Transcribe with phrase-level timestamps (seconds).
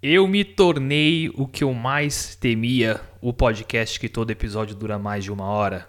[0.00, 5.24] Eu me tornei o que eu mais temia, o podcast que todo episódio dura mais
[5.24, 5.88] de uma hora.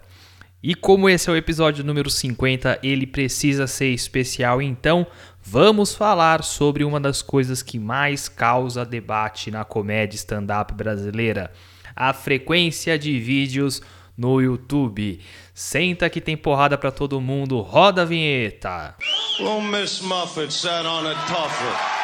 [0.60, 5.06] E como esse é o episódio número 50, ele precisa ser especial, então
[5.40, 11.52] vamos falar sobre uma das coisas que mais causa debate na comédia stand-up brasileira:
[11.94, 13.80] a frequência de vídeos
[14.18, 15.20] no YouTube.
[15.54, 18.96] Senta que tem porrada para todo mundo, roda a vinheta.
[19.38, 21.99] Well, Miss Muffet sat on a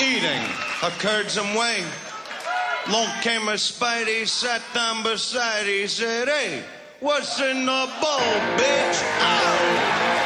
[0.00, 0.42] eating
[0.98, 1.84] curds and whey.
[2.90, 6.62] Long came a Spidey, sat down beside, he said, Hey,
[7.00, 8.20] what's in the bowl,
[8.56, 10.19] bitch?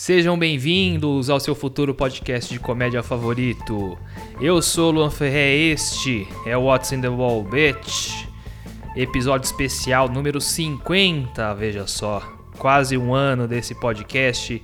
[0.00, 3.98] Sejam bem-vindos ao seu futuro podcast de comédia favorito.
[4.40, 8.24] Eu sou Luan Ferré, este é o What's in the Wall, bitch.
[8.96, 12.22] Episódio especial número 50, veja só.
[12.56, 14.62] Quase um ano desse podcast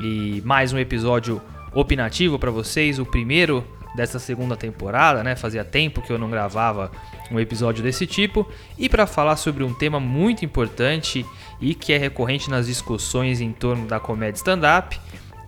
[0.00, 1.40] e mais um episódio
[1.72, 5.36] opinativo para vocês, o primeiro dessa segunda temporada, né?
[5.36, 6.90] Fazia tempo que eu não gravava
[7.30, 8.44] um episódio desse tipo
[8.76, 11.24] e para falar sobre um tema muito importante
[11.60, 14.98] e que é recorrente nas discussões em torno da comédia stand-up,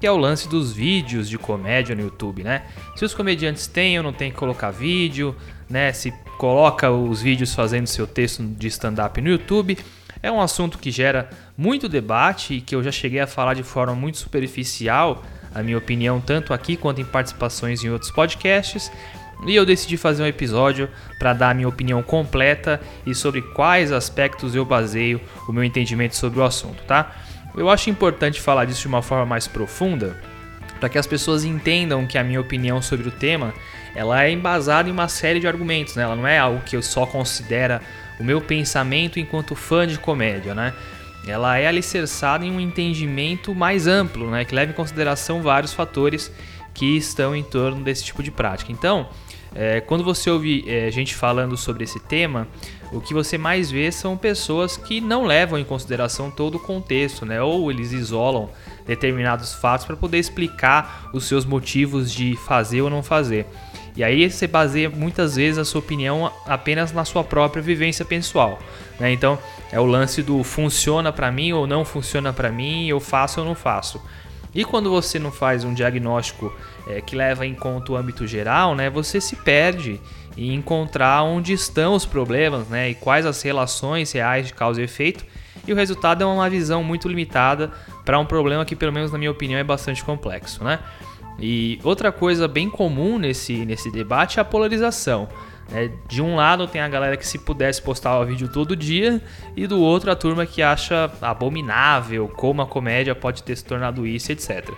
[0.01, 2.63] que é o lance dos vídeos de comédia no YouTube, né?
[2.97, 5.35] Se os comediantes têm ou não têm que colocar vídeo,
[5.69, 5.93] né?
[5.93, 9.77] Se coloca os vídeos fazendo seu texto de stand-up no YouTube,
[10.23, 13.63] é um assunto que gera muito debate e que eu já cheguei a falar de
[13.63, 15.23] forma muito superficial,
[15.55, 18.91] a minha opinião, tanto aqui quanto em participações em outros podcasts.
[19.47, 23.93] E eu decidi fazer um episódio para dar a minha opinião completa e sobre quais
[23.93, 27.15] aspectos eu baseio o meu entendimento sobre o assunto, tá?
[27.57, 30.17] Eu acho importante falar disso de uma forma mais profunda,
[30.79, 33.53] para que as pessoas entendam que a minha opinião sobre o tema,
[33.95, 36.03] ela é embasada em uma série de argumentos, né?
[36.03, 37.81] Ela não é algo que eu só considera
[38.21, 40.73] o meu pensamento enquanto fã de comédia, né?
[41.27, 44.45] Ela é alicerçada em um entendimento mais amplo, né?
[44.45, 46.33] Que leva em consideração vários fatores
[46.73, 48.71] que estão em torno desse tipo de prática.
[48.71, 49.09] Então,
[49.55, 52.47] é, quando você ouve é, gente falando sobre esse tema,
[52.93, 57.27] o que você mais vê são pessoas que não levam em consideração todo o contexto,
[57.27, 57.43] né?
[57.43, 58.51] Ou eles isolam
[58.87, 63.47] determinados fatos para poder explicar os seus motivos de fazer ou não fazer.
[63.95, 68.59] E aí você baseia muitas vezes a sua opinião apenas na sua própria vivência pessoal.
[68.99, 69.13] Né?
[69.13, 69.39] Então
[69.73, 73.47] é o lance do funciona para mim ou não funciona para mim, eu faço ou
[73.47, 74.01] não faço.
[74.55, 76.53] E quando você não faz um diagnóstico
[76.87, 80.01] é, que leva em conta o âmbito geral, né, você se perde
[80.37, 84.85] em encontrar onde estão os problemas né, e quais as relações reais de causa e
[84.85, 85.25] efeito.
[85.67, 87.71] E o resultado é uma visão muito limitada
[88.05, 90.65] para um problema que, pelo menos na minha opinião, é bastante complexo.
[90.65, 90.79] Né?
[91.39, 95.29] E outra coisa bem comum nesse, nesse debate é a polarização.
[95.71, 99.21] É, de um lado tem a galera que se pudesse postar o vídeo todo dia,
[99.55, 104.07] e do outro a turma que acha abominável como a comédia pode ter se tornado
[104.07, 104.71] isso, etc.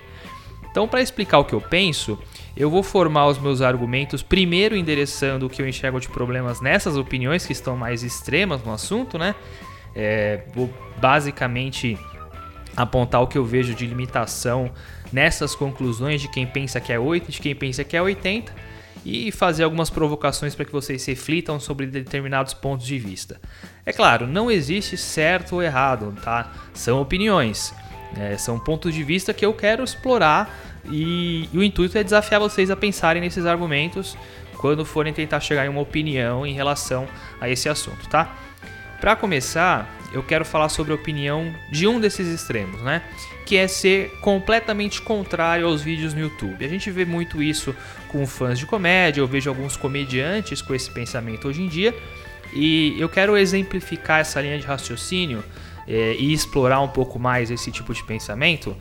[0.70, 2.18] Então, para explicar o que eu penso,
[2.56, 6.96] eu vou formar os meus argumentos primeiro endereçando o que eu enxergo de problemas nessas
[6.96, 9.34] opiniões que estão mais extremas no assunto, né?
[9.94, 11.98] É, vou basicamente
[12.76, 14.70] apontar o que eu vejo de limitação
[15.12, 18.69] nessas conclusões de quem pensa que é 8 e de quem pensa que é 80
[19.04, 23.40] e fazer algumas provocações para que vocês reflitam sobre determinados pontos de vista.
[23.84, 26.52] É claro, não existe certo ou errado, tá?
[26.74, 27.74] São opiniões,
[28.16, 32.40] é, são pontos de vista que eu quero explorar e, e o intuito é desafiar
[32.40, 34.16] vocês a pensarem nesses argumentos
[34.58, 37.08] quando forem tentar chegar em uma opinião em relação
[37.40, 38.36] a esse assunto, tá?
[39.00, 43.02] Para começar, eu quero falar sobre a opinião de um desses extremos, né?
[43.50, 46.64] Que é ser completamente contrário aos vídeos no YouTube.
[46.64, 47.74] A gente vê muito isso
[48.06, 51.92] com fãs de comédia, eu vejo alguns comediantes com esse pensamento hoje em dia,
[52.52, 55.42] e eu quero exemplificar essa linha de raciocínio
[55.88, 58.76] é, e explorar um pouco mais esse tipo de pensamento,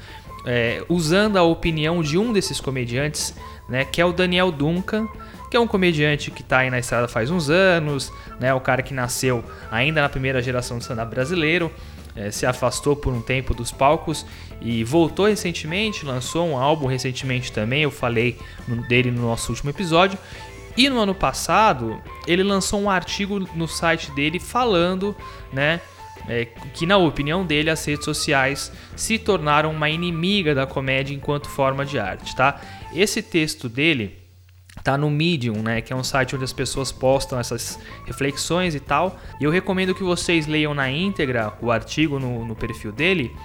[0.46, 3.34] é, usando a opinião de um desses comediantes,
[3.68, 3.84] né?
[3.86, 5.08] Que é o Daniel Duncan
[5.50, 8.54] que é um comediante que está aí na estrada faz uns anos, né?
[8.54, 11.72] O cara que nasceu ainda na primeira geração do stand-up brasileiro,
[12.16, 14.26] é, se afastou por um tempo dos palcos
[14.62, 18.38] e voltou recentemente, lançou um álbum recentemente também, eu falei
[18.88, 20.18] dele no nosso último episódio.
[20.78, 25.16] E no ano passado, ele lançou um artigo no site dele falando,
[25.52, 25.82] né,
[26.28, 31.50] é, que na opinião dele as redes sociais se tornaram uma inimiga da comédia enquanto
[31.50, 32.62] forma de arte, tá?
[32.94, 34.19] Esse texto dele
[34.84, 38.80] tá no Medium, né, que é um site onde as pessoas postam essas reflexões e
[38.80, 39.18] tal.
[39.40, 43.36] E eu recomendo que vocês leiam na íntegra o artigo no, no perfil dele,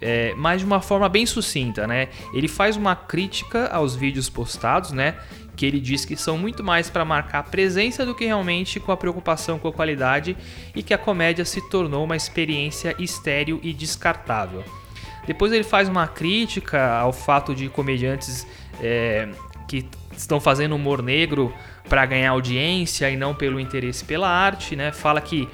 [0.00, 2.08] é, mas de uma forma bem sucinta, né?
[2.32, 5.16] Ele faz uma crítica aos vídeos postados, né?
[5.54, 8.96] Que ele diz que são muito mais para marcar presença do que realmente com a
[8.96, 10.36] preocupação com a qualidade
[10.74, 14.64] e que a comédia se tornou uma experiência estéril e descartável.
[15.26, 18.46] Depois ele faz uma crítica ao fato de comediantes
[18.80, 19.28] é,
[19.68, 19.86] que
[20.16, 21.54] estão fazendo humor negro
[21.88, 24.92] para ganhar audiência e não pelo interesse pela arte, né?
[24.92, 25.48] Fala que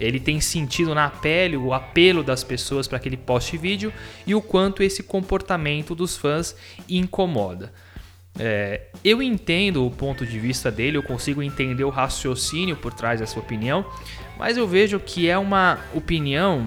[0.00, 3.92] ele tem sentido na pele o apelo das pessoas para aquele post vídeo
[4.26, 6.56] e o quanto esse comportamento dos fãs
[6.88, 7.72] incomoda.
[8.38, 13.20] É, eu entendo o ponto de vista dele, eu consigo entender o raciocínio por trás
[13.20, 13.84] dessa opinião,
[14.38, 16.66] mas eu vejo que é uma opinião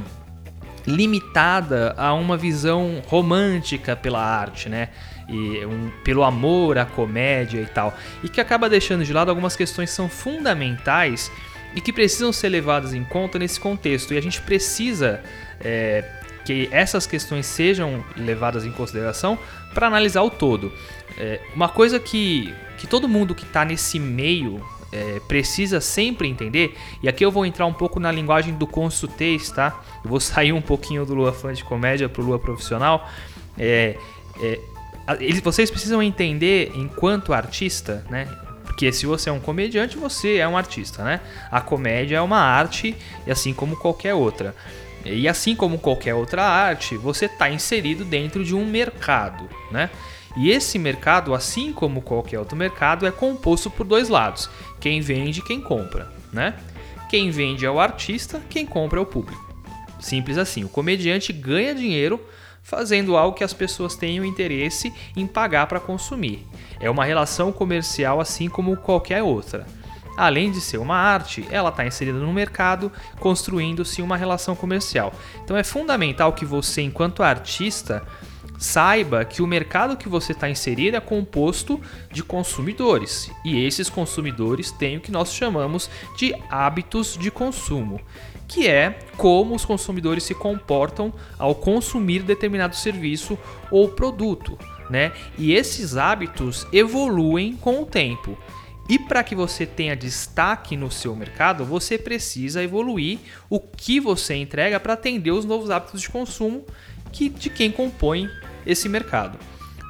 [0.86, 4.90] limitada a uma visão romântica pela arte, né?
[5.28, 9.56] E um, pelo amor à comédia e tal, e que acaba deixando de lado algumas
[9.56, 11.32] questões que são fundamentais
[11.76, 14.14] e que precisam ser levadas em conta nesse contexto.
[14.14, 15.22] E a gente precisa
[15.60, 16.06] é,
[16.46, 19.38] que essas questões sejam levadas em consideração
[19.74, 20.72] para analisar o todo.
[21.18, 26.78] É, uma coisa que, que todo mundo que está nesse meio é, precisa sempre entender,
[27.04, 29.82] e aqui eu vou entrar um pouco na linguagem do consultês, tá?
[30.04, 33.10] Eu vou sair um pouquinho do Lua Fã de Comédia para o Lua Profissional.
[33.58, 33.98] É,
[34.42, 34.60] é,
[35.20, 38.28] eles, vocês precisam entender, enquanto artista, né?
[38.64, 41.22] Porque se você é um comediante, você é um artista, né?
[41.52, 44.56] A comédia é uma arte, e assim como qualquer outra.
[45.06, 49.90] E assim como qualquer outra arte, você está inserido dentro de um mercado, né?
[50.36, 54.50] E esse mercado, assim como qualquer outro mercado, é composto por dois lados:
[54.80, 56.56] quem vende e quem compra, né?
[57.10, 59.46] Quem vende é o artista, quem compra é o público.
[60.00, 60.64] Simples assim.
[60.64, 62.20] O comediante ganha dinheiro
[62.66, 66.44] fazendo algo que as pessoas tenham interesse em pagar para consumir.
[66.80, 69.68] É uma relação comercial assim como qualquer outra.
[70.18, 75.14] Além de ser uma arte, ela está inserida no mercado, construindo-se uma relação comercial.
[75.44, 78.02] Então é fundamental que você, enquanto artista,
[78.58, 81.80] saiba que o mercado que você está inserido é composto
[82.12, 88.00] de consumidores e esses consumidores têm o que nós chamamos de hábitos de consumo
[88.48, 93.38] que é como os consumidores se comportam ao consumir determinado serviço
[93.72, 94.58] ou produto,
[94.90, 95.12] né?
[95.38, 98.38] E esses hábitos evoluem com o tempo.
[98.88, 103.18] E para que você tenha destaque no seu mercado, você precisa evoluir
[103.50, 106.64] o que você entrega para atender os novos hábitos de consumo
[107.12, 108.30] que, de quem compõe
[108.66, 109.40] esse mercado.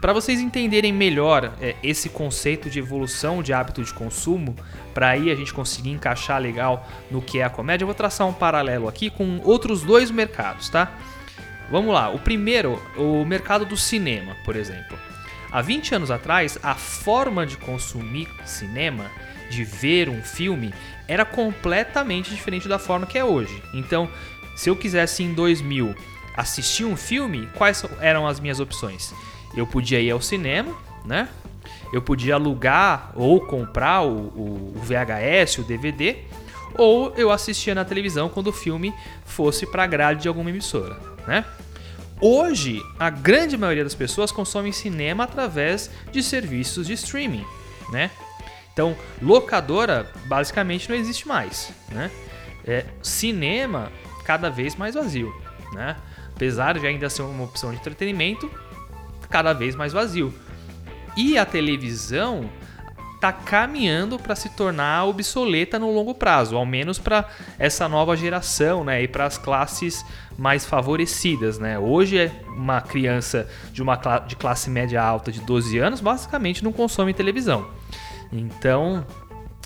[0.06, 4.56] Para vocês entenderem melhor é, esse conceito de evolução de hábito de consumo,
[4.94, 8.28] para aí a gente conseguir encaixar legal no que é a comédia, eu vou traçar
[8.28, 10.96] um paralelo aqui com outros dois mercados, tá?
[11.72, 14.96] Vamos lá, o primeiro, o mercado do cinema, por exemplo.
[15.52, 19.10] Há 20 anos atrás, a forma de consumir cinema,
[19.50, 20.72] de ver um filme,
[21.08, 23.60] era completamente diferente da forma que é hoje.
[23.74, 24.08] Então,
[24.56, 25.96] se eu quisesse em 2000
[26.38, 29.12] assistir um filme, quais eram as minhas opções?
[29.56, 30.76] Eu podia ir ao cinema,
[31.06, 31.30] né?
[31.94, 36.18] Eu podia alugar ou comprar o, o, VHS, o DVD,
[36.78, 38.94] ou eu assistia na televisão quando o filme
[39.24, 40.98] fosse para grade de alguma emissora,
[41.28, 41.46] né?
[42.20, 47.46] Hoje, a grande maioria das pessoas consomem cinema através de serviços de streaming,
[47.92, 48.10] né?
[48.72, 52.12] Então, locadora basicamente não existe mais, né?
[52.66, 53.92] É, cinema
[54.26, 55.34] cada vez mais vazio,
[55.72, 55.96] né?
[56.34, 58.50] Apesar de ainda ser uma opção de entretenimento,
[59.30, 60.34] cada vez mais vazio.
[61.18, 62.50] E a televisão
[63.16, 67.28] está caminhando para se tornar obsoleta no longo prazo, ao menos para
[67.58, 70.06] essa nova geração, né, e para as classes
[70.38, 71.80] mais favorecidas, né?
[71.80, 73.96] Hoje uma criança de uma
[74.28, 77.68] de classe média alta de 12 anos basicamente não consome televisão.
[78.32, 79.06] Então,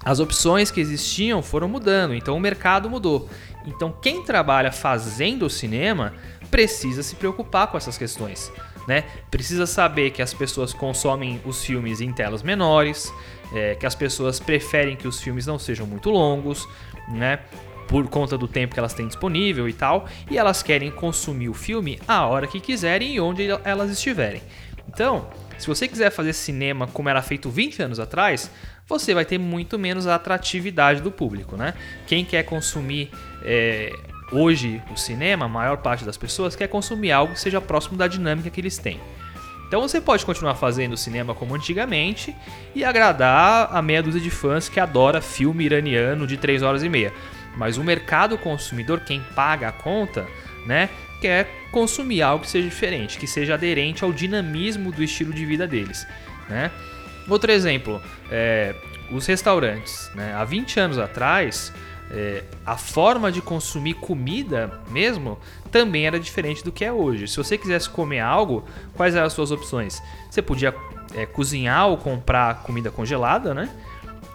[0.05, 3.29] as opções que existiam foram mudando, então o mercado mudou.
[3.65, 6.13] Então, quem trabalha fazendo cinema
[6.49, 8.51] precisa se preocupar com essas questões
[8.87, 9.03] né?
[9.29, 13.13] Precisa saber que as pessoas consomem os filmes em telas menores,
[13.53, 16.67] é, que as pessoas preferem que os filmes não sejam muito longos,
[17.07, 17.39] né?
[17.87, 21.53] Por conta do tempo que elas têm disponível e tal, e elas querem consumir o
[21.53, 24.41] filme a hora que quiserem e onde elas estiverem.
[24.87, 28.49] Então, se você quiser fazer cinema como era feito 20 anos atrás,
[28.87, 31.73] você vai ter muito menos atratividade do público, né?
[32.07, 33.11] Quem quer consumir
[33.43, 33.91] é,
[34.31, 38.07] Hoje, o cinema, a maior parte das pessoas quer consumir algo que seja próximo da
[38.07, 38.99] dinâmica que eles têm.
[39.67, 42.35] Então você pode continuar fazendo cinema como antigamente
[42.73, 46.89] e agradar a meia dúzia de fãs que adora filme iraniano de 3 horas e
[46.89, 47.13] meia.
[47.55, 50.27] Mas o mercado consumidor, quem paga a conta,
[50.65, 50.89] né,
[51.21, 55.67] quer consumir algo que seja diferente, que seja aderente ao dinamismo do estilo de vida
[55.67, 56.07] deles,
[56.47, 56.71] né?
[57.27, 58.73] Outro exemplo, é,
[59.11, 60.11] os restaurantes.
[60.15, 60.33] Né?
[60.33, 61.71] Há 20 anos atrás,
[62.11, 65.37] é, a forma de consumir comida mesmo
[65.71, 67.27] também era diferente do que é hoje.
[67.27, 68.63] Se você quisesse comer algo,
[68.95, 70.01] quais eram as suas opções?
[70.29, 70.73] Você podia
[71.13, 73.69] é, cozinhar ou comprar comida congelada, né?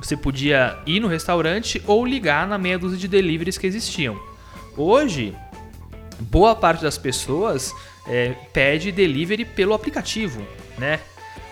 [0.01, 4.21] Você podia ir no restaurante ou ligar na meia dúzia de deliveries que existiam.
[4.77, 5.35] Hoje,
[6.21, 7.73] boa parte das pessoas
[8.07, 10.47] é, pede delivery pelo aplicativo,
[10.79, 11.01] né?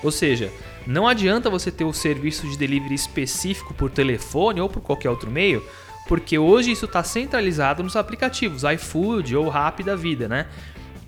[0.02, 0.52] Ou seja,
[0.86, 5.30] não adianta você ter o serviço de delivery específico por telefone ou por qualquer outro
[5.30, 5.64] meio,
[6.12, 10.46] porque hoje isso está centralizado nos aplicativos, iFood ou Rappi da vida, né?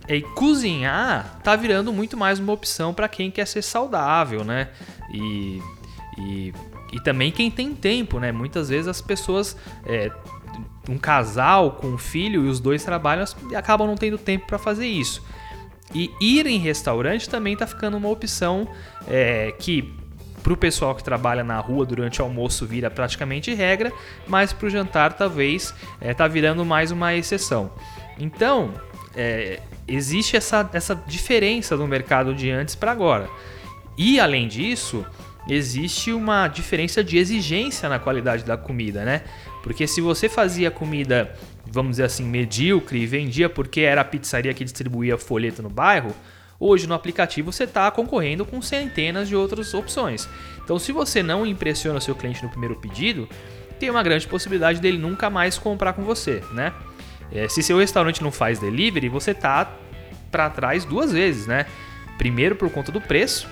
[0.09, 4.71] E cozinhar tá virando muito mais uma opção para quem quer ser saudável, né?
[5.13, 5.61] E,
[6.17, 6.55] e,
[6.91, 8.33] e, também quem tem tempo, né?
[8.33, 10.11] Muitas vezes as pessoas, é,
[10.89, 14.87] um casal com um filho e os dois trabalham, acabam não tendo tempo para fazer
[14.87, 15.23] isso.
[15.95, 18.67] E ir em restaurante também está ficando uma opção
[19.07, 19.95] é, que
[20.45, 23.91] para o pessoal que trabalha na rua durante o almoço vira praticamente regra,
[24.29, 27.73] mas para o jantar talvez está tá virando mais uma exceção.
[28.19, 28.75] Então
[29.17, 29.59] é,
[29.89, 33.27] existe essa, essa diferença no mercado de antes para agora.
[33.97, 35.03] E além disso,
[35.49, 39.23] existe uma diferença de exigência na qualidade da comida, né?
[39.63, 41.35] Porque se você fazia comida,
[41.67, 46.15] vamos dizer assim, medíocre e vendia porque era a pizzaria que distribuía folheto no bairro,
[46.67, 50.27] Hoje no aplicativo você está concorrendo com centenas de outras opções.
[50.65, 53.29] Então, se você não impressiona o seu cliente no primeiro pedido,
[53.79, 56.73] tem uma grande possibilidade dele nunca mais comprar com você, né?
[57.31, 59.71] É, se seu restaurante não faz delivery, você tá
[60.31, 61.67] para trás duas vezes, né?
[62.17, 63.47] Primeiro por conta do preço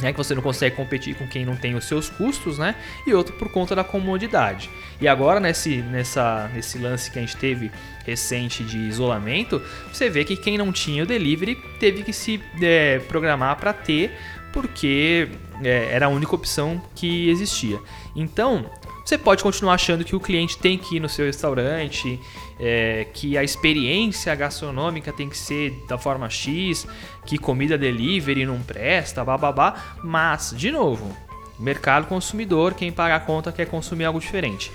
[0.00, 2.74] né, que você não consegue competir com quem não tem os seus custos, né?
[3.06, 4.70] E outro por conta da comodidade.
[5.00, 7.70] E agora nesse, nessa, nesse lance que a gente teve
[8.04, 9.60] recente de isolamento,
[9.92, 14.12] você vê que quem não tinha o delivery teve que se é, programar para ter,
[14.52, 15.28] porque
[15.62, 17.78] é, era a única opção que existia.
[18.14, 18.70] Então
[19.04, 22.20] você pode continuar achando que o cliente tem que ir no seu restaurante,
[22.58, 26.86] é, que a experiência gastronômica tem que ser da forma X,
[27.24, 31.16] que comida delivery não presta, bababá, mas, de novo,
[31.58, 34.72] mercado consumidor, quem paga a conta quer consumir algo diferente.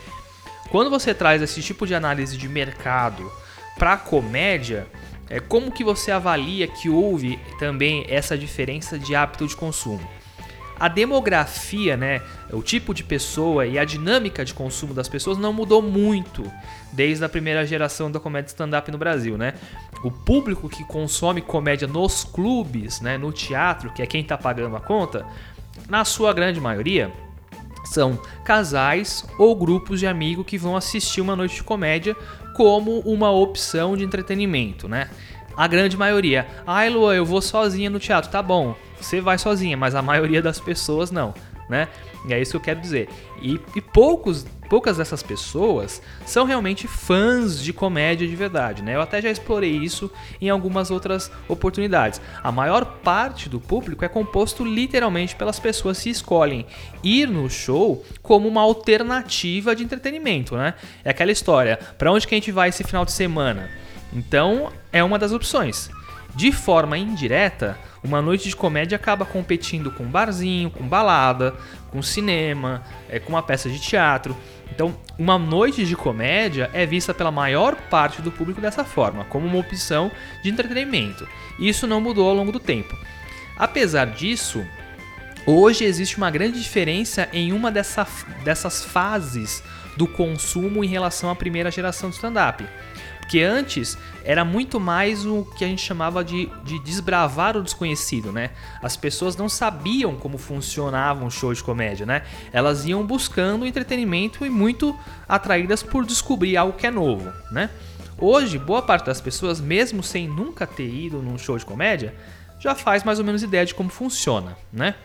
[0.70, 3.32] Quando você traz esse tipo de análise de mercado
[3.78, 4.88] para comédia,
[5.30, 10.08] é como que você avalia que houve também essa diferença de hábito de consumo?
[10.80, 12.22] a demografia, né,
[12.52, 16.44] o tipo de pessoa e a dinâmica de consumo das pessoas não mudou muito
[16.94, 19.54] desde a primeira geração da comédia stand-up no Brasil, né?
[20.04, 24.76] O público que consome comédia nos clubes, né, no teatro, que é quem está pagando
[24.76, 25.26] a conta,
[25.90, 27.12] na sua grande maioria
[27.86, 32.16] são casais ou grupos de amigos que vão assistir uma noite de comédia
[32.56, 35.10] como uma opção de entretenimento, né?
[35.56, 36.48] A grande maioria.
[36.66, 38.32] Ai, Lua, eu vou sozinha no teatro.
[38.32, 41.34] Tá bom, você vai sozinha, mas a maioria das pessoas não,
[41.70, 41.88] né?
[42.28, 43.10] E é isso que eu quero dizer.
[43.42, 48.96] E, e poucos, poucas dessas pessoas são realmente fãs de comédia de verdade, né?
[48.96, 50.12] Eu até já explorei isso
[50.42, 52.20] em algumas outras oportunidades.
[52.42, 56.66] A maior parte do público é composto literalmente pelas pessoas que escolhem
[57.04, 60.74] ir no show como uma alternativa de entretenimento, né?
[61.06, 63.70] É aquela história, para onde que a gente vai esse final de semana?
[64.12, 65.92] Então, é uma das opções.
[66.36, 71.54] De forma indireta, uma noite de comédia acaba competindo com barzinho, com balada,
[71.92, 74.36] com cinema, é, com uma peça de teatro.
[74.74, 79.46] Então, uma noite de comédia é vista pela maior parte do público dessa forma, como
[79.46, 80.12] uma opção
[80.42, 81.28] de entretenimento.
[81.60, 82.98] Isso não mudou ao longo do tempo.
[83.56, 84.66] Apesar disso,
[85.46, 88.08] hoje existe uma grande diferença em uma dessa,
[88.44, 89.64] dessas fases
[89.96, 92.66] do consumo em relação à primeira geração do stand-up.
[93.24, 98.34] Porque antes era muito mais o que a gente chamava de, de desbravar o desconhecido,
[98.34, 98.50] né?
[98.82, 102.24] As pessoas não sabiam como funcionava um show de comédia, né?
[102.52, 104.94] Elas iam buscando entretenimento e muito
[105.28, 107.70] atraídas por descobrir algo que é novo, né?
[108.18, 112.14] Hoje, boa parte das pessoas, mesmo sem nunca ter ido num show de comédia,
[112.60, 114.96] já faz mais ou menos ideia de como funciona, né?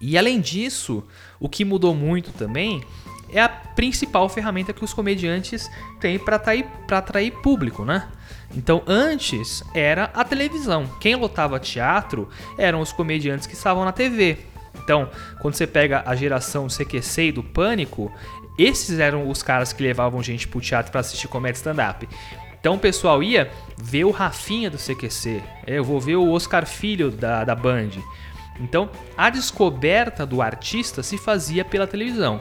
[0.00, 1.04] E além disso,
[1.38, 2.82] o que mudou muito também
[3.32, 5.70] é a principal ferramenta que os comediantes
[6.00, 8.08] têm para atrair, atrair público, né?
[8.54, 10.86] Então, antes era a televisão.
[11.00, 14.38] Quem lotava teatro eram os comediantes que estavam na TV.
[14.84, 15.08] Então,
[15.40, 18.12] quando você pega a geração CQC e do Pânico,
[18.58, 22.08] esses eram os caras que levavam gente pro teatro para assistir comédia stand-up.
[22.60, 27.10] Então o pessoal ia ver o Rafinha do CQC, eu vou ver o Oscar Filho
[27.10, 27.90] da, da Band.
[28.60, 32.40] Então a descoberta do artista se fazia pela televisão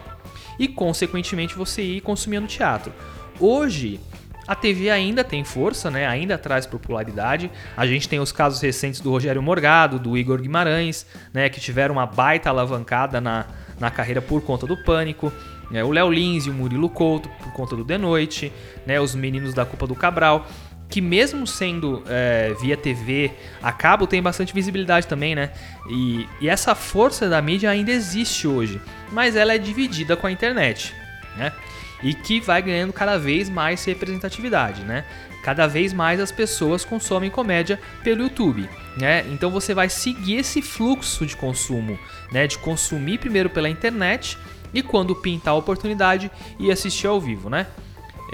[0.60, 2.94] e, consequentemente, você ir consumindo teatro.
[3.40, 4.00] Hoje,
[4.48, 6.06] A TV ainda tem força, né?
[6.06, 7.50] ainda traz popularidade.
[7.78, 11.48] A gente tem os casos recentes do Rogério Morgado, do Igor Guimarães, né?
[11.48, 13.46] que tiveram uma baita alavancada na,
[13.80, 15.32] na carreira por conta do pânico.
[15.72, 18.52] É, o Léo Lins e o Murilo Couto por conta do The Noite,
[18.86, 19.00] né?
[19.00, 20.46] os meninos da Culpa do Cabral
[20.92, 23.32] que mesmo sendo é, via TV,
[23.64, 25.52] a cabo tem bastante visibilidade também, né?
[25.90, 28.80] E, e, essa força da mídia ainda existe hoje,
[29.10, 30.94] mas ela é dividida com a internet,
[31.38, 31.54] né?
[32.04, 35.06] E que vai ganhando cada vez mais representatividade, né?
[35.42, 39.26] Cada vez mais as pessoas consomem comédia pelo YouTube, né?
[39.32, 41.98] Então você vai seguir esse fluxo de consumo,
[42.34, 42.48] né?
[42.48, 44.38] De consumir primeiro pela internet
[44.74, 46.30] e quando pintar a oportunidade
[46.60, 47.66] e assistir ao vivo, né?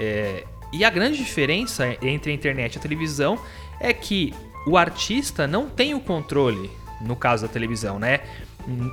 [0.00, 3.38] É, e a grande diferença entre a internet e a televisão
[3.80, 4.34] é que
[4.66, 6.70] o artista não tem o controle
[7.00, 8.20] no caso da televisão, né?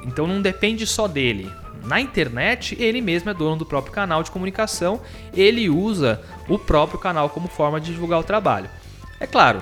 [0.06, 1.52] Então não depende só dele.
[1.84, 5.02] Na internet, ele mesmo é dono do próprio canal de comunicação,
[5.34, 8.70] ele usa o próprio canal como forma de divulgar o trabalho.
[9.20, 9.62] É claro,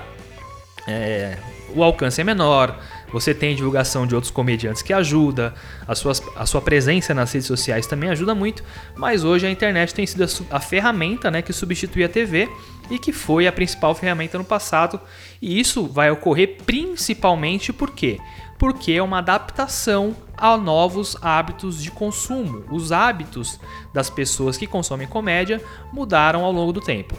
[0.86, 1.36] é,
[1.74, 2.78] o alcance é menor,
[3.14, 5.54] você tem divulgação de outros comediantes que ajuda,
[5.86, 8.64] a sua, a sua presença nas redes sociais também ajuda muito,
[8.96, 12.50] mas hoje a internet tem sido a, a ferramenta né, que substitui a TV
[12.90, 15.00] e que foi a principal ferramenta no passado.
[15.40, 18.18] E isso vai ocorrer principalmente por quê?
[18.58, 22.64] Porque é uma adaptação a novos hábitos de consumo.
[22.68, 23.60] Os hábitos
[23.92, 27.16] das pessoas que consomem comédia mudaram ao longo do tempo.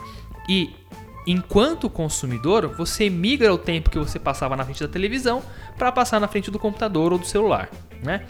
[0.49, 0.75] E
[1.25, 5.41] enquanto consumidor, você migra o tempo que você passava na frente da televisão
[5.77, 7.69] para passar na frente do computador ou do celular,
[8.03, 8.25] né?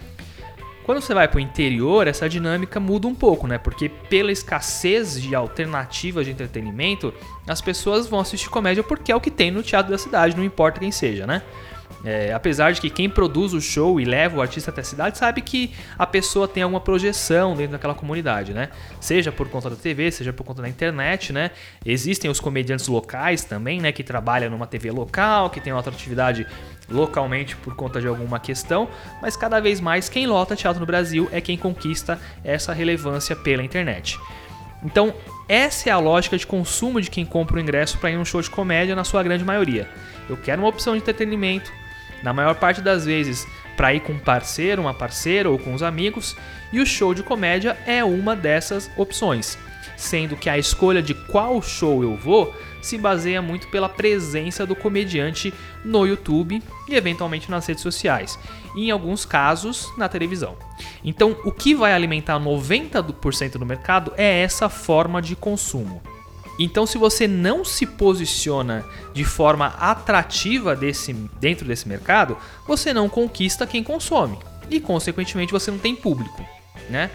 [0.86, 3.58] Quando você vai para o interior, essa dinâmica muda um pouco, né?
[3.58, 7.12] Porque pela escassez de alternativas de entretenimento,
[7.48, 10.44] as pessoas vão assistir comédia porque é o que tem no teatro da cidade, não
[10.44, 11.42] importa quem seja, né?
[12.05, 15.17] É, apesar de que quem produz o show e leva o artista até a cidade
[15.17, 18.69] sabe que a pessoa tem alguma projeção dentro daquela comunidade, né?
[19.01, 21.50] Seja por conta da TV, seja por conta da internet, né?
[21.83, 23.91] Existem os comediantes locais também, né?
[23.91, 26.45] Que trabalham numa TV local, que tem outra atividade
[26.88, 28.88] localmente por conta de alguma questão,
[29.19, 33.63] mas cada vez mais quem lota teatro no Brasil é quem conquista essa relevância pela
[33.63, 34.19] internet.
[34.83, 35.12] Então,
[35.50, 38.39] essa é a lógica de consumo de quem compra o ingresso para ir num show
[38.39, 39.89] de comédia na sua grande maioria.
[40.29, 41.72] Eu quero uma opção de entretenimento,
[42.24, 45.84] na maior parte das vezes para ir com um parceiro, uma parceira ou com os
[45.84, 46.36] amigos,
[46.72, 49.58] e o show de comédia é uma dessas opções,
[49.98, 54.75] sendo que a escolha de qual show eu vou se baseia muito pela presença do
[54.75, 58.38] comediante no YouTube e eventualmente nas redes sociais,
[58.75, 60.56] e em alguns casos na televisão.
[61.04, 66.01] Então, o que vai alimentar 90% do mercado é essa forma de consumo.
[66.57, 72.37] Então, se você não se posiciona de forma atrativa desse, dentro desse mercado,
[72.68, 74.37] você não conquista quem consome
[74.70, 76.44] e, consequentemente, você não tem público,
[76.89, 77.09] né?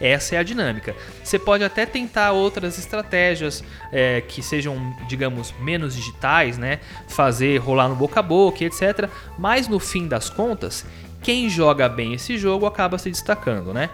[0.00, 0.96] Essa é a dinâmica.
[1.22, 4.76] Você pode até tentar outras estratégias é, que sejam,
[5.08, 6.80] digamos, menos digitais, né?
[7.06, 9.08] Fazer rolar no boca a boca, etc.
[9.38, 10.84] Mas no fim das contas,
[11.22, 13.90] quem joga bem esse jogo acaba se destacando, né?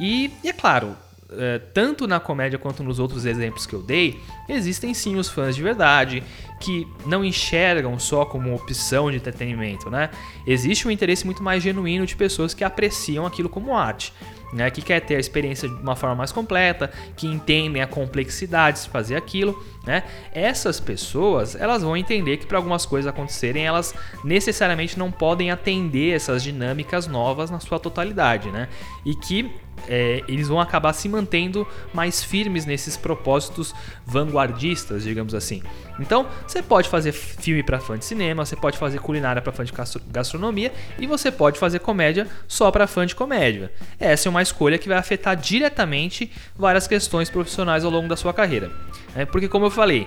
[0.00, 0.96] E, e é claro,
[1.30, 5.54] é, tanto na comédia quanto nos outros exemplos que eu dei, existem sim os fãs
[5.54, 6.22] de verdade
[6.58, 10.10] que não enxergam só como opção de entretenimento, né?
[10.46, 14.12] Existe um interesse muito mais genuíno de pessoas que apreciam aquilo como arte.
[14.50, 18.82] Né, que quer ter a experiência de uma forma mais completa, que entendem a complexidade
[18.82, 20.04] de fazer aquilo, né?
[20.32, 26.16] Essas pessoas, elas vão entender que para algumas coisas acontecerem, elas necessariamente não podem atender
[26.16, 28.70] essas dinâmicas novas na sua totalidade, né?
[29.04, 29.52] E que
[29.88, 33.74] é, eles vão acabar se mantendo mais firmes nesses propósitos
[34.06, 35.62] vanguardistas, digamos assim.
[36.00, 39.64] Então, você pode fazer filme para fã de cinema, você pode fazer culinária para fã
[39.64, 39.72] de
[40.08, 43.72] gastronomia e você pode fazer comédia só para fã de comédia.
[43.98, 48.32] Essa é uma escolha que vai afetar diretamente várias questões profissionais ao longo da sua
[48.32, 48.70] carreira.
[49.14, 50.06] É, porque, como eu falei,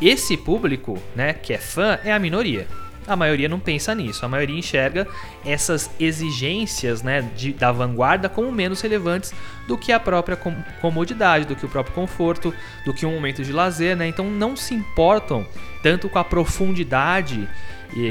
[0.00, 2.66] esse público, né, que é fã, é a minoria.
[3.06, 5.08] A maioria não pensa nisso, a maioria enxerga
[5.44, 9.34] essas exigências né, de, da vanguarda como menos relevantes
[9.66, 13.42] do que a própria com, comodidade, do que o próprio conforto, do que um momento
[13.42, 14.06] de lazer, né?
[14.06, 15.46] Então não se importam
[15.82, 17.48] tanto com a profundidade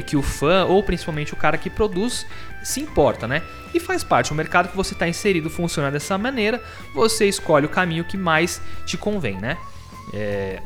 [0.05, 2.25] que o fã, ou principalmente o cara que produz,
[2.63, 3.41] se importa, né?
[3.73, 6.61] E faz parte, o mercado que você está inserido funciona dessa maneira,
[6.93, 9.57] você escolhe o caminho que mais te convém, né?
[10.13, 10.61] É,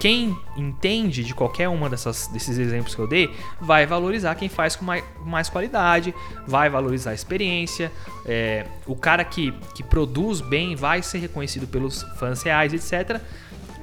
[0.00, 4.74] quem entende de qualquer uma dessas, desses exemplos que eu dei, vai valorizar quem faz
[4.74, 6.14] com mais, mais qualidade,
[6.48, 7.92] vai valorizar a experiência.
[8.24, 13.20] É, o cara que, que produz bem vai ser reconhecido pelos fãs reais, etc.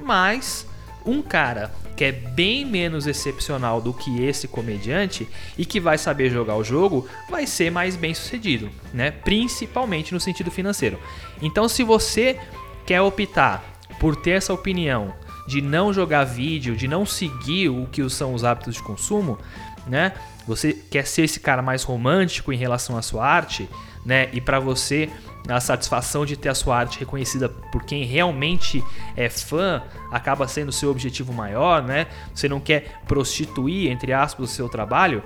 [0.02, 0.66] Mas
[1.06, 6.30] um cara que é bem menos excepcional do que esse comediante e que vai saber
[6.30, 9.12] jogar o jogo, vai ser mais bem sucedido, né?
[9.12, 10.98] Principalmente no sentido financeiro.
[11.40, 12.40] Então, se você
[12.84, 13.64] quer optar
[14.00, 15.14] por ter essa opinião
[15.48, 19.38] de não jogar vídeo, de não seguir o que são os hábitos de consumo,
[19.86, 20.12] né?
[20.46, 23.66] Você quer ser esse cara mais romântico em relação à sua arte,
[24.04, 24.28] né?
[24.34, 25.08] E para você
[25.48, 28.84] a satisfação de ter a sua arte reconhecida por quem realmente
[29.16, 29.82] é fã
[30.12, 32.06] acaba sendo o seu objetivo maior, né?
[32.34, 35.22] Você não quer prostituir, entre aspas, o seu trabalho,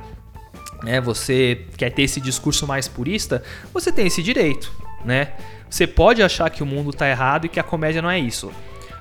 [0.84, 1.00] né?
[1.00, 3.42] Você quer ter esse discurso mais purista,
[3.74, 4.72] você tem esse direito,
[5.04, 5.32] né?
[5.68, 8.52] Você pode achar que o mundo está errado e que a comédia não é isso.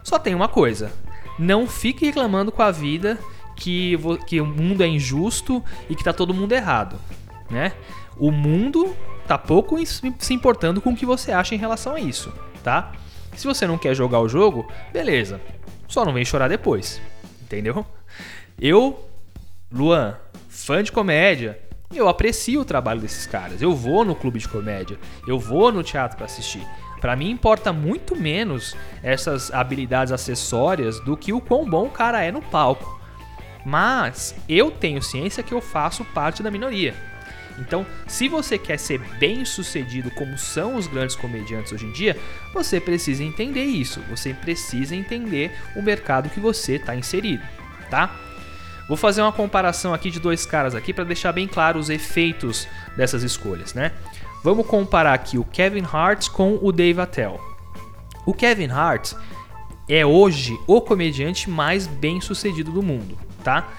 [0.03, 0.91] Só tem uma coisa:
[1.37, 3.17] não fique reclamando com a vida
[3.55, 6.97] que, que o mundo é injusto e que tá todo mundo errado,
[7.49, 7.73] né?
[8.17, 8.95] O mundo
[9.27, 12.91] tá pouco se importando com o que você acha em relação a isso, tá?
[13.35, 15.39] Se você não quer jogar o jogo, beleza.
[15.87, 17.01] Só não vem chorar depois,
[17.41, 17.85] entendeu?
[18.59, 19.07] Eu,
[19.71, 20.17] Luan,
[20.49, 21.59] fã de comédia,
[21.93, 23.61] eu aprecio o trabalho desses caras.
[23.61, 26.65] Eu vou no clube de comédia, eu vou no teatro para assistir.
[27.01, 32.23] Para mim importa muito menos essas habilidades acessórias do que o quão bom o cara
[32.23, 33.01] é no palco.
[33.65, 36.93] Mas eu tenho ciência que eu faço parte da minoria.
[37.59, 42.17] Então, se você quer ser bem sucedido como são os grandes comediantes hoje em dia,
[42.53, 43.99] você precisa entender isso.
[44.09, 47.43] Você precisa entender o mercado que você está inserido,
[47.89, 48.15] tá?
[48.87, 52.67] Vou fazer uma comparação aqui de dois caras aqui para deixar bem claro os efeitos
[52.95, 53.91] dessas escolhas, né?
[54.43, 57.39] Vamos comparar aqui o Kevin Hart com o Dave Attell.
[58.25, 59.13] O Kevin Hart
[59.87, 63.69] é hoje o comediante mais bem sucedido do mundo, tá?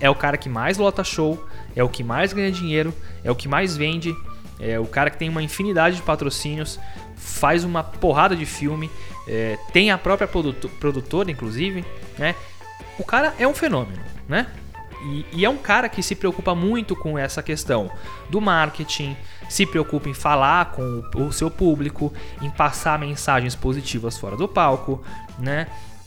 [0.00, 1.40] É o cara que mais lota show,
[1.74, 4.12] é o que mais ganha dinheiro, é o que mais vende,
[4.58, 6.80] é o cara que tem uma infinidade de patrocínios,
[7.16, 8.90] faz uma porrada de filme,
[9.28, 11.84] é, tem a própria produtora, inclusive,
[12.18, 12.34] né?
[12.98, 14.48] O cara é um fenômeno, né?
[15.04, 17.88] E, e, é um cara que se preocupa muito com essa questão
[18.28, 19.16] do marketing,
[19.48, 25.02] se preocupa em falar com o, seu público, em passar mensagens positivas fora do palco,
[25.38, 25.66] né?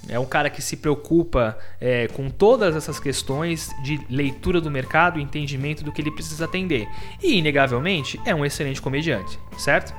[0.09, 5.19] É um cara que se preocupa é, com todas essas questões de leitura do mercado
[5.19, 6.87] entendimento do que ele precisa atender.
[7.21, 9.93] E, inegavelmente, é um excelente comediante, certo?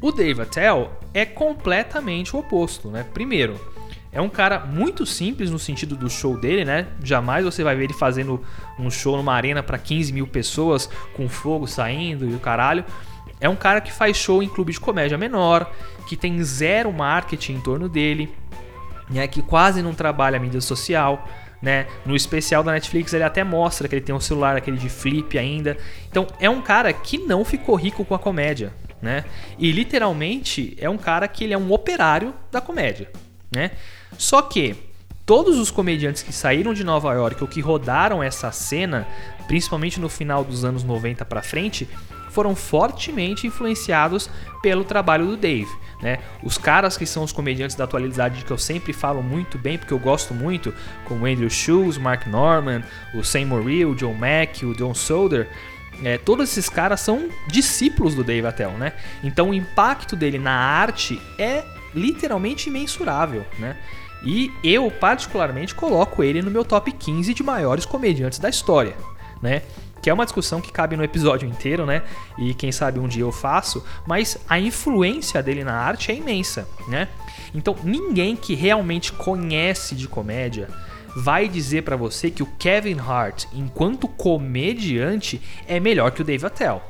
[0.00, 3.04] O Dave Attell é completamente o oposto, né?
[3.12, 3.60] Primeiro,
[4.16, 6.86] é um cara muito simples no sentido do show dele, né?
[7.04, 8.42] Jamais você vai ver ele fazendo
[8.78, 12.82] um show numa arena para 15 mil pessoas com fogo saindo e o caralho.
[13.38, 15.70] É um cara que faz show em clube de comédia menor,
[16.08, 18.34] que tem zero marketing em torno dele
[19.10, 21.28] né, que quase não trabalha a mídia social.
[21.60, 21.86] Né?
[22.06, 25.38] No especial da Netflix ele até mostra que ele tem um celular aquele de flip
[25.38, 25.76] ainda.
[26.08, 29.26] Então é um cara que não ficou rico com a comédia, né?
[29.58, 33.10] E literalmente é um cara que ele é um operário da comédia,
[33.54, 33.72] né?
[34.18, 34.76] Só que
[35.24, 39.06] todos os comediantes que saíram de Nova York ou que rodaram essa cena,
[39.46, 41.88] principalmente no final dos anos 90 para frente,
[42.30, 44.28] foram fortemente influenciados
[44.62, 45.70] pelo trabalho do Dave.
[46.02, 46.18] Né?
[46.42, 49.94] Os caras que são os comediantes da atualidade que eu sempre falo muito bem, porque
[49.94, 50.72] eu gosto muito,
[51.06, 52.82] como Andrew Schultz, Mark Norman,
[53.14, 55.48] o Sam Morril, o John Mack, o John Solder,
[56.04, 58.92] é, todos esses caras são discípulos do Dave Attell, né?
[59.24, 63.78] Então o impacto dele na arte é literalmente imensurável, né?
[64.26, 68.96] E eu particularmente coloco ele no meu top 15 de maiores comediantes da história,
[69.40, 69.62] né?
[70.02, 72.02] que é uma discussão que cabe no episódio inteiro, né?
[72.38, 76.68] E quem sabe um dia eu faço, mas a influência dele na arte é imensa,
[76.86, 77.08] né?
[77.52, 80.68] Então, ninguém que realmente conhece de comédia
[81.16, 86.46] vai dizer para você que o Kevin Hart, enquanto comediante, é melhor que o Dave
[86.46, 86.82] Attell.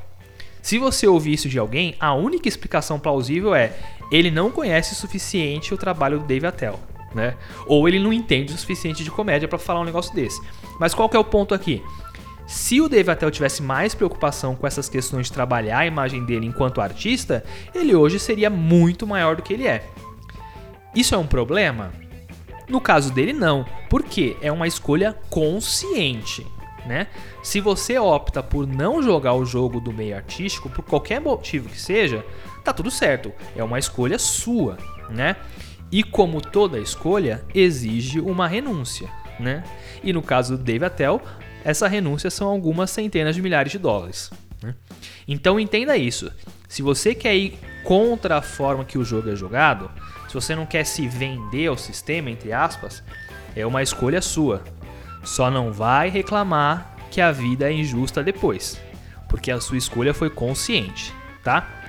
[0.60, 3.72] Se você ouvir isso de alguém, a única explicação plausível é
[4.10, 6.78] ele não conhece o suficiente o trabalho do Dave Attell.
[7.14, 7.34] Né?
[7.66, 10.40] Ou ele não entende o suficiente de comédia para falar um negócio desse.
[10.78, 11.82] Mas qual que é o ponto aqui?
[12.46, 16.46] Se o Dave Attell tivesse mais preocupação com essas questões de trabalhar a imagem dele
[16.46, 19.84] enquanto artista, ele hoje seria muito maior do que ele é.
[20.94, 21.92] Isso é um problema?
[22.68, 26.46] No caso dele, não, porque é uma escolha consciente.
[26.86, 27.08] Né?
[27.42, 31.80] Se você opta por não jogar o jogo do meio artístico, por qualquer motivo que
[31.80, 32.24] seja,
[32.64, 33.32] tá tudo certo.
[33.56, 34.76] É uma escolha sua,
[35.10, 35.34] né?
[35.90, 39.62] E como toda escolha, exige uma renúncia, né?
[40.02, 41.20] E no caso do Dave Attell,
[41.64, 44.30] essa renúncia são algumas centenas de milhares de dólares.
[44.62, 44.74] Né?
[45.26, 46.30] Então entenda isso.
[46.68, 49.90] Se você quer ir contra a forma que o jogo é jogado,
[50.28, 53.02] se você não quer se vender ao sistema, entre aspas,
[53.54, 54.62] é uma escolha sua.
[55.24, 58.80] Só não vai reclamar que a vida é injusta depois,
[59.28, 61.85] porque a sua escolha foi consciente, tá?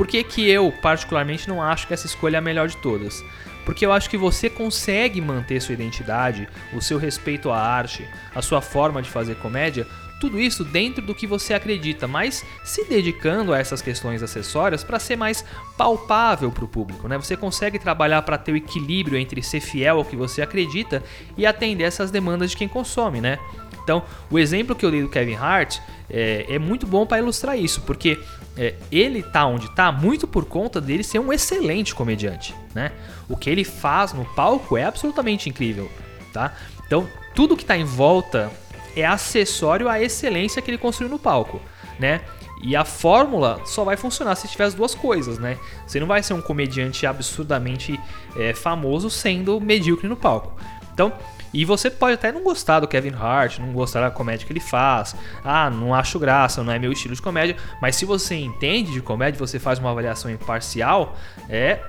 [0.00, 3.22] Por que, que eu, particularmente, não acho que essa escolha é a melhor de todas?
[3.66, 8.40] Porque eu acho que você consegue manter sua identidade, o seu respeito à arte, a
[8.40, 9.86] sua forma de fazer comédia
[10.18, 14.98] Tudo isso dentro do que você acredita, mas se dedicando a essas questões acessórias para
[14.98, 15.44] ser mais
[15.76, 17.06] palpável para o público.
[17.06, 17.18] Né?
[17.18, 21.02] Você consegue trabalhar para ter o equilíbrio entre ser fiel ao que você acredita
[21.36, 23.20] e atender essas demandas de quem consome.
[23.20, 23.38] Né?
[23.82, 27.58] Então, o exemplo que eu dei do Kevin Hart é, é muito bom para ilustrar
[27.58, 28.18] isso, porque
[28.56, 32.92] é, ele tá onde tá muito por conta dele ser um excelente comediante, né?
[33.28, 35.90] O que ele faz no palco é absolutamente incrível,
[36.32, 36.52] tá?
[36.86, 38.50] Então, tudo que tá em volta
[38.96, 41.60] é acessório à excelência que ele construiu no palco,
[41.98, 42.20] né?
[42.62, 45.56] E a fórmula só vai funcionar se tiver as duas coisas, né?
[45.86, 47.98] Você não vai ser um comediante absurdamente
[48.36, 50.52] é, famoso sendo medíocre no palco.
[50.92, 51.12] Então,
[51.52, 54.60] e você pode até não gostar do Kevin Hart, não gostar da comédia que ele
[54.60, 55.16] faz.
[55.44, 57.56] Ah, não acho graça, não é meu estilo de comédia.
[57.80, 61.16] Mas se você entende de comédia, você faz uma avaliação imparcial,
[61.48, 61.80] é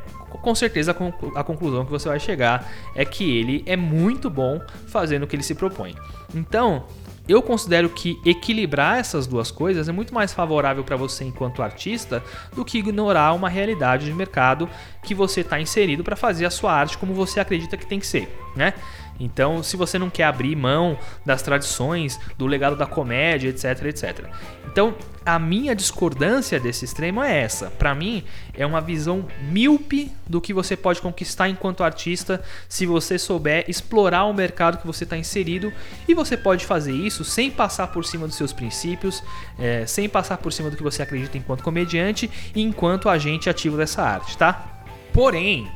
[0.41, 0.95] com certeza
[1.35, 5.35] a conclusão que você vai chegar é que ele é muito bom fazendo o que
[5.35, 5.93] ele se propõe.
[6.33, 6.85] Então,
[7.27, 12.23] eu considero que equilibrar essas duas coisas é muito mais favorável para você enquanto artista
[12.55, 14.67] do que ignorar uma realidade de mercado
[15.03, 18.07] que você está inserido para fazer a sua arte como você acredita que tem que
[18.07, 18.73] ser, né?
[19.23, 24.25] Então, se você não quer abrir mão das tradições, do legado da comédia, etc, etc.
[24.65, 27.69] Então, a minha discordância desse extremo é essa.
[27.69, 33.19] Para mim, é uma visão míope do que você pode conquistar enquanto artista se você
[33.19, 35.71] souber explorar o mercado que você está inserido.
[36.07, 39.23] E você pode fazer isso sem passar por cima dos seus princípios,
[39.59, 43.77] é, sem passar por cima do que você acredita enquanto comediante e enquanto agente ativo
[43.77, 44.83] dessa arte, tá?
[45.13, 45.69] Porém,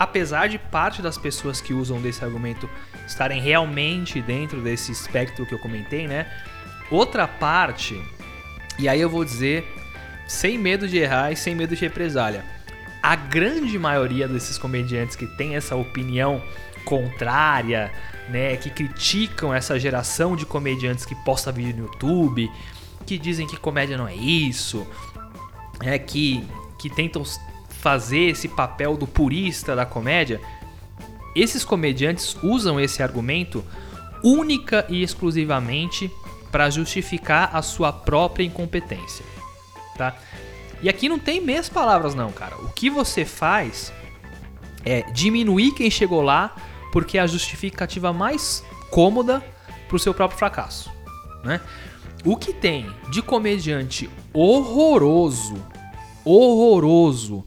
[0.00, 2.66] apesar de parte das pessoas que usam desse argumento
[3.06, 6.26] estarem realmente dentro desse espectro que eu comentei, né?
[6.90, 8.02] Outra parte,
[8.78, 9.62] e aí eu vou dizer
[10.26, 12.42] sem medo de errar e sem medo de represália,
[13.02, 16.42] a grande maioria desses comediantes que tem essa opinião
[16.86, 17.92] contrária,
[18.30, 22.50] né, que criticam essa geração de comediantes que posta vídeo no YouTube,
[23.04, 24.86] que dizem que comédia não é isso,
[25.82, 26.42] é que
[26.78, 27.22] que tentam
[27.80, 30.40] fazer esse papel do purista da comédia,
[31.34, 33.64] esses comediantes usam esse argumento
[34.22, 36.10] única e exclusivamente
[36.50, 39.24] para justificar a sua própria incompetência,
[39.96, 40.14] tá?
[40.82, 42.56] E aqui não tem meias palavras não, cara.
[42.56, 43.92] O que você faz
[44.84, 46.54] é diminuir quem chegou lá
[46.92, 49.44] porque é a justificativa mais cômoda
[49.86, 50.90] para o seu próprio fracasso,
[51.44, 51.60] né?
[52.24, 55.54] O que tem de comediante horroroso,
[56.24, 57.46] horroroso,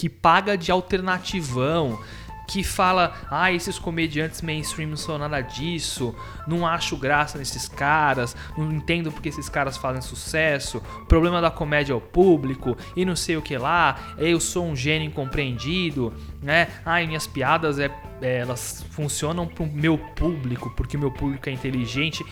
[0.00, 2.00] que paga de alternativão,
[2.48, 6.14] que fala, ah, esses comediantes mainstream não são nada disso,
[6.46, 11.50] não acho graça nesses caras, não entendo porque esses caras fazem sucesso, o problema da
[11.50, 16.14] comédia é o público e não sei o que lá, eu sou um gênio incompreendido,
[16.42, 16.68] né?
[16.82, 17.90] Ai, minhas piadas é,
[18.22, 22.24] é elas funcionam pro meu público, porque meu público é inteligente.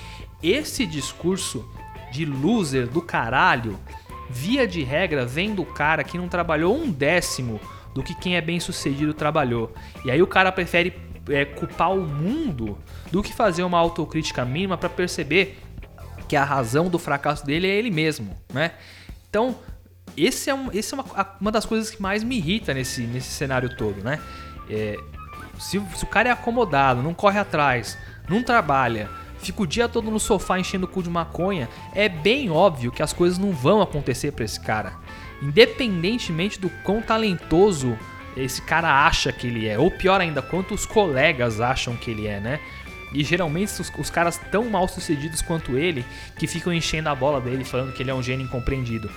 [0.42, 1.70] Esse discurso
[2.10, 3.78] de loser do caralho
[4.28, 7.60] via de regra, vem do cara que não trabalhou um décimo
[7.94, 9.72] do que quem é bem sucedido trabalhou.
[10.04, 10.94] E aí o cara prefere
[11.28, 12.78] é, culpar o mundo
[13.10, 15.58] do que fazer uma autocrítica mínima para perceber
[16.28, 18.72] que a razão do fracasso dele é ele mesmo, né?
[19.28, 19.56] Então,
[20.16, 23.30] esse é, um, esse é uma, uma das coisas que mais me irrita nesse, nesse
[23.30, 24.20] cenário todo, né?
[24.68, 24.98] É,
[25.58, 27.96] se, se o cara é acomodado, não corre atrás,
[28.28, 29.08] não trabalha,
[29.38, 33.02] fica o dia todo no sofá enchendo o cu de maconha, é bem óbvio que
[33.02, 34.94] as coisas não vão acontecer para esse cara.
[35.42, 37.96] Independentemente do quão talentoso
[38.36, 42.40] esse cara acha que ele é, ou pior ainda, quantos colegas acham que ele é,
[42.40, 42.60] né?
[43.12, 46.04] E geralmente os, os caras tão mal sucedidos quanto ele
[46.38, 49.10] que ficam enchendo a bola dele falando que ele é um gênio incompreendido.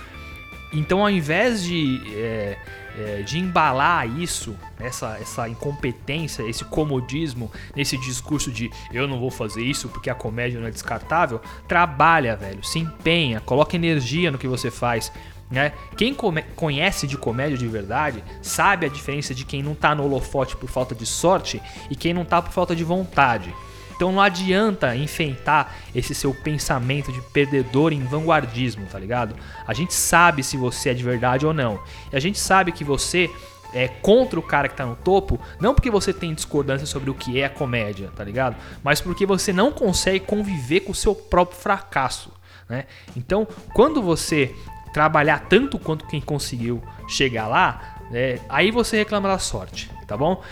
[0.72, 2.58] Então, ao invés de, é,
[2.98, 9.30] é, de embalar isso, essa, essa incompetência, esse comodismo, nesse discurso de eu não vou
[9.30, 14.38] fazer isso porque a comédia não é descartável, trabalha, velho, se empenha, coloca energia no
[14.38, 15.12] que você faz.
[15.50, 15.72] Né?
[15.98, 16.16] Quem
[16.56, 20.70] conhece de comédia de verdade sabe a diferença de quem não tá no holofote por
[20.70, 23.54] falta de sorte e quem não tá por falta de vontade.
[24.02, 29.36] Então não adianta enfeitar esse seu pensamento de perdedor em vanguardismo, tá ligado?
[29.64, 31.80] A gente sabe se você é de verdade ou não.
[32.12, 33.30] E a gente sabe que você
[33.72, 37.14] é contra o cara que tá no topo, não porque você tem discordância sobre o
[37.14, 38.56] que é a comédia, tá ligado?
[38.82, 42.32] Mas porque você não consegue conviver com o seu próprio fracasso,
[42.68, 42.86] né?
[43.16, 44.52] Então, quando você
[44.92, 50.42] trabalhar tanto quanto quem conseguiu chegar lá, é, aí você reclama da sorte, tá bom?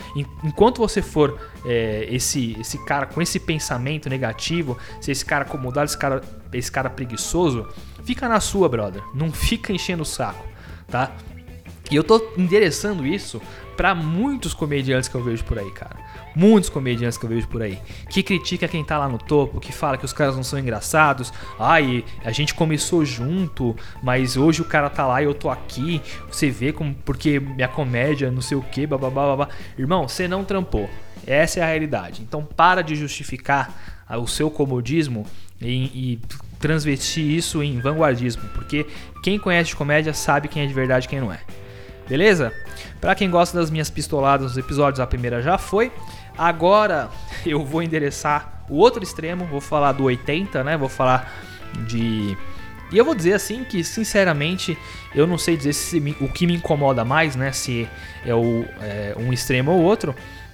[0.43, 5.85] Enquanto você for é, esse, esse cara com esse pensamento negativo, se esse cara acomodado,
[5.85, 6.21] esse cara,
[6.51, 7.67] esse cara preguiçoso,
[8.03, 9.03] fica na sua, brother.
[9.13, 10.43] Não fica enchendo o saco,
[10.87, 11.11] tá?
[11.91, 13.41] E eu tô endereçando isso
[13.75, 15.97] para muitos comediantes que eu vejo por aí, cara.
[16.35, 17.79] Muitos comediantes que eu vejo por aí.
[18.09, 21.33] Que critica quem tá lá no topo, que fala que os caras não são engraçados.
[21.59, 26.01] Ai, a gente começou junto, mas hoje o cara tá lá e eu tô aqui.
[26.29, 29.49] Você vê como porque minha comédia, não sei o que, babá, babá.
[29.77, 30.89] Irmão, você não trampou.
[31.25, 32.21] Essa é a realidade.
[32.21, 35.25] Então para de justificar o seu comodismo
[35.61, 36.19] e, e
[36.59, 38.85] transvestir isso em vanguardismo, porque
[39.23, 41.39] quem conhece de comédia sabe quem é de verdade e quem não é.
[42.07, 42.53] Beleza?
[42.99, 45.91] Para quem gosta das minhas pistoladas nos episódios, a primeira já foi.
[46.37, 47.09] Agora
[47.45, 50.77] eu vou endereçar o outro extremo, vou falar do 80, né?
[50.77, 51.31] Vou falar
[51.87, 52.37] de
[52.91, 54.77] e eu vou dizer assim que, sinceramente,
[55.15, 57.53] eu não sei dizer se me, o que me incomoda mais, né?
[57.53, 57.87] Se
[58.25, 60.13] é, o, é um extremo ou outro,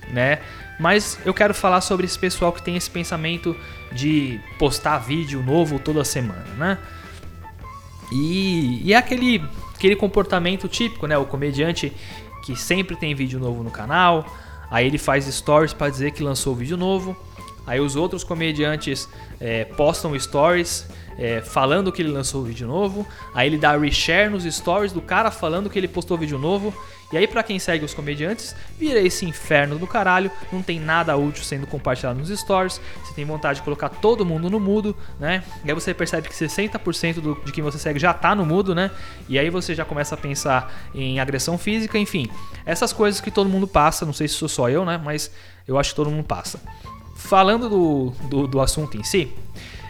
[0.09, 0.39] né?
[0.79, 3.55] Mas eu quero falar sobre esse pessoal que tem esse pensamento
[3.91, 6.77] de postar vídeo novo toda semana, né?
[8.11, 9.43] E, e é aquele,
[9.75, 11.17] aquele comportamento típico, né?
[11.17, 11.91] O comediante
[12.43, 14.31] que sempre tem vídeo novo no canal,
[14.69, 17.15] aí ele faz stories para dizer que lançou vídeo novo,
[17.65, 19.07] aí os outros comediantes
[19.39, 24.43] é, postam stories é, falando que ele lançou vídeo novo, aí ele dá reshare nos
[24.43, 26.73] stories do cara falando que ele postou vídeo novo,
[27.11, 31.15] e aí, para quem segue os comediantes, vira esse inferno do caralho, não tem nada
[31.15, 35.41] útil sendo compartilhado nos stories, você tem vontade de colocar todo mundo no mudo, né?
[35.63, 38.75] E aí você percebe que 60% do, de quem você segue já tá no mudo,
[38.75, 38.91] né?
[39.29, 42.29] E aí você já começa a pensar em agressão física, enfim.
[42.65, 44.99] Essas coisas que todo mundo passa, não sei se sou só eu, né?
[45.01, 45.31] Mas
[45.65, 46.59] eu acho que todo mundo passa.
[47.15, 49.33] Falando do, do, do assunto em si,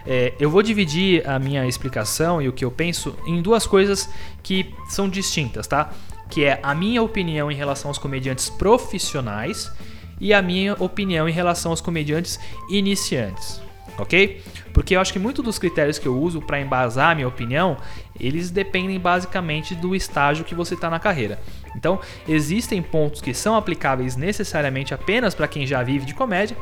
[0.08, 4.10] é, eu vou dividir a minha explicação e o que eu penso em duas coisas
[4.41, 5.91] que são distintas, tá?
[6.30, 9.72] que é a minha opinião em relação aos comediantes profissionais
[10.20, 12.39] e a minha opinião em relação aos comediantes
[12.70, 13.62] iniciantes,
[13.98, 14.41] ok?
[14.74, 17.78] Porque eu acho que muito dos critérios que eu uso para embasar a minha opinião,
[18.20, 21.39] eles dependem basicamente do estágio que você está na carreira.
[21.76, 26.58] Então, existem pontos que são aplicáveis necessariamente apenas para quem já vive de comédia,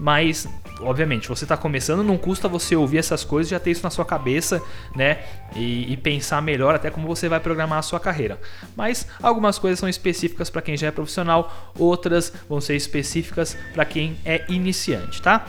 [0.00, 0.48] mas
[0.80, 4.04] obviamente, você está começando, não custa você ouvir essas coisas já ter isso na sua
[4.04, 4.62] cabeça,
[4.96, 5.18] né?
[5.54, 8.40] E, e, pensar melhor até como você vai programar a sua carreira.
[8.74, 13.84] Mas algumas coisas são específicas para quem já é profissional, outras vão ser específicas para
[13.84, 15.46] quem é iniciante, tá?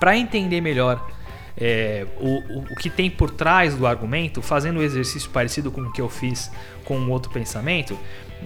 [0.00, 1.06] Para entender melhor
[1.54, 5.82] é, o, o, o, que tem por trás do argumento, fazendo um exercício parecido com
[5.82, 6.50] o que eu fiz
[6.86, 7.98] com um outro pensamento,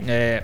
[0.08, 0.42] é,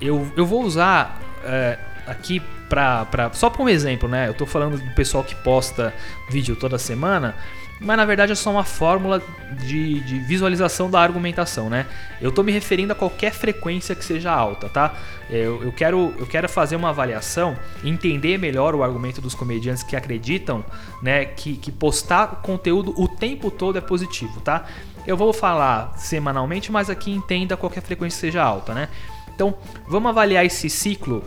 [0.00, 4.28] eu, eu vou usar é, aqui pra, pra, só para um exemplo, né?
[4.28, 5.92] Eu tô falando do pessoal que posta
[6.30, 7.34] vídeo toda semana,
[7.80, 9.22] mas na verdade é só uma fórmula
[9.64, 11.86] de, de, visualização da argumentação, né?
[12.20, 14.94] Eu tô me referindo a qualquer frequência que seja alta, tá?
[15.28, 19.94] Eu, eu, quero, eu quero fazer uma avaliação, entender melhor o argumento dos comediantes que
[19.94, 20.64] acreditam,
[21.02, 24.64] né, que, que postar conteúdo o tempo todo é positivo, tá?
[25.06, 28.88] Eu vou falar semanalmente, mas aqui entenda qualquer frequência que seja alta, né?
[29.34, 29.54] Então,
[29.86, 31.22] vamos avaliar esse ciclo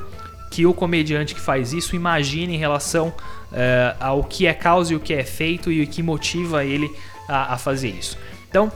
[0.50, 4.96] que o comediante que faz isso imagina em relação uh, ao que é causa e
[4.96, 6.92] o que é feito e o que motiva ele
[7.28, 8.18] a, a fazer isso.
[8.50, 8.72] Então,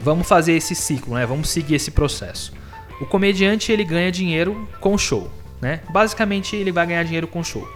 [0.00, 1.24] vamos fazer esse ciclo, né?
[1.24, 2.52] Vamos seguir esse processo.
[3.00, 5.80] O comediante ele ganha dinheiro com show, né?
[5.90, 7.66] Basicamente ele vai ganhar dinheiro com show.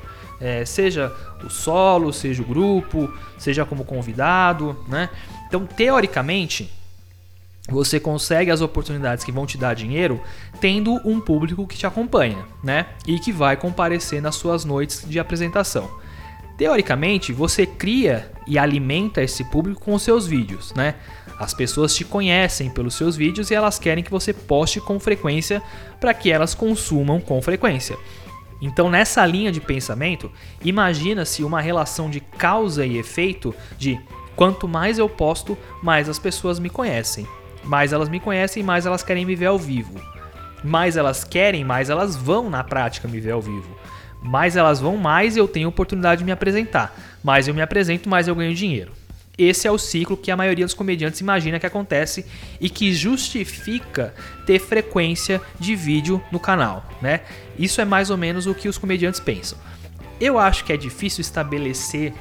[0.40, 5.09] É, seja o solo, seja o grupo, seja como convidado, né?
[5.47, 6.71] Então, teoricamente,
[7.68, 10.20] você consegue as oportunidades que vão te dar dinheiro
[10.61, 12.87] tendo um público que te acompanha, né?
[13.07, 15.90] E que vai comparecer nas suas noites de apresentação.
[16.57, 20.94] Teoricamente, você cria e alimenta esse público com seus vídeos, né?
[21.38, 25.61] As pessoas te conhecem pelos seus vídeos e elas querem que você poste com frequência
[26.00, 27.98] para que elas consumam com frequência.
[28.62, 30.33] Então, nessa linha de pensamento,
[30.64, 34.00] imagina-se uma relação de causa e efeito de
[34.35, 37.26] quanto mais eu posto, mais as pessoas me conhecem
[37.66, 40.00] mais elas me conhecem, mais elas querem me ver ao vivo.
[40.64, 43.76] Mais elas querem, mais elas vão na prática me ver ao vivo.
[44.22, 46.96] Mais elas vão, mais eu tenho oportunidade de me apresentar.
[47.22, 48.92] Mais eu me apresento, mais eu ganho dinheiro.
[49.38, 52.24] Esse é o ciclo que a maioria dos comediantes imagina que acontece
[52.59, 54.14] e que justifica
[54.46, 57.20] ter frequência de vídeo no canal, né?
[57.59, 59.59] Isso é mais ou menos o que os comediantes pensam.
[60.18, 62.14] Eu acho que é difícil estabelecer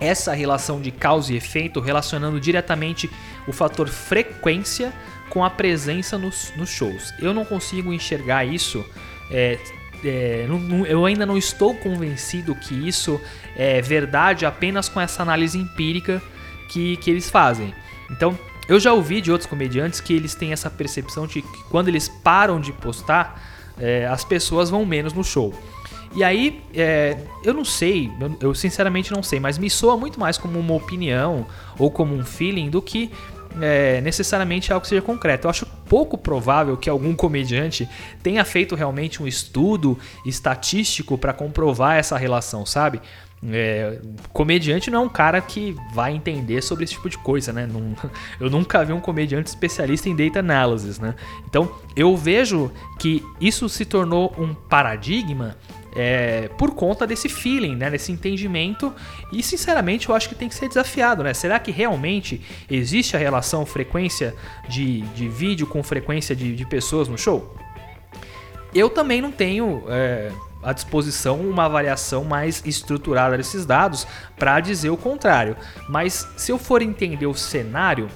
[0.00, 3.08] essa relação de causa e efeito relacionando diretamente
[3.46, 4.92] o fator frequência
[5.28, 7.12] com a presença nos, nos shows.
[7.18, 8.84] Eu não consigo enxergar isso.
[9.30, 9.58] É,
[10.04, 13.20] é, não, eu ainda não estou convencido que isso
[13.56, 16.22] é verdade apenas com essa análise empírica
[16.68, 17.74] que, que eles fazem.
[18.10, 21.88] Então, eu já ouvi de outros comediantes que eles têm essa percepção de que quando
[21.88, 23.42] eles param de postar,
[23.78, 25.54] é, as pessoas vão menos no show.
[26.14, 30.20] E aí, é, eu não sei, eu, eu, sinceramente não sei, mas me soa muito
[30.20, 31.46] mais como uma opinião
[31.78, 33.10] ou como um feeling do que
[33.60, 35.46] é, necessariamente algo que seja concreto.
[35.46, 37.88] Eu acho pouco provável que algum comediante
[38.22, 43.00] tenha feito realmente um estudo estatístico para comprovar essa relação, sabe?
[43.44, 43.98] É,
[44.32, 47.68] comediante não é um cara que vai entender sobre esse tipo de coisa, né?
[48.38, 51.14] Eu nunca vi um comediante especialista em data analysis, né?
[51.48, 55.56] Então eu vejo que isso se tornou um paradigma
[55.94, 58.92] é, por conta desse feeling, né, desse entendimento.
[59.32, 61.34] E sinceramente eu acho que tem que ser desafiado, né?
[61.34, 62.40] Será que realmente
[62.70, 64.34] existe a relação frequência
[64.68, 67.56] de, de vídeo com frequência de, de pessoas no show?
[68.74, 70.32] Eu também não tenho é,
[70.62, 74.06] à disposição uma avaliação mais estruturada desses dados
[74.38, 75.56] para dizer o contrário.
[75.88, 78.08] Mas se eu for entender o cenário,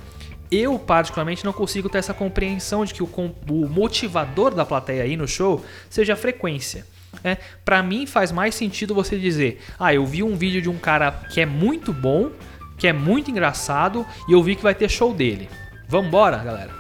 [0.51, 3.09] eu particularmente não consigo ter essa compreensão de que o,
[3.51, 6.87] o motivador da plateia aí no show seja a frequência.
[7.25, 10.79] É, para mim faz mais sentido você dizer: "Ah, eu vi um vídeo de um
[10.79, 12.31] cara que é muito bom,
[12.77, 15.49] que é muito engraçado e eu vi que vai ter show dele.
[15.89, 16.71] Vambora, galera."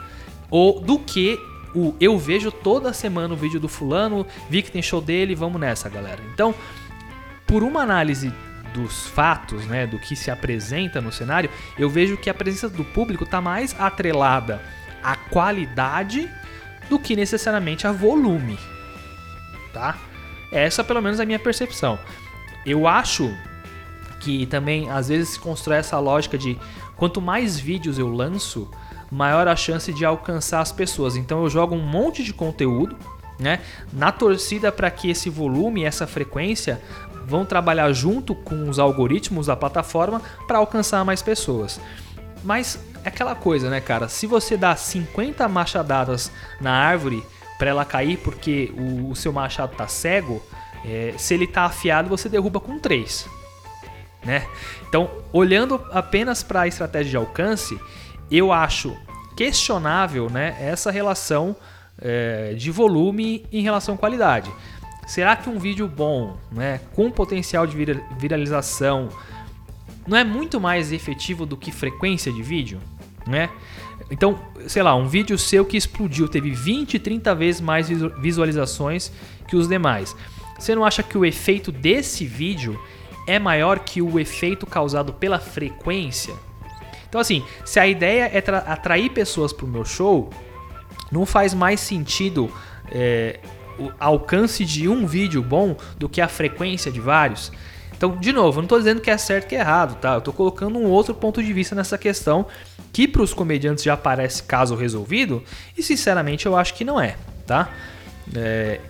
[0.50, 1.38] Ou do que
[1.74, 5.60] o eu vejo toda semana o vídeo do fulano, vi que tem show dele, vamos
[5.60, 6.20] nessa, galera.
[6.32, 6.54] Então,
[7.46, 8.32] por uma análise
[8.72, 12.84] dos fatos, né, do que se apresenta no cenário, eu vejo que a presença do
[12.84, 14.60] público está mais atrelada
[15.02, 16.30] à qualidade
[16.88, 18.58] do que necessariamente a volume,
[19.72, 19.96] tá?
[20.50, 21.98] Essa, pelo menos, é a minha percepção.
[22.64, 23.34] Eu acho
[24.20, 26.58] que também às vezes se constrói essa lógica de
[26.96, 28.68] quanto mais vídeos eu lanço,
[29.10, 31.16] maior a chance de alcançar as pessoas.
[31.16, 32.96] Então eu jogo um monte de conteúdo,
[33.38, 33.60] né,
[33.92, 36.82] na torcida para que esse volume, essa frequência
[37.26, 41.78] vão trabalhar junto com os algoritmos da plataforma para alcançar mais pessoas.
[42.42, 44.08] Mas é aquela coisa, né, cara?
[44.08, 46.30] Se você dá 50 machadadas
[46.60, 47.22] na árvore
[47.58, 50.42] para ela cair porque o, o, seu machado tá cego,
[50.84, 53.28] é, se ele tá afiado, você derruba com 3.
[54.24, 54.46] Né?
[54.88, 57.78] Então, olhando apenas para a estratégia de alcance,
[58.30, 58.96] eu acho
[59.36, 61.54] questionável né, essa relação
[62.00, 64.50] é, de volume em relação à qualidade.
[65.06, 67.76] Será que um vídeo bom, né, com potencial de
[68.18, 69.08] viralização,
[70.06, 72.80] não é muito mais efetivo do que frequência de vídeo?
[73.26, 73.48] Né?
[74.10, 74.38] Então,
[74.68, 77.88] sei lá, um vídeo seu que explodiu teve 20, 30 vezes mais
[78.20, 79.10] visualizações
[79.48, 80.14] que os demais.
[80.58, 82.80] Você não acha que o efeito desse vídeo
[83.26, 86.34] é maior que o efeito causado pela frequência?
[87.08, 88.38] Então, assim, se a ideia é
[88.70, 90.30] atrair pessoas para o meu show,
[91.10, 92.50] não faz mais sentido
[92.90, 93.40] é,
[93.78, 97.52] o alcance de um vídeo bom do que a frequência de vários.
[97.96, 100.14] Então, de novo, eu não estou dizendo que é certo que é errado, tá?
[100.14, 102.46] Eu estou colocando um outro ponto de vista nessa questão
[102.92, 105.42] que para os comediantes já parece caso resolvido
[105.76, 107.16] e sinceramente eu acho que não é,
[107.46, 107.70] tá?
[108.34, 108.80] É,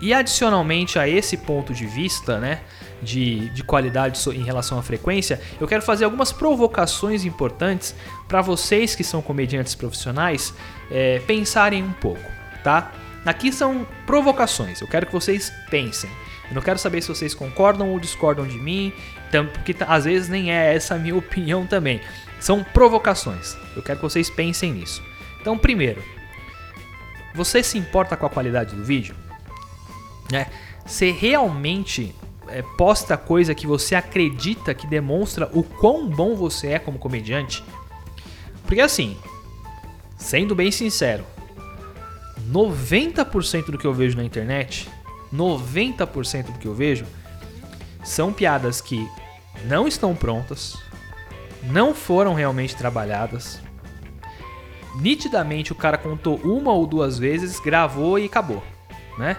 [0.00, 2.60] e adicionalmente a esse ponto de vista, né,
[3.00, 7.94] de, de qualidade em relação à frequência, eu quero fazer algumas provocações importantes
[8.26, 10.52] para vocês que são comediantes profissionais
[10.90, 12.28] é, pensarem um pouco,
[12.64, 12.92] tá?
[13.24, 16.10] Aqui são provocações, eu quero que vocês pensem.
[16.48, 18.92] Eu não quero saber se vocês concordam ou discordam de mim,
[19.52, 22.00] porque às vezes nem é essa a minha opinião também.
[22.40, 23.56] São provocações.
[23.76, 25.02] Eu quero que vocês pensem nisso.
[25.40, 26.02] Então, primeiro,
[27.34, 29.14] você se importa com a qualidade do vídeo?
[30.30, 30.46] Né?
[30.84, 32.14] Você realmente
[32.48, 37.64] é, posta coisa que você acredita que demonstra o quão bom você é como comediante?
[38.64, 39.16] Porque assim,
[40.16, 41.24] sendo bem sincero,
[42.50, 44.88] 90% do que eu vejo na internet
[45.32, 47.06] 90% do que eu vejo
[48.04, 49.08] são piadas que
[49.64, 50.76] não estão prontas,
[51.62, 53.60] não foram realmente trabalhadas.
[54.96, 58.62] Nitidamente o cara contou uma ou duas vezes, gravou e acabou,
[59.16, 59.36] né?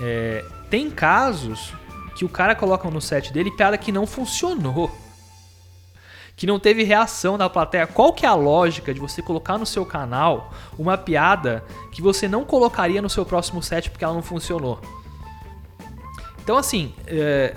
[0.00, 1.74] É, tem casos
[2.16, 4.90] que o cara coloca no set dele piada que não funcionou,
[6.36, 7.86] que não teve reação da plateia.
[7.86, 12.28] Qual que é a lógica de você colocar no seu canal uma piada que você
[12.28, 14.78] não colocaria no seu próximo set porque ela não funcionou?
[16.44, 17.56] Então, assim, é,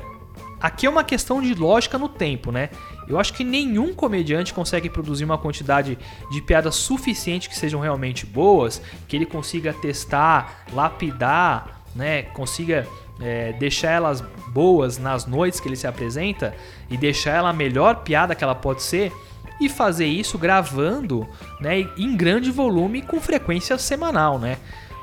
[0.61, 2.69] aqui é uma questão de lógica no tempo, né?
[3.07, 5.97] Eu acho que nenhum comediante consegue produzir uma quantidade
[6.31, 12.23] de piadas suficiente que sejam realmente boas, que ele consiga testar, lapidar, né?
[12.23, 12.87] Consiga
[13.21, 16.53] é, deixar elas boas nas noites que ele se apresenta
[16.89, 19.11] e deixar ela a melhor piada que ela pode ser
[19.59, 21.27] e fazer isso gravando
[21.59, 24.57] né, em grande volume com frequência semanal, né?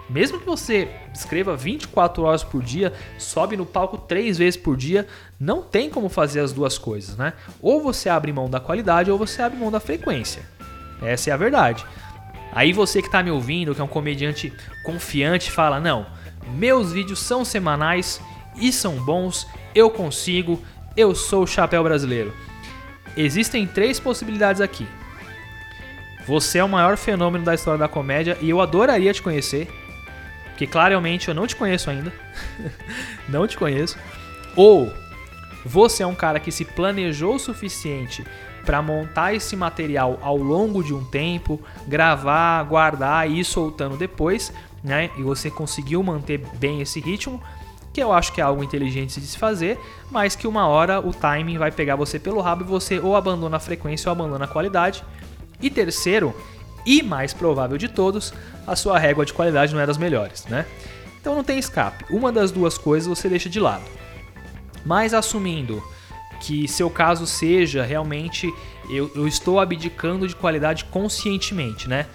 [0.09, 5.07] Mesmo que você escreva 24 horas por dia, sobe no palco três vezes por dia,
[5.39, 7.33] não tem como fazer as duas coisas, né?
[7.61, 10.43] Ou você abre mão da qualidade ou você abre mão da frequência.
[11.03, 11.85] Essa é a verdade.
[12.53, 14.53] Aí você que está me ouvindo, que é um comediante
[14.85, 16.07] confiante, fala: "Não,
[16.55, 18.21] meus vídeos são semanais
[18.57, 20.63] e são bons, eu consigo,
[20.97, 22.33] eu sou o chapéu brasileiro".
[23.17, 24.87] Existem três possibilidades aqui.
[26.27, 29.69] Você é o maior fenômeno da história da comédia e eu adoraria te conhecer.
[30.49, 32.13] Porque claramente eu não te conheço ainda.
[33.29, 33.97] não te conheço.
[34.57, 34.93] Ou
[35.65, 38.25] você é um cara que se planejou o suficiente
[38.65, 44.53] para montar esse material ao longo de um tempo, gravar, guardar e ir soltando depois,
[44.87, 45.11] né?
[45.19, 47.43] E você conseguiu manter bem esse ritmo,
[47.93, 49.79] que eu acho que é algo inteligente de se fazer,
[50.11, 53.57] mas que uma hora o timing vai pegar você pelo rabo e você ou abandona
[53.57, 55.03] a frequência ou abandona a qualidade.
[55.61, 56.35] E terceiro,
[56.85, 58.33] e mais provável de todos,
[58.65, 60.65] a sua régua de qualidade não é das melhores, né?
[61.21, 62.05] Então não tem escape.
[62.09, 63.85] Uma das duas coisas você deixa de lado.
[64.85, 65.83] Mas assumindo
[66.41, 68.53] que seu caso seja realmente
[68.89, 72.07] eu, eu estou abdicando de qualidade conscientemente, né?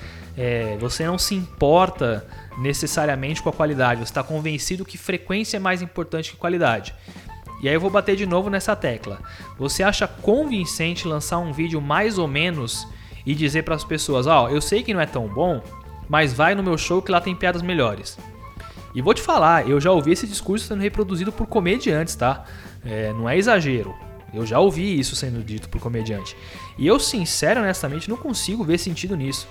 [0.44, 2.26] É, você não se importa
[2.58, 6.96] necessariamente com a qualidade, você está convencido que frequência é mais importante que qualidade.
[7.62, 9.22] E aí eu vou bater de novo nessa tecla.
[9.60, 12.88] Você acha convincente lançar um vídeo mais ou menos
[13.24, 15.62] e dizer para as pessoas: Ó, oh, eu sei que não é tão bom,
[16.10, 18.18] mas vai no meu show que lá tem piadas melhores.
[18.96, 22.46] E vou te falar, eu já ouvi esse discurso sendo reproduzido por comediantes, tá?
[22.84, 23.94] É, não é exagero.
[24.34, 26.36] Eu já ouvi isso sendo dito por comediante.
[26.80, 29.48] E eu, sincero, honestamente, não consigo ver sentido nisso.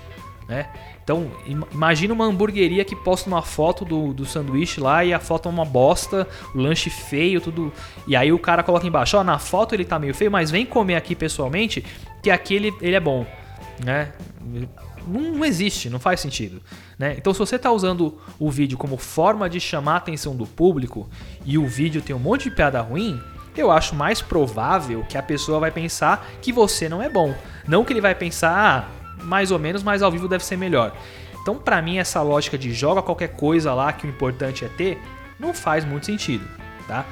[0.47, 0.67] Né?
[1.03, 1.31] Então,
[1.71, 5.51] imagina uma hamburgueria que posta uma foto do, do sanduíche lá e a foto é
[5.51, 7.71] uma bosta, o lanche feio, tudo.
[8.05, 10.65] E aí o cara coloca embaixo, ó, na foto ele tá meio feio, mas vem
[10.65, 11.83] comer aqui pessoalmente,
[12.21, 13.25] que aqui ele, ele é bom
[13.83, 14.11] né?
[15.07, 16.61] Não, não existe, não faz sentido.
[16.97, 17.15] Né?
[17.17, 21.09] Então, se você está usando o vídeo como forma de chamar a atenção do público
[21.45, 23.19] e o vídeo tem um monte de piada ruim,
[23.55, 27.33] eu acho mais provável que a pessoa vai pensar que você não é bom.
[27.67, 30.95] Não que ele vai pensar, ah, mais ou menos, mas ao vivo deve ser melhor.
[31.41, 35.01] Então, para mim, essa lógica de joga qualquer coisa lá que o importante é ter,
[35.39, 36.47] não faz muito sentido,
[36.87, 37.05] tá?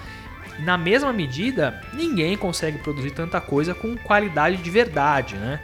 [0.59, 5.59] Na mesma medida, ninguém consegue produzir tanta coisa com qualidade de verdade, né?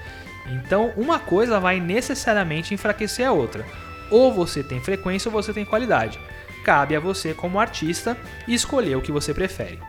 [0.48, 3.66] Então, uma coisa vai necessariamente enfraquecer a outra.
[4.10, 6.20] Ou você tem frequência ou você tem qualidade.
[6.64, 8.18] Cabe a você, como artista,
[8.48, 9.80] escolher o que você prefere.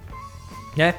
[0.77, 0.95] Né?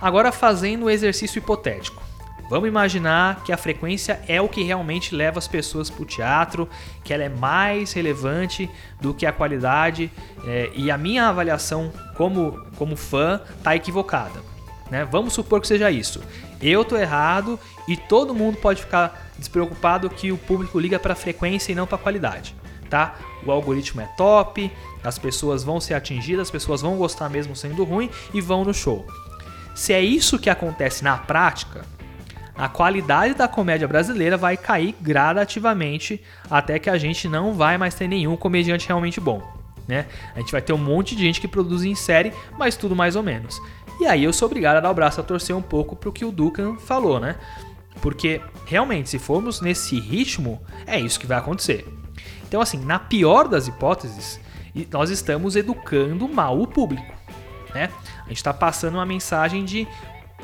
[0.00, 2.03] Agora, fazendo o exercício hipotético.
[2.48, 6.68] Vamos imaginar que a frequência é o que realmente leva as pessoas para o teatro,
[7.02, 8.70] que ela é mais relevante
[9.00, 10.10] do que a qualidade,
[10.46, 14.42] é, e a minha avaliação como, como fã está equivocada.
[14.90, 15.04] Né?
[15.10, 16.22] Vamos supor que seja isso.
[16.60, 21.72] Eu tô errado e todo mundo pode ficar despreocupado que o público liga para frequência
[21.72, 22.54] e não para qualidade,
[22.88, 23.16] tá?
[23.44, 24.70] O algoritmo é top,
[25.02, 28.72] as pessoas vão ser atingidas, as pessoas vão gostar mesmo sendo ruim e vão no
[28.72, 29.06] show.
[29.74, 31.84] Se é isso que acontece na prática,
[32.56, 37.94] a qualidade da comédia brasileira vai cair gradativamente até que a gente não vai mais
[37.94, 39.42] ter nenhum comediante realmente bom.
[39.86, 40.06] Né?
[40.34, 43.16] A gente vai ter um monte de gente que produz em série, mas tudo mais
[43.16, 43.60] ou menos.
[44.00, 46.24] E aí eu sou obrigado a dar o braço a torcer um pouco pro que
[46.24, 47.36] o Dukan falou, né?
[48.00, 51.86] Porque realmente, se formos nesse ritmo, é isso que vai acontecer.
[52.46, 54.40] Então, assim, na pior das hipóteses,
[54.90, 57.14] nós estamos educando mal o público.
[57.74, 57.90] Né?
[58.24, 59.86] A gente está passando uma mensagem de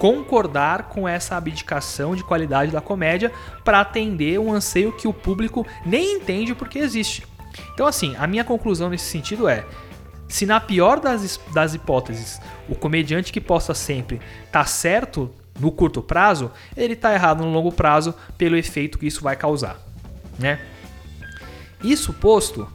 [0.01, 3.31] concordar com essa abdicação de qualidade da comédia
[3.63, 7.27] para atender um anseio que o público nem entende porque existe.
[7.75, 9.63] Então, assim, a minha conclusão nesse sentido é:
[10.27, 16.01] se na pior das, das hipóteses o comediante que possa sempre tá certo no curto
[16.01, 19.79] prazo, ele tá errado no longo prazo pelo efeito que isso vai causar,
[20.39, 20.61] né?
[21.85, 22.67] Isso posto,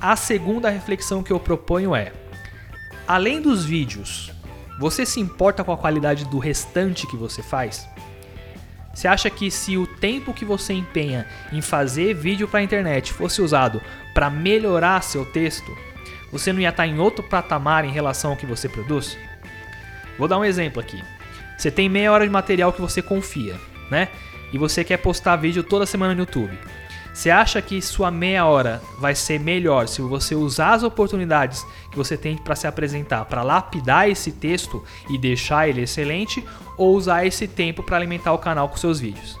[0.00, 2.12] a segunda reflexão que eu proponho é:
[3.06, 4.32] além dos vídeos,
[4.82, 7.88] você se importa com a qualidade do restante que você faz?
[8.92, 13.12] Você acha que se o tempo que você empenha em fazer vídeo para a internet
[13.12, 13.80] fosse usado
[14.12, 15.70] para melhorar seu texto,
[16.32, 19.16] você não ia estar em outro patamar em relação ao que você produz?
[20.18, 21.00] Vou dar um exemplo aqui.
[21.56, 23.54] Você tem meia hora de material que você confia,
[23.88, 24.08] né?
[24.52, 26.58] E você quer postar vídeo toda semana no YouTube.
[27.12, 31.96] Você acha que sua meia hora vai ser melhor se você usar as oportunidades que
[31.96, 36.42] você tem para se apresentar para lapidar esse texto e deixar ele excelente
[36.78, 39.38] ou usar esse tempo para alimentar o canal com seus vídeos?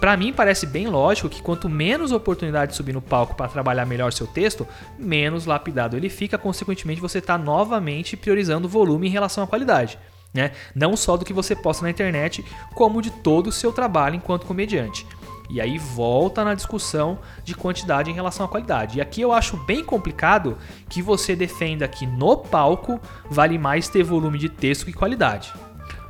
[0.00, 3.84] Para mim parece bem lógico que quanto menos oportunidade de subir no palco para trabalhar
[3.84, 4.66] melhor seu texto,
[4.98, 9.98] menos lapidado ele fica, consequentemente você está novamente priorizando o volume em relação à qualidade.
[10.34, 10.52] Né?
[10.74, 12.44] Não só do que você posta na internet,
[12.74, 15.06] como de todo o seu trabalho enquanto comediante.
[15.48, 18.98] E aí volta na discussão de quantidade em relação à qualidade.
[18.98, 24.02] E aqui eu acho bem complicado que você defenda que no palco vale mais ter
[24.02, 25.52] volume de texto que qualidade.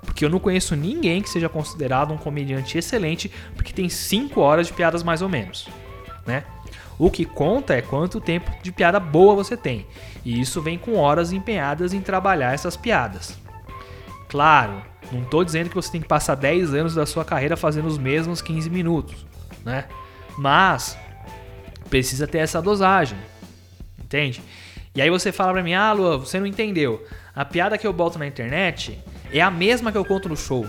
[0.05, 4.69] Porque eu não conheço ninguém que seja considerado um comediante excelente porque tem 5 horas
[4.69, 5.69] de piadas mais ou menos,
[6.27, 6.45] né?
[6.99, 9.87] O que conta é quanto tempo de piada boa você tem.
[10.25, 13.37] E isso vem com horas empenhadas em trabalhar essas piadas.
[14.29, 17.87] Claro, não estou dizendo que você tem que passar 10 anos da sua carreira fazendo
[17.87, 19.27] os mesmos 15 minutos.
[19.65, 19.85] né?
[20.37, 20.99] Mas
[21.89, 23.19] precisa ter essa dosagem,
[24.03, 24.43] entende?
[24.95, 27.05] E aí você fala pra mim, ah, Lua, você não entendeu.
[27.35, 28.99] A piada que eu boto na internet
[29.33, 30.67] é a mesma que eu conto no show.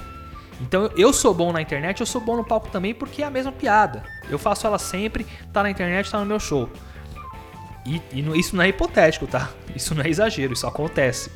[0.59, 3.29] Então eu sou bom na internet, eu sou bom no palco também porque é a
[3.29, 4.03] mesma piada.
[4.29, 6.69] Eu faço ela sempre, tá na internet, tá no meu show.
[7.85, 9.49] E, e isso não é hipotético, tá?
[9.75, 11.31] Isso não é exagero, isso acontece.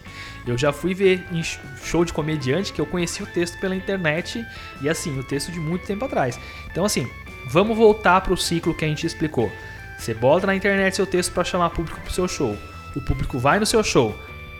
[0.46, 4.44] Eu já fui ver em show de comediante que eu conheci o texto pela internet
[4.82, 6.40] e assim, o texto de muito tempo atrás.
[6.72, 7.08] Então assim,
[7.48, 9.52] vamos voltar para o ciclo que a gente explicou.
[9.98, 12.58] Você bota na internet seu texto para chamar público pro seu show.
[12.96, 14.16] O público vai no seu show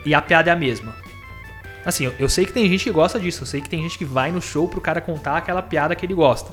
[0.06, 0.94] e a piada é a mesma.
[1.84, 4.04] Assim, eu, sei que tem gente que gosta disso, eu sei que tem gente que
[4.04, 6.52] vai no show pro cara contar aquela piada que ele gosta.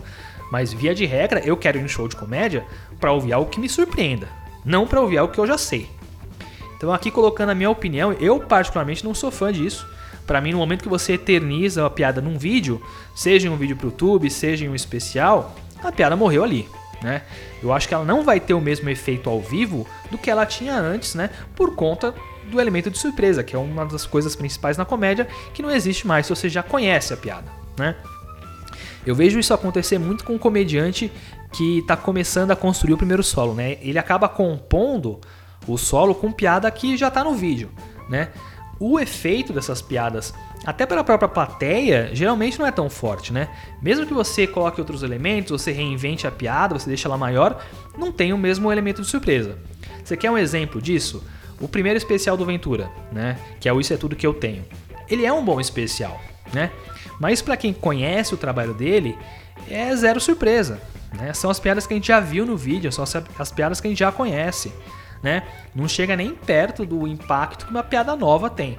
[0.51, 2.65] Mas via de regra, eu quero ir no show de comédia
[2.99, 4.27] para ouvir algo que me surpreenda,
[4.65, 5.87] não para ouvir algo que eu já sei.
[6.79, 9.85] Então, aqui colocando a minha opinião, eu particularmente não sou fã disso.
[10.25, 12.81] Para mim, no momento que você eterniza a piada num vídeo,
[13.13, 15.53] seja em um vídeo pro YouTube, seja em um especial,
[15.83, 16.69] a piada morreu ali.
[17.03, 17.21] Né?
[17.61, 20.45] Eu acho que ela não vai ter o mesmo efeito ao vivo do que ela
[20.45, 21.29] tinha antes, né?
[21.53, 22.15] Por conta
[22.49, 26.07] do elemento de surpresa, que é uma das coisas principais na comédia que não existe
[26.07, 27.95] mais se você já conhece a piada, né?
[29.05, 31.11] Eu vejo isso acontecer muito com um comediante
[31.51, 33.77] que está começando a construir o primeiro solo, né?
[33.81, 35.19] Ele acaba compondo
[35.73, 37.69] o solo com piada que já está no vídeo,
[38.09, 38.29] né?
[38.79, 40.33] O efeito dessas piadas,
[40.65, 43.49] até para a própria plateia, geralmente não é tão forte, né?
[43.81, 47.61] Mesmo que você coloque outros elementos, você reinvente a piada, você deixa ela maior,
[47.97, 49.57] não tem o mesmo elemento de surpresa.
[50.03, 51.23] Você quer um exemplo disso?
[51.59, 53.37] O primeiro especial do Ventura, né?
[53.59, 54.65] Que é o Isso é Tudo Que Eu Tenho.
[55.09, 56.19] Ele é um bom especial,
[56.53, 56.71] né?
[57.19, 59.17] Mas para quem conhece o trabalho dele,
[59.69, 60.81] é zero surpresa.
[61.13, 61.33] Né?
[61.33, 63.03] São as piadas que a gente já viu no vídeo, são
[63.37, 64.71] as piadas que a gente já conhece
[65.21, 65.43] né?
[65.75, 68.77] Não chega nem perto do impacto que uma piada nova tem.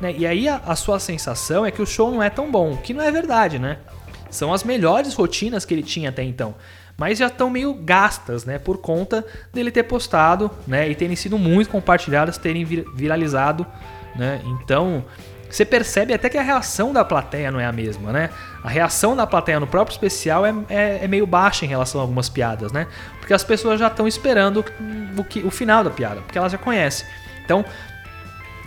[0.00, 0.14] Né?
[0.16, 2.92] E aí a, a, sua sensação é que o show não é tão bom, que
[2.92, 3.78] não é verdade, né?
[4.30, 6.54] São as melhores rotinas que ele tinha até então.
[6.96, 8.58] Mas já estão meio gastas, né?
[8.58, 10.88] Por conta dele ter postado, né?
[10.88, 13.66] E terem sido muito compartilhadas, terem viralizado,
[14.16, 14.40] né?
[14.44, 15.04] Então,
[15.54, 18.30] você percebe até que a reação da plateia não é a mesma, né?
[18.62, 22.04] A reação da plateia no próprio especial é, é, é meio baixa em relação a
[22.04, 22.88] algumas piadas, né?
[23.20, 24.64] Porque as pessoas já estão esperando
[25.16, 27.06] o, que, o final da piada, porque elas já conhecem.
[27.44, 27.64] Então,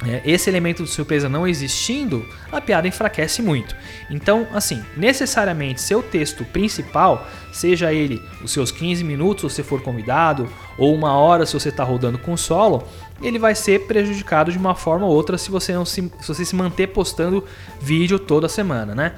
[0.05, 3.75] é, esse elemento de surpresa não existindo, a piada enfraquece muito.
[4.09, 10.47] Então, assim, necessariamente seu texto principal, seja ele os seus 15 minutos se for convidado,
[10.77, 12.87] ou uma hora se você está rodando com solo,
[13.21, 16.45] ele vai ser prejudicado de uma forma ou outra se você não se, se você
[16.45, 17.43] se manter postando
[17.79, 19.15] vídeo toda semana, né?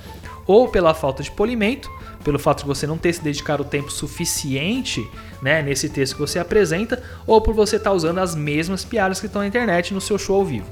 [0.48, 1.92] Ou pela falta de polimento,
[2.24, 5.08] pelo fato de você não ter se dedicado o tempo suficiente
[5.42, 9.20] né, nesse texto que você apresenta, ou por você estar tá usando as mesmas piadas
[9.20, 10.68] que estão na internet no seu show ao vivo.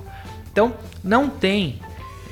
[0.52, 0.74] Então,
[1.04, 1.80] não tem,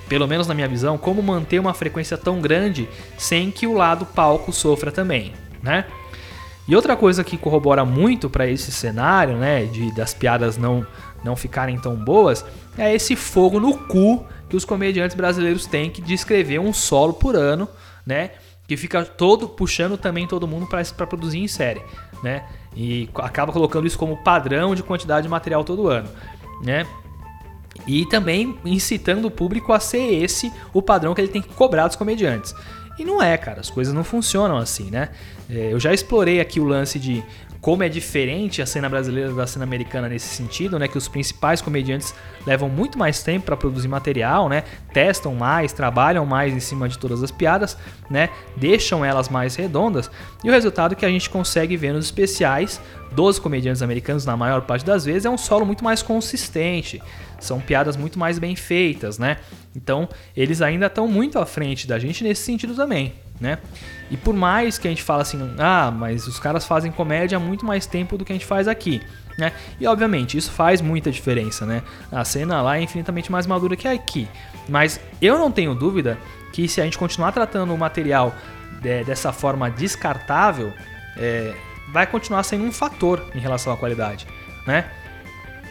[0.10, 4.06] pelo menos na minha visão, como manter uma frequência tão grande sem que o lado
[4.06, 5.86] palco sofra também, né?
[6.68, 10.86] E outra coisa que corrobora muito para esse cenário, né, de das piadas não
[11.24, 12.46] não ficarem tão boas,
[12.78, 17.36] é esse fogo no cu que os comediantes brasileiros têm que descrever um solo por
[17.36, 17.68] ano,
[18.06, 18.30] né?
[18.68, 21.82] que fica todo puxando também todo mundo para produzir em série,
[22.24, 22.46] né?
[22.76, 26.10] E acaba colocando isso como padrão de quantidade de material todo ano,
[26.64, 26.86] né?
[27.86, 31.88] E também incitando o público a ser esse o padrão que ele tem que cobrar
[31.88, 32.54] dos comediantes.
[32.98, 35.10] E não é, cara, as coisas não funcionam assim, né?
[35.50, 37.24] É, eu já explorei aqui o lance de
[37.66, 40.88] como é diferente a cena brasileira da cena americana nesse sentido, né?
[40.88, 42.14] Que os principais comediantes
[42.46, 44.64] levam muito mais tempo para produzir material, né?
[44.94, 47.76] Testam mais, trabalham mais em cima de todas as piadas,
[48.08, 48.30] né?
[48.56, 50.12] Deixam elas mais redondas
[50.44, 52.80] e o resultado que a gente consegue ver nos especiais
[53.16, 57.02] dos comediantes americanos na maior parte das vezes é um solo muito mais consistente.
[57.40, 59.38] São piadas muito mais bem feitas, né?
[59.76, 63.58] Então, eles ainda estão muito à frente da gente nesse sentido também né?
[64.10, 67.40] E por mais que a gente fala assim, ah, mas os caras fazem comédia há
[67.40, 69.02] muito mais tempo do que a gente faz aqui,
[69.38, 69.52] né?
[69.80, 71.82] E obviamente isso faz muita diferença, né?
[72.12, 74.28] A cena lá é infinitamente mais madura que aqui,
[74.70, 76.18] mas eu não tenho dúvida
[76.54, 78.34] que se a gente continuar tratando o material
[79.06, 80.72] dessa forma descartável,
[81.18, 81.54] é,
[81.96, 84.28] vai continuar sendo um fator em relação à qualidade,
[84.68, 84.92] né?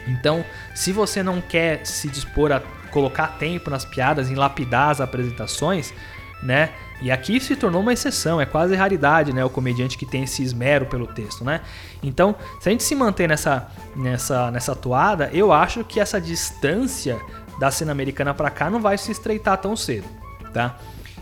[0.07, 4.99] Então, se você não quer se dispor a colocar tempo nas piadas, em lapidar as
[4.99, 5.93] apresentações,
[6.41, 6.71] né?
[6.99, 9.45] E aqui se tornou uma exceção, é quase raridade, né?
[9.45, 11.61] O comediante que tem esse esmero pelo texto, né?
[12.01, 17.21] Então, se a gente se manter nessa, nessa, nessa toada, eu acho que essa distância
[17.59, 20.07] da cena americana para cá não vai se estreitar tão cedo,
[20.51, 20.75] tá?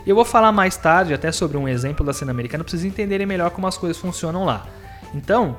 [0.08, 3.28] Eu vou falar mais tarde até sobre um exemplo da cena americana para vocês entenderem
[3.28, 4.66] melhor como as coisas funcionam lá.
[5.14, 5.58] Então,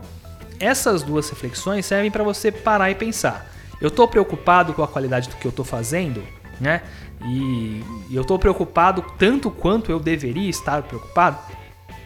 [0.58, 3.50] essas duas reflexões servem para você parar e pensar.
[3.80, 6.22] Eu estou preocupado com a qualidade do que eu estou fazendo,
[6.60, 6.82] né?
[7.24, 11.38] E, eu estou preocupado tanto quanto eu deveria estar preocupado,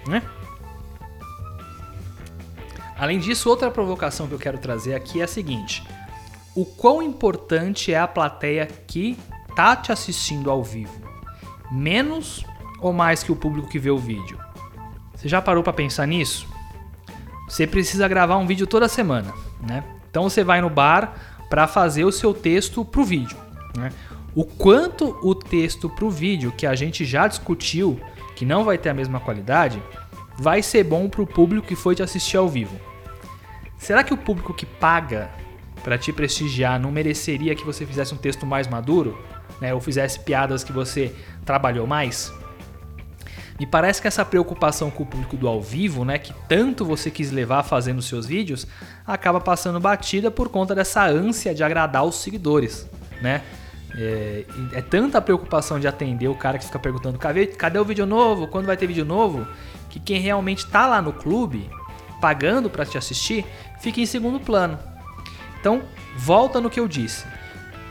[0.07, 0.23] né?
[2.99, 5.87] Além disso, outra provocação que eu quero trazer aqui é a seguinte:
[6.55, 9.17] o quão importante é a plateia que
[9.55, 11.01] tá te assistindo ao vivo?
[11.71, 12.45] Menos
[12.81, 14.39] ou mais que o público que vê o vídeo?
[15.15, 16.49] Você já parou para pensar nisso?
[17.49, 19.33] Você precisa gravar um vídeo toda semana,
[19.67, 19.83] né?
[20.11, 21.15] Então você vai no bar
[21.49, 23.37] para fazer o seu texto pro vídeo,
[23.77, 23.91] né?
[24.35, 27.99] O quanto o texto pro vídeo que a gente já discutiu,
[28.37, 29.83] que não vai ter a mesma qualidade,
[30.39, 32.79] vai ser bom pro público que foi te assistir ao vivo.
[33.79, 35.31] Será que o público que paga
[35.83, 39.19] para te prestigiar não mereceria que você fizesse um texto mais maduro,
[39.61, 39.73] né?
[39.73, 42.33] Ou fizesse piadas que você trabalhou mais?
[43.59, 47.11] Me parece que essa preocupação com o público do ao vivo, né, que tanto você
[47.11, 48.67] quis levar fazendo seus vídeos,
[49.05, 52.89] acaba passando batida por conta dessa ânsia de agradar os seguidores,
[53.21, 53.43] né?
[53.97, 54.45] É,
[54.75, 58.67] é tanta preocupação de atender o cara que fica perguntando cadê, o vídeo novo, quando
[58.67, 59.47] vai ter vídeo novo,
[59.89, 61.69] que quem realmente está lá no clube,
[62.21, 63.45] pagando para te assistir,
[63.81, 64.79] fica em segundo plano.
[65.59, 65.83] Então,
[66.17, 67.25] volta no que eu disse.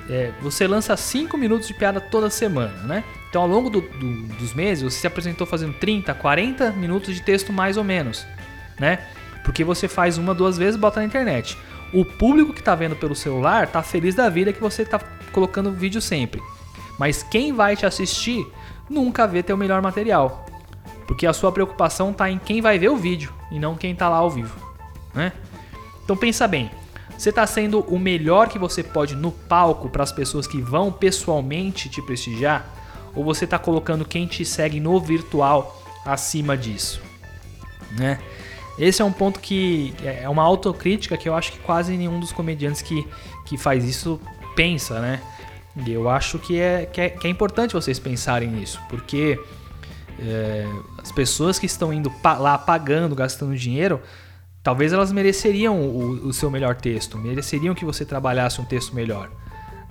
[0.10, 3.04] É, você lança 5 minutos de piada toda semana, né?
[3.38, 7.22] Então, ao longo do, do, dos meses, você se apresentou fazendo 30, 40 minutos de
[7.22, 8.26] texto mais ou menos,
[8.80, 8.98] né?
[9.44, 11.56] Porque você faz uma, duas vezes e bota na internet.
[11.94, 14.98] O público que está vendo pelo celular está feliz da vida que você está
[15.32, 16.42] colocando vídeo sempre.
[16.98, 18.44] Mas quem vai te assistir
[18.90, 20.44] nunca vê teu melhor material.
[21.06, 24.10] Porque a sua preocupação está em quem vai ver o vídeo e não quem está
[24.10, 24.58] lá ao vivo,
[25.14, 25.32] né?
[26.04, 26.72] Então pensa bem,
[27.16, 30.92] você está sendo o melhor que você pode no palco para as pessoas que vão
[30.92, 32.74] pessoalmente te prestigiar?
[33.18, 37.02] Ou você está colocando quem te segue no virtual acima disso?
[37.98, 38.20] Né?
[38.78, 42.32] Esse é um ponto que é uma autocrítica que eu acho que quase nenhum dos
[42.32, 43.08] comediantes que,
[43.44, 44.22] que faz isso
[44.56, 45.20] pensa, né?
[45.76, 49.40] E eu acho que é, que é, que é importante vocês pensarem nisso, porque
[50.20, 54.00] é, as pessoas que estão indo lá pagando, gastando dinheiro,
[54.62, 59.32] talvez elas mereceriam o, o seu melhor texto, mereceriam que você trabalhasse um texto melhor,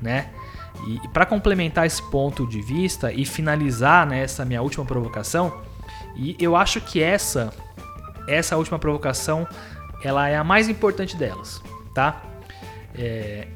[0.00, 0.30] né?
[0.86, 5.60] E, e para complementar esse ponto de vista e finalizar né, essa minha última provocação,
[6.16, 7.52] e eu acho que essa
[8.28, 9.46] essa última provocação
[10.02, 11.62] ela é a mais importante delas,
[11.94, 12.22] tá?
[12.94, 13.46] É,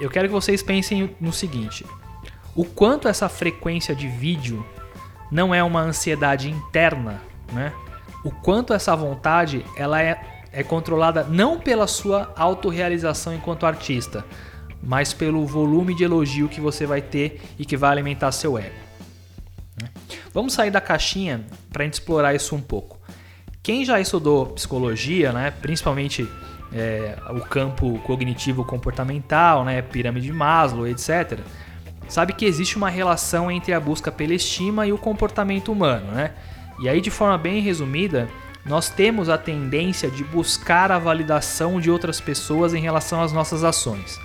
[0.00, 1.84] eu quero que vocês pensem no seguinte:
[2.54, 4.64] o quanto essa frequência de vídeo
[5.30, 7.20] não é uma ansiedade interna,
[7.52, 7.72] né?
[8.24, 10.20] o quanto essa vontade ela é,
[10.52, 14.24] é controlada não pela sua autorrealização enquanto artista,
[14.82, 18.74] mas pelo volume de elogio que você vai ter e que vai alimentar seu ego.
[19.80, 19.88] Né?
[20.32, 22.98] Vamos sair da caixinha para a gente explorar isso um pouco.
[23.62, 26.28] Quem já estudou psicologia, né, principalmente
[26.72, 31.38] é, o campo cognitivo comportamental, né, pirâmide de Maslow, etc.,
[32.08, 36.32] sabe que existe uma relação entre a busca pela estima e o comportamento humano, né?
[36.80, 38.28] E aí, de forma bem resumida,
[38.64, 43.64] nós temos a tendência de buscar a validação de outras pessoas em relação às nossas
[43.64, 44.18] ações.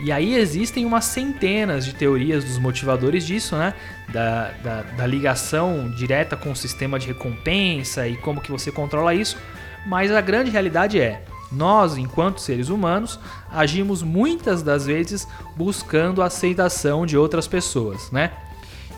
[0.00, 3.74] E aí existem umas centenas de teorias dos motivadores disso, né?
[4.12, 9.12] Da, da, da, ligação direta com o sistema de recompensa e como que você controla
[9.12, 9.36] isso.
[9.86, 13.18] Mas a grande realidade é, nós, enquanto seres humanos,
[13.50, 15.26] agimos muitas das vezes
[15.56, 18.32] buscando a aceitação de outras pessoas, né?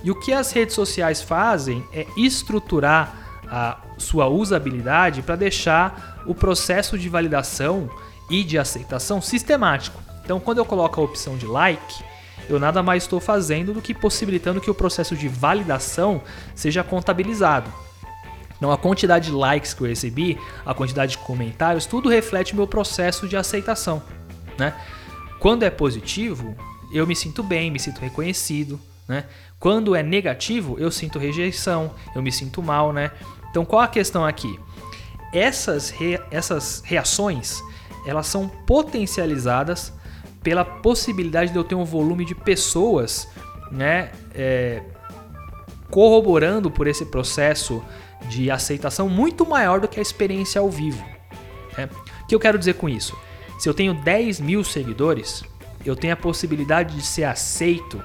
[0.03, 3.15] E o que as redes sociais fazem é estruturar
[3.49, 7.91] a sua usabilidade para deixar o processo de validação
[8.29, 10.10] e de aceitação sistemático.
[10.25, 12.05] Então, quando eu coloco a opção de like,
[12.49, 16.23] eu nada mais estou fazendo do que possibilitando que o processo de validação
[16.55, 17.73] seja contabilizado.
[18.57, 22.57] Então, a quantidade de likes que eu recebi, a quantidade de comentários, tudo reflete o
[22.57, 24.03] meu processo de aceitação.
[24.59, 24.75] Né?
[25.39, 26.55] Quando é positivo,
[26.93, 28.79] eu me sinto bem, me sinto reconhecido.
[29.09, 29.25] Né?
[29.59, 33.11] Quando é negativo, eu sinto rejeição, eu me sinto mal, né?
[33.51, 34.59] Então qual a questão aqui?
[35.33, 36.21] Essas, re...
[36.31, 37.61] essas reações,
[38.07, 39.93] elas são potencializadas
[40.43, 43.29] pela possibilidade de eu ter um volume de pessoas,
[43.71, 44.11] né?
[44.35, 44.83] É...
[45.91, 47.83] corroborando por esse processo
[48.29, 51.05] de aceitação muito maior do que a experiência ao vivo.
[51.77, 51.89] Né?
[52.23, 53.17] O que eu quero dizer com isso?
[53.59, 55.45] Se eu tenho 10 mil seguidores,
[55.85, 58.03] eu tenho a possibilidade de ser aceito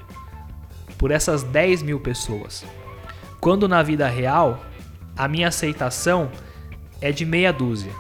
[0.98, 2.66] por essas 10 mil pessoas.
[3.40, 4.66] Quando na vida real,
[5.16, 6.32] a minha aceitação
[7.02, 7.92] é de meia dúzia,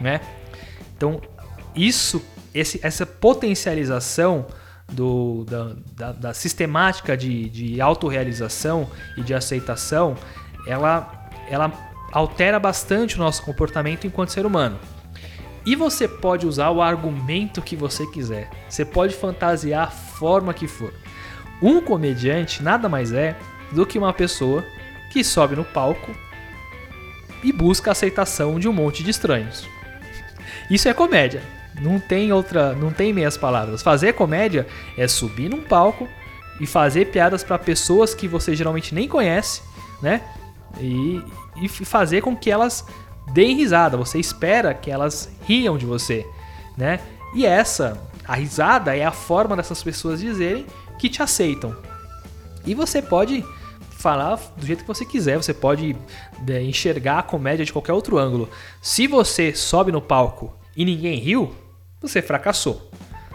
[0.00, 0.20] né?
[0.96, 1.20] Então,
[1.74, 2.22] isso,
[2.54, 4.46] esse, essa potencialização
[4.90, 10.16] do, da, da, da, sistemática de, de autorrealização e de aceitação,
[10.66, 11.72] ela, ela
[12.12, 14.78] altera bastante o nosso comportamento enquanto ser humano.
[15.64, 18.50] E você pode usar o argumento que você quiser.
[18.68, 20.92] Você pode fantasiar a forma que for.
[21.62, 23.36] Um comediante nada mais é
[23.70, 24.64] do que uma pessoa
[25.12, 26.14] que sobe no palco
[27.42, 29.68] e busca a aceitação de um monte de estranhos.
[30.70, 31.42] Isso é comédia.
[31.80, 33.82] Não tem outra, não tem meias palavras.
[33.82, 34.66] Fazer comédia
[34.96, 36.08] é subir num palco
[36.60, 39.62] e fazer piadas para pessoas que você geralmente nem conhece,
[40.02, 40.22] né?
[40.78, 41.22] E,
[41.62, 42.84] e fazer com que elas
[43.32, 43.96] deem risada.
[43.96, 46.26] Você espera que elas riam de você,
[46.76, 47.00] né?
[47.34, 50.66] E essa, a risada é a forma dessas pessoas dizerem
[50.98, 51.76] que te aceitam.
[52.66, 53.44] E você pode
[53.90, 55.96] falar do jeito que você quiser, você pode
[56.48, 58.48] é, enxergar a comédia de qualquer outro ângulo.
[58.82, 61.54] Se você sobe no palco e ninguém riu,
[62.00, 62.90] você fracassou,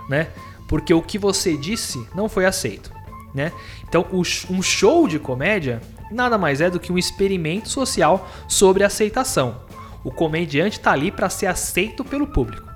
[0.10, 0.30] né?
[0.68, 2.92] Porque o que você disse não foi aceito,
[3.36, 3.52] né?
[3.88, 4.04] Então,
[4.50, 5.80] um show de comédia
[6.10, 9.62] nada mais é do que um experimento social sobre aceitação.
[10.04, 12.68] O comediante está ali para ser aceito pelo público.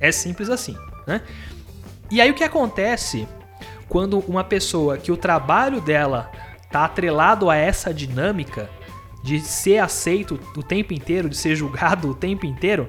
[0.00, 0.74] É simples assim,
[1.06, 1.20] né?
[2.10, 3.28] E aí o que acontece
[3.86, 6.32] quando uma pessoa que o trabalho dela
[6.70, 8.70] tá atrelado a essa dinâmica
[9.22, 12.88] de ser aceito o tempo inteiro, de ser julgado o tempo inteiro,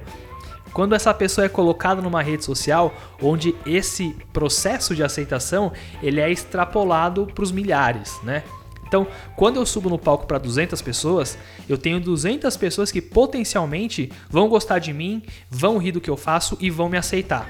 [0.72, 6.30] quando essa pessoa é colocada numa rede social onde esse processo de aceitação ele é
[6.30, 8.42] extrapolado para os milhares, né?
[8.86, 9.06] Então,
[9.36, 11.36] quando eu subo no palco para 200 pessoas,
[11.68, 16.16] eu tenho 200 pessoas que potencialmente vão gostar de mim, vão rir do que eu
[16.16, 17.46] faço e vão me aceitar.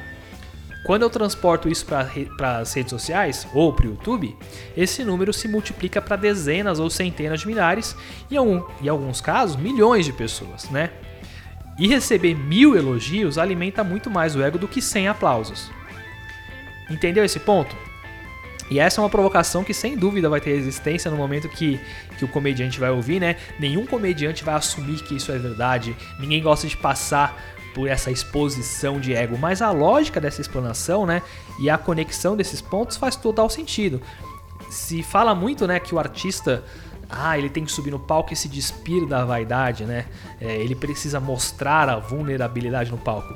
[0.84, 4.36] Quando eu transporto isso para as redes sociais ou para o YouTube,
[4.76, 7.94] esse número se multiplica para dezenas ou centenas de milhares
[8.30, 10.90] e, em alguns casos, milhões de pessoas, né?
[11.78, 15.70] E receber mil elogios alimenta muito mais o ego do que 100 aplausos.
[16.90, 17.76] Entendeu esse ponto?
[18.70, 21.80] E essa é uma provocação que sem dúvida vai ter existência no momento que,
[22.18, 23.36] que o comediante vai ouvir, né?
[23.58, 27.40] Nenhum comediante vai assumir que isso é verdade, ninguém gosta de passar
[27.74, 31.22] por essa exposição de ego, mas a lógica dessa explanação, né,
[31.60, 34.02] e a conexão desses pontos faz total sentido.
[34.68, 36.64] Se fala muito, né, que o artista
[37.08, 40.04] ah, ele tem que subir no palco e se despir da vaidade, né?
[40.40, 43.34] É, ele precisa mostrar a vulnerabilidade no palco.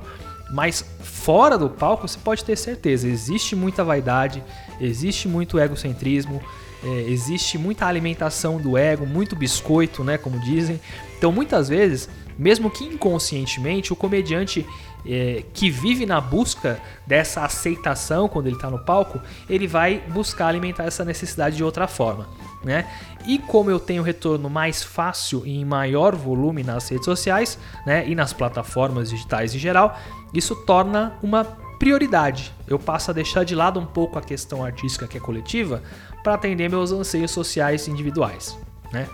[0.52, 4.42] Mas fora do palco, você pode ter certeza, existe muita vaidade,
[4.78, 6.42] existe muito egocentrismo,
[6.84, 10.78] é, existe muita alimentação do ego, muito biscoito, né, como dizem.
[11.16, 12.08] Então, muitas vezes,
[12.38, 14.66] mesmo que inconscientemente, o comediante
[15.06, 20.48] é, que vive na busca dessa aceitação quando ele está no palco, ele vai buscar
[20.48, 22.28] alimentar essa necessidade de outra forma.
[22.64, 22.86] Né?
[23.26, 28.06] E como eu tenho retorno mais fácil e em maior volume nas redes sociais né,
[28.08, 29.98] e nas plataformas digitais em geral,
[30.34, 31.44] isso torna uma
[31.78, 32.52] prioridade.
[32.66, 35.82] Eu passo a deixar de lado um pouco a questão artística que é coletiva
[36.22, 38.56] para atender meus anseios sociais individuais.
[38.92, 39.08] Né?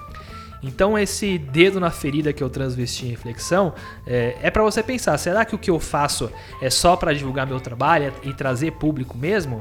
[0.63, 3.73] Então esse dedo na ferida que eu transvesti em reflexão
[4.07, 6.31] é, é para você pensar: será que o que eu faço
[6.61, 9.61] é só para divulgar meu trabalho e trazer público mesmo?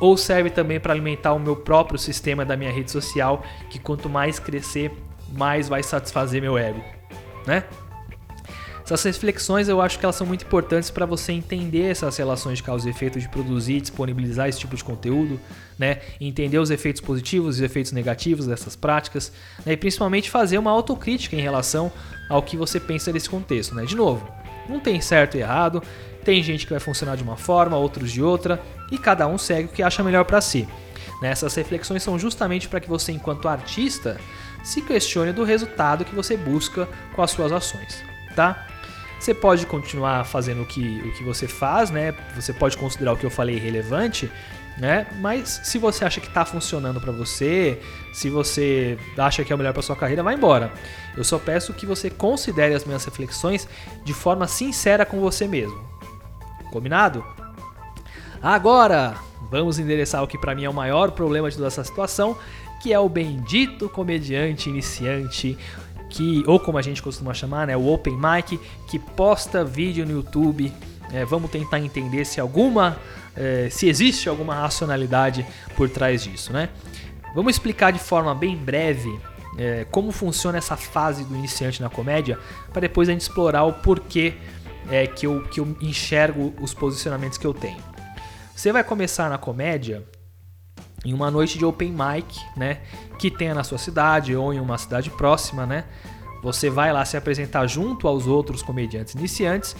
[0.00, 4.08] Ou serve também para alimentar o meu próprio sistema da minha rede social, que quanto
[4.08, 4.92] mais crescer,
[5.32, 6.82] mais vai satisfazer meu ego,
[7.46, 7.64] né?
[8.90, 12.64] Essas reflexões eu acho que elas são muito importantes para você entender essas relações de
[12.64, 15.38] causa e efeito, de produzir disponibilizar esse tipo de conteúdo,
[15.78, 15.98] né?
[16.18, 19.30] Entender os efeitos positivos e os efeitos negativos dessas práticas,
[19.66, 19.74] né?
[19.74, 21.92] e principalmente fazer uma autocrítica em relação
[22.30, 23.84] ao que você pensa desse contexto, né?
[23.84, 24.26] De novo,
[24.66, 25.82] não tem certo e errado,
[26.28, 28.60] tem gente que vai funcionar de uma forma, outros de outra,
[28.92, 30.68] e cada um segue o que acha melhor para si.
[31.22, 31.30] Né?
[31.30, 34.20] Essas reflexões são justamente para que você, enquanto artista,
[34.62, 38.04] se questione do resultado que você busca com as suas ações,
[38.36, 38.66] tá?
[39.18, 42.14] Você pode continuar fazendo o que, o que você faz, né?
[42.36, 44.30] Você pode considerar o que eu falei irrelevante,
[44.76, 45.06] né?
[45.22, 47.80] Mas se você acha que está funcionando para você,
[48.12, 50.70] se você acha que é o melhor para sua carreira, vai embora.
[51.16, 53.66] Eu só peço que você considere as minhas reflexões
[54.04, 55.88] de forma sincera com você mesmo.
[56.70, 57.24] Combinado?
[58.42, 59.16] Agora,
[59.50, 62.36] vamos endereçar o que para mim é o maior problema de toda essa situação,
[62.80, 65.58] que é o bendito comediante iniciante,
[66.08, 70.12] que ou como a gente costuma chamar, né, o open mic, que posta vídeo no
[70.12, 70.72] YouTube.
[71.12, 72.96] É, vamos tentar entender se alguma,
[73.34, 75.44] é, se existe alguma racionalidade
[75.74, 76.68] por trás disso, né?
[77.34, 79.18] Vamos explicar de forma bem breve
[79.58, 82.38] é, como funciona essa fase do iniciante na comédia,
[82.72, 84.34] para depois a gente explorar o porquê
[84.90, 87.82] é, que, eu, que eu enxergo os posicionamentos que eu tenho.
[88.54, 90.04] Você vai começar na comédia
[91.04, 92.80] em uma noite de open mic, né,
[93.18, 95.84] que tenha na sua cidade ou em uma cidade próxima, né?
[96.42, 99.76] Você vai lá se apresentar junto aos outros comediantes iniciantes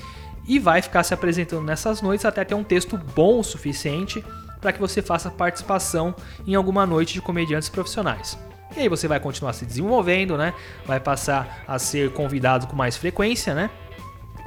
[0.47, 4.25] e vai ficar se apresentando nessas noites até ter um texto bom o suficiente
[4.61, 6.15] para que você faça participação
[6.47, 8.39] em alguma noite de comediantes profissionais.
[8.77, 10.53] E aí você vai continuar se desenvolvendo, né?
[10.85, 13.71] Vai passar a ser convidado com mais frequência, né?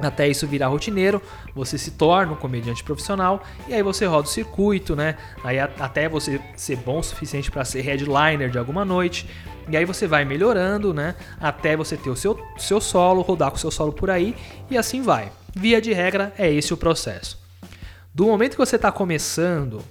[0.06, 1.20] Até isso virar rotineiro,
[1.54, 5.16] você se torna um comediante profissional e aí você roda o circuito, né?
[5.44, 9.28] Aí até você ser bom o suficiente para ser headliner de alguma noite.
[9.68, 11.14] E aí você vai melhorando, né?
[11.40, 14.34] Até você ter o seu, seu solo, rodar com o seu solo por aí
[14.70, 15.30] e assim vai.
[15.54, 17.38] Via de regra, é esse o processo.
[18.14, 19.82] Do momento que você está começando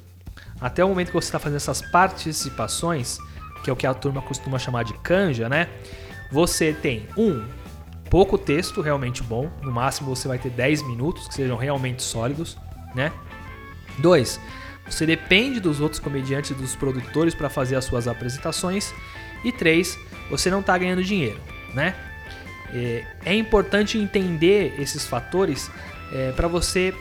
[0.59, 3.17] até o momento que você está fazendo essas participações,
[3.63, 5.67] que é o que a turma costuma chamar de canja, né?
[6.31, 7.43] Você tem um
[8.11, 12.57] pouco texto realmente bom, no máximo você vai ter 10 minutos que sejam realmente sólidos,
[12.93, 13.09] né?
[13.99, 14.37] Dois,
[14.85, 18.93] você depende dos outros comediantes e dos produtores para fazer as suas apresentações.
[19.45, 19.97] E três,
[20.29, 21.39] você não está ganhando dinheiro,
[21.73, 21.95] né?
[22.73, 25.71] É, é importante entender esses fatores
[26.11, 26.93] é, para você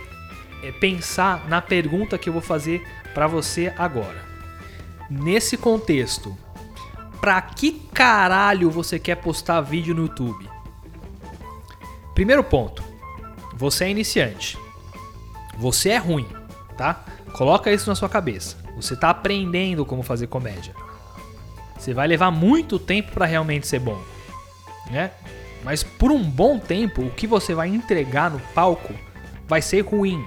[0.62, 4.24] é, pensar na pergunta que eu vou fazer para você agora.
[5.10, 6.38] Nesse contexto,
[7.20, 10.59] pra que caralho você quer postar vídeo no YouTube?
[12.20, 12.84] Primeiro ponto,
[13.54, 14.58] você é iniciante.
[15.56, 16.28] Você é ruim,
[16.76, 17.02] tá?
[17.32, 18.58] Coloca isso na sua cabeça.
[18.76, 20.74] Você está aprendendo como fazer comédia.
[21.78, 23.98] Você vai levar muito tempo para realmente ser bom,
[24.90, 25.12] né?
[25.64, 28.92] Mas por um bom tempo, o que você vai entregar no palco
[29.48, 30.22] vai ser ruim,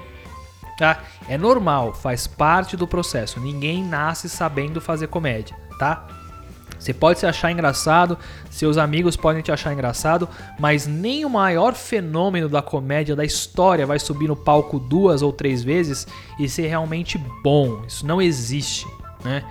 [0.80, 1.00] tá?
[1.30, 3.40] É normal, faz parte do processo.
[3.40, 6.08] Ninguém nasce sabendo fazer comédia, tá?
[6.78, 8.18] Você pode se achar engraçado,
[8.50, 10.28] seus amigos podem te achar engraçado,
[10.60, 15.32] mas nem o maior fenômeno da comédia da história vai subir no palco duas ou
[15.32, 16.06] três vezes
[16.40, 17.84] e ser realmente bom.
[17.88, 18.86] Isso não existe,
[19.24, 19.44] né?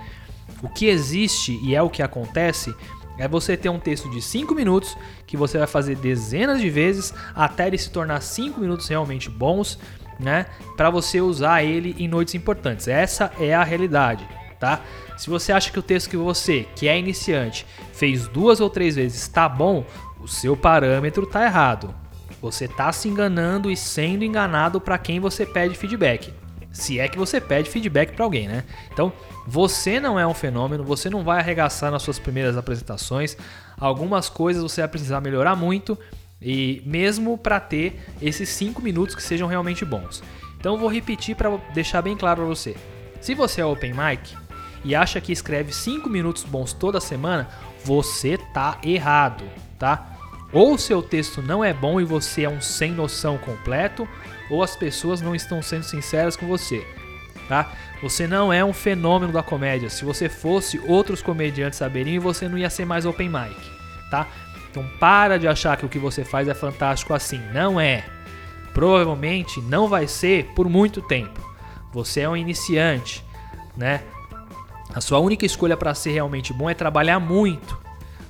[0.61, 2.73] O que existe e é o que acontece
[3.17, 7.13] é você ter um texto de 5 minutos que você vai fazer dezenas de vezes
[7.35, 9.77] até ele se tornar 5 minutos realmente bons,
[10.19, 10.45] né?
[10.77, 12.87] Para você usar ele em noites importantes.
[12.87, 14.27] Essa é a realidade,
[14.63, 14.79] tá?
[15.17, 18.95] Se você acha que o texto que você, que é iniciante, fez duas ou três
[18.95, 19.85] vezes está bom,
[20.21, 21.93] o seu parâmetro está errado.
[22.41, 26.33] Você está se enganando e sendo enganado para quem você pede feedback.
[26.71, 28.63] Se é que você pede feedback para alguém, né?
[28.91, 29.11] Então,
[29.45, 33.37] você não é um fenômeno, você não vai arregaçar nas suas primeiras apresentações.
[33.77, 35.97] Algumas coisas você vai precisar melhorar muito
[36.41, 40.23] e mesmo para ter esses 5 minutos que sejam realmente bons.
[40.57, 42.75] Então, vou repetir para deixar bem claro para você.
[43.21, 44.35] Se você é open mic
[44.83, 47.47] e acha que escreve 5 minutos bons toda semana,
[47.83, 49.43] você tá errado,
[49.79, 50.17] tá?
[50.51, 54.07] Ou seu texto não é bom e você é um sem noção completo,
[54.49, 56.85] ou as pessoas não estão sendo sinceras com você.
[57.47, 57.71] Tá?
[58.01, 59.89] Você não é um fenômeno da comédia.
[59.89, 63.55] Se você fosse, outros comediantes saberiam e você não ia ser mais open mic,
[64.09, 64.27] tá?
[64.69, 67.41] Então para de achar que o que você faz é fantástico assim.
[67.51, 68.05] Não é.
[68.73, 71.41] Provavelmente não vai ser por muito tempo.
[71.91, 73.23] Você é um iniciante,
[73.75, 74.01] né?
[74.93, 77.83] A sua única escolha para ser realmente bom é trabalhar muito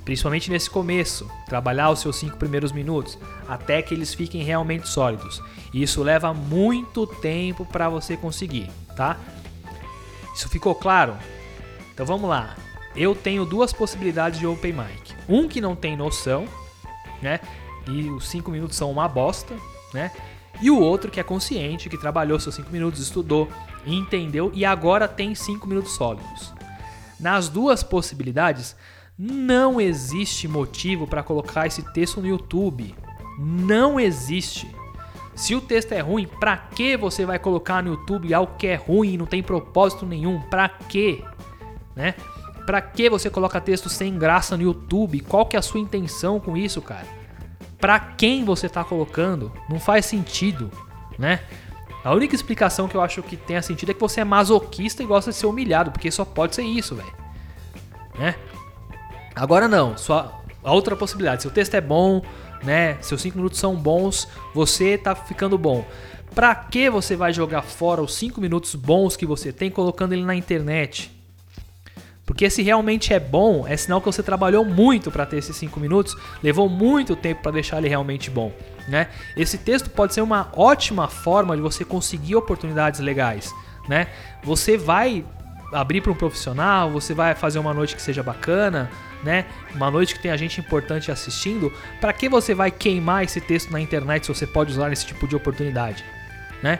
[0.03, 5.41] principalmente nesse começo, trabalhar os seus cinco primeiros minutos até que eles fiquem realmente sólidos.
[5.73, 9.17] Isso leva muito tempo para você conseguir, tá?
[10.35, 11.15] Isso ficou claro?
[11.93, 12.55] Então vamos lá.
[12.95, 15.13] Eu tenho duas possibilidades de open mic.
[15.27, 16.45] Um que não tem noção,
[17.21, 17.39] né?
[17.87, 19.55] E os cinco minutos são uma bosta,
[19.93, 20.11] né?
[20.61, 23.49] E o outro que é consciente, que trabalhou seus cinco minutos, estudou,
[23.85, 26.53] entendeu e agora tem cinco minutos sólidos.
[27.19, 28.75] Nas duas possibilidades,
[29.17, 32.95] não existe motivo para colocar esse texto no YouTube.
[33.37, 34.67] Não existe.
[35.35, 38.75] Se o texto é ruim, para que você vai colocar no YouTube algo que é
[38.75, 40.41] ruim não tem propósito nenhum?
[40.41, 41.23] Para quê?
[41.95, 42.13] Né?
[42.65, 45.19] Para que você coloca texto sem graça no YouTube?
[45.21, 47.07] Qual que é a sua intenção com isso, cara?
[47.79, 49.51] Para quem você está colocando?
[49.69, 50.71] Não faz sentido,
[51.17, 51.41] né?
[52.03, 55.05] A única explicação que eu acho que tenha sentido é que você é masoquista e
[55.05, 57.13] gosta de ser humilhado, porque só pode ser isso, velho.
[58.19, 58.35] Né?
[59.33, 62.21] Agora não, só a outra possibilidade, se o texto é bom,
[62.63, 65.85] né, seus 5 minutos são bons, você tá ficando bom.
[66.35, 70.23] Pra que você vai jogar fora os 5 minutos bons que você tem colocando ele
[70.23, 71.11] na internet?
[72.25, 75.79] Porque se realmente é bom, é sinal que você trabalhou muito para ter esses 5
[75.79, 78.51] minutos, levou muito tempo para deixar ele realmente bom,
[78.87, 79.09] né?
[79.35, 83.53] Esse texto pode ser uma ótima forma de você conseguir oportunidades legais,
[83.89, 84.07] né?
[84.43, 85.25] Você vai
[85.73, 88.89] abrir para um profissional, você vai fazer uma noite que seja bacana,
[89.21, 89.45] né?
[89.75, 93.81] Uma noite que tenha gente importante assistindo, para que você vai queimar esse texto na
[93.81, 96.05] internet se você pode usar esse tipo de oportunidade,
[96.61, 96.79] né?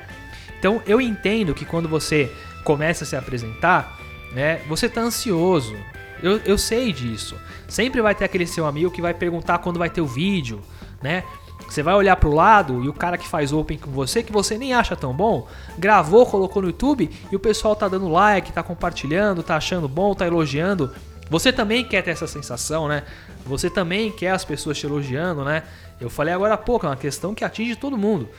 [0.57, 2.31] Então eu entendo que quando você
[2.63, 3.99] começa a se apresentar,
[4.33, 5.75] né, você tá ansioso.
[6.21, 7.35] Eu, eu sei disso.
[7.67, 10.61] Sempre vai ter aquele seu amigo que vai perguntar quando vai ter o vídeo,
[11.01, 11.23] né?
[11.67, 14.57] Você vai olhar pro lado e o cara que faz open com você, que você
[14.57, 18.61] nem acha tão bom, gravou, colocou no YouTube e o pessoal tá dando like, tá
[18.61, 20.93] compartilhando, tá achando bom, tá elogiando.
[21.29, 23.03] Você também quer ter essa sensação, né?
[23.45, 25.63] Você também quer as pessoas te elogiando, né?
[25.99, 28.29] Eu falei agora há pouco, é uma questão que atinge todo mundo.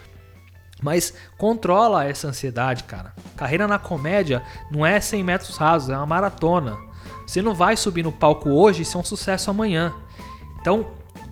[0.83, 3.14] Mas controla essa ansiedade, cara.
[3.37, 6.77] Carreira na comédia não é 100 metros rasos, é uma maratona.
[7.27, 9.95] Você não vai subir no palco hoje e ser um sucesso amanhã.
[10.61, 10.87] Então,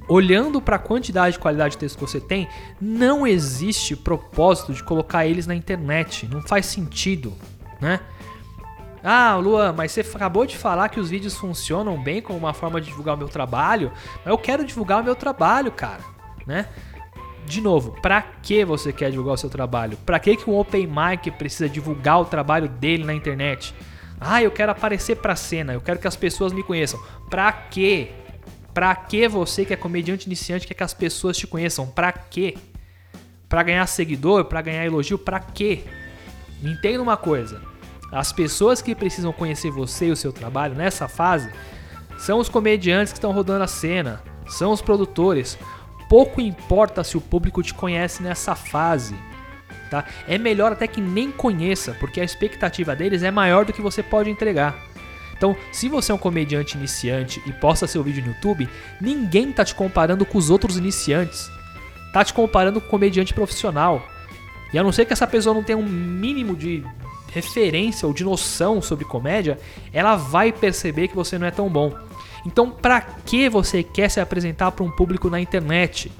[0.08, 2.48] olhando para a quantidade e qualidade de texto que você tem,
[2.80, 6.26] não existe propósito de colocar eles na internet.
[6.26, 7.34] Não faz sentido,
[7.80, 8.00] né?
[9.04, 12.80] Ah, Luan, mas você acabou de falar que os vídeos funcionam bem como uma forma
[12.80, 13.90] de divulgar o meu trabalho.
[14.18, 16.02] Mas eu quero divulgar o meu trabalho, cara,
[16.46, 16.68] né?
[17.46, 19.96] De novo, para que você quer divulgar o seu trabalho?
[20.06, 23.74] Para que que um open mic precisa divulgar o trabalho dele na internet?
[24.20, 27.00] Ah, eu quero aparecer pra cena, eu quero que as pessoas me conheçam.
[27.28, 28.10] Pra quê?
[28.72, 31.86] Pra que você que é comediante iniciante quer que as pessoas te conheçam?
[31.86, 32.56] Pra quê?
[33.48, 35.82] Pra ganhar seguidor, pra ganhar elogio, pra quê?
[36.62, 37.60] Entenda uma coisa.
[38.12, 41.50] As pessoas que precisam conhecer você e o seu trabalho nessa fase
[42.18, 45.58] são os comediantes que estão rodando a cena, são os produtores.
[46.12, 49.16] Pouco importa se o público te conhece nessa fase.
[49.90, 50.04] Tá?
[50.28, 54.02] É melhor até que nem conheça, porque a expectativa deles é maior do que você
[54.02, 54.76] pode entregar.
[55.34, 58.68] Então, se você é um comediante iniciante e posta seu vídeo no YouTube,
[59.00, 61.50] ninguém tá te comparando com os outros iniciantes.
[62.12, 64.06] Tá te comparando com um comediante profissional.
[64.70, 66.84] E a não ser que essa pessoa não tenha um mínimo de
[67.32, 69.58] referência ou de noção sobre comédia,
[69.94, 72.11] ela vai perceber que você não é tão bom.
[72.44, 76.10] Então, para que você quer se apresentar para um público na internet?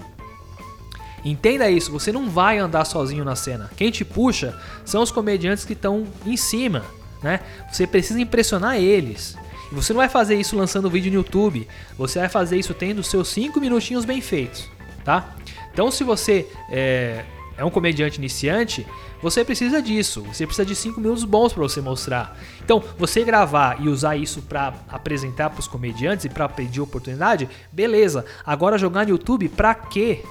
[1.25, 3.70] Entenda isso, você não vai andar sozinho na cena.
[3.77, 6.85] Quem te puxa são os comediantes que estão em cima
[7.23, 7.41] né?
[7.70, 9.37] Você precisa impressionar eles.
[9.70, 11.66] E você não vai fazer isso lançando vídeo no YouTube.
[11.97, 14.68] Você vai fazer isso tendo seus 5 minutinhos bem feitos,
[15.05, 15.35] tá?
[15.73, 17.25] Então, se você é,
[17.57, 18.87] é um comediante iniciante,
[19.23, 20.23] você precisa disso.
[20.23, 22.37] Você precisa de 5 minutos bons para você mostrar.
[22.62, 27.49] Então, você gravar e usar isso para apresentar para os comediantes e para pedir oportunidade,
[27.70, 28.25] beleza.
[28.45, 30.25] Agora jogar no YouTube, para quê?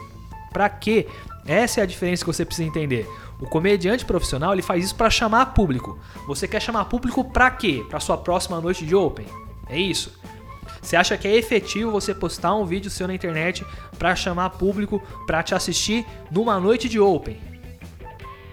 [0.51, 1.07] Para quê?
[1.45, 3.07] Essa é a diferença que você precisa entender.
[3.39, 5.97] O comediante profissional ele faz isso para chamar público.
[6.27, 7.83] Você quer chamar público para quê?
[7.89, 9.25] Para sua próxima noite de open?
[9.67, 10.13] É isso.
[10.81, 13.65] Você acha que é efetivo você postar um vídeo seu na internet
[13.97, 17.50] para chamar público para te assistir numa noite de open?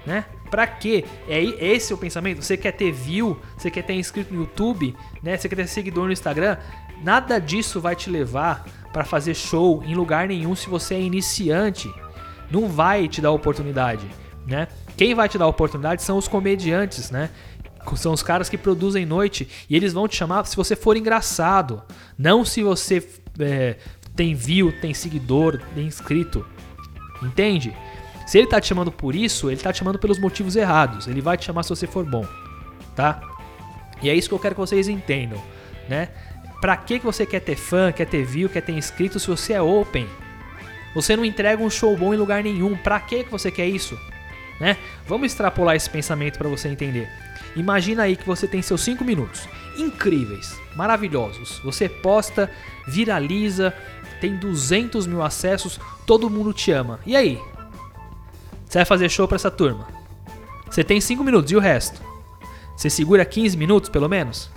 [0.09, 0.25] Né?
[0.51, 1.05] Pra quê?
[1.29, 2.43] É esse o pensamento?
[2.43, 5.37] Você quer ter view, você quer ter inscrito no YouTube, né?
[5.37, 6.57] Você quer ter seguidor no Instagram?
[7.05, 11.93] Nada disso vai te levar para fazer show em lugar nenhum se você é iniciante.
[12.51, 14.09] Não vai te dar oportunidade
[14.49, 14.67] né?
[14.97, 17.31] Quem vai te dar oportunidade são os comediantes, né?
[17.97, 21.83] São os caras que produzem noite e eles vão te chamar se você for engraçado,
[22.19, 23.07] não se você
[23.39, 23.77] é,
[24.17, 26.45] tem view, tem seguidor, tem inscrito.
[27.23, 27.75] Entende?
[28.29, 31.09] Se ele tá te chamando por isso, ele tá te chamando pelos motivos errados.
[31.09, 32.27] Ele vai te chamar se você for bom,
[32.95, 33.21] tá?
[34.03, 35.43] E é isso que eu quero que vocês entendam,
[35.89, 36.11] né?
[36.61, 39.55] Pra que, que você quer ter fã, quer ter view, quer ter inscrito se você
[39.55, 40.07] é open?
[40.95, 42.77] Você não entrega um show bom em lugar nenhum.
[42.77, 43.99] Pra que, que você quer isso?
[44.61, 44.77] né?
[45.07, 47.09] Vamos extrapolar esse pensamento para você entender.
[47.57, 51.59] Imagina aí que você tem seus 5 minutos, incríveis, maravilhosos.
[51.65, 52.51] Você posta,
[52.87, 53.75] viraliza,
[54.21, 57.01] tem 200 mil acessos, todo mundo te ama.
[57.07, 57.41] E aí?
[58.69, 59.89] Você vai fazer show para essa turma?
[60.71, 62.03] Você tem 5 minutos e o resto?
[62.77, 64.51] Você segura 15 minutos pelo menos?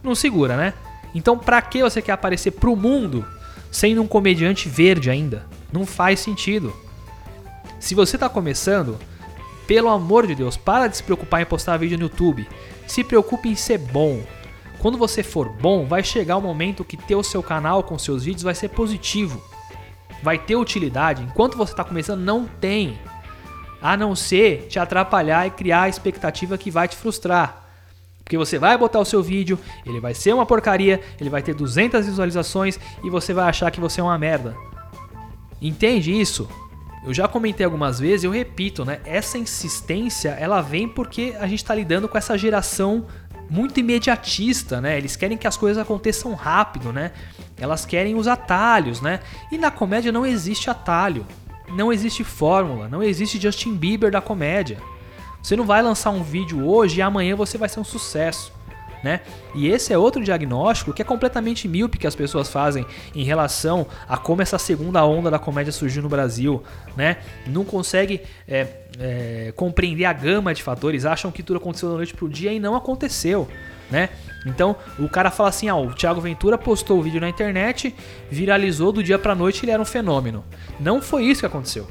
[0.00, 0.74] Não segura, né?
[1.12, 3.26] Então, pra que você quer aparecer pro mundo
[3.68, 5.44] sendo um comediante verde ainda?
[5.72, 6.72] Não faz sentido.
[7.80, 8.96] Se você tá começando,
[9.66, 12.48] pelo amor de Deus, para de se preocupar em postar vídeo no YouTube.
[12.86, 14.22] Se preocupe em ser bom.
[14.78, 18.24] Quando você for bom, vai chegar o momento que ter o seu canal com seus
[18.24, 19.42] vídeos vai ser positivo.
[20.22, 21.24] Vai ter utilidade.
[21.24, 22.96] Enquanto você está começando, não tem.
[23.80, 27.64] A não ser te atrapalhar e criar a expectativa que vai te frustrar.
[28.24, 31.54] Porque você vai botar o seu vídeo, ele vai ser uma porcaria, ele vai ter
[31.54, 34.54] 200 visualizações e você vai achar que você é uma merda.
[35.62, 36.48] Entende isso?
[37.04, 39.00] Eu já comentei algumas vezes, eu repito, né?
[39.06, 43.06] Essa insistência, ela vem porque a gente está lidando com essa geração
[43.48, 44.98] muito imediatista, né?
[44.98, 47.12] Eles querem que as coisas aconteçam rápido, né?
[47.58, 49.20] Elas querem os atalhos, né?
[49.50, 51.24] E na comédia não existe atalho,
[51.70, 54.78] não existe fórmula, não existe Justin Bieber da comédia.
[55.42, 58.52] Você não vai lançar um vídeo hoje e amanhã você vai ser um sucesso
[59.02, 59.20] né?
[59.54, 62.84] E esse é outro diagnóstico que é completamente míope que as pessoas fazem
[63.14, 66.62] em relação a como essa segunda onda da comédia surgiu no Brasil,
[66.96, 67.18] né?
[67.46, 68.66] Não consegue é,
[68.98, 72.58] é, compreender a gama de fatores, acham que tudo aconteceu da noite pro dia e
[72.58, 73.48] não aconteceu,
[73.90, 74.08] né?
[74.46, 77.94] Então o cara fala assim: ah, o Thiago Ventura postou o vídeo na internet,
[78.30, 80.44] viralizou do dia pra noite ele era um fenômeno.
[80.78, 81.86] Não foi isso que aconteceu,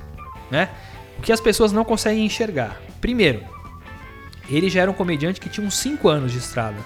[0.50, 0.70] né?
[1.18, 2.80] O que as pessoas não conseguem enxergar.
[3.02, 3.44] Primeiro,
[4.50, 6.78] ele já era um comediante que tinha uns 5 anos de estrada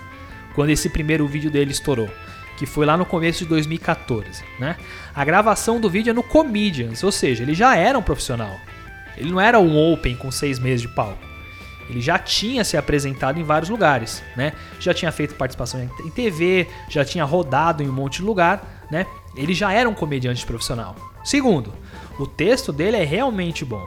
[0.55, 2.09] quando esse primeiro vídeo dele estourou.
[2.57, 4.77] que foi lá no começo de 2014, né?
[5.15, 8.55] A gravação do vídeo é no Comedians, ou seja, ele já era um profissional.
[9.17, 11.30] Ele não era um open com seis meses de palco.
[11.91, 14.53] Ele já tinha se apresentado em vários lugares, né?
[14.79, 19.05] Já tinha feito participação em TV, já tinha rodado em um monte de lugar, né?
[19.35, 20.95] Ele já era um comediante profissional.
[21.21, 21.73] Segundo,
[22.17, 23.85] o texto dele é realmente bom.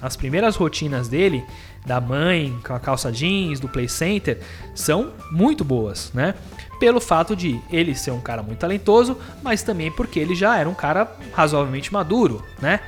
[0.00, 1.42] As primeiras rotinas dele,
[1.86, 4.38] da mãe com a calça jeans, do play center,
[4.74, 6.34] são muito boas, né?
[6.78, 10.68] Pelo fato de ele ser um cara muito talentoso, mas também porque ele já era
[10.68, 12.80] um cara razoavelmente maduro, né?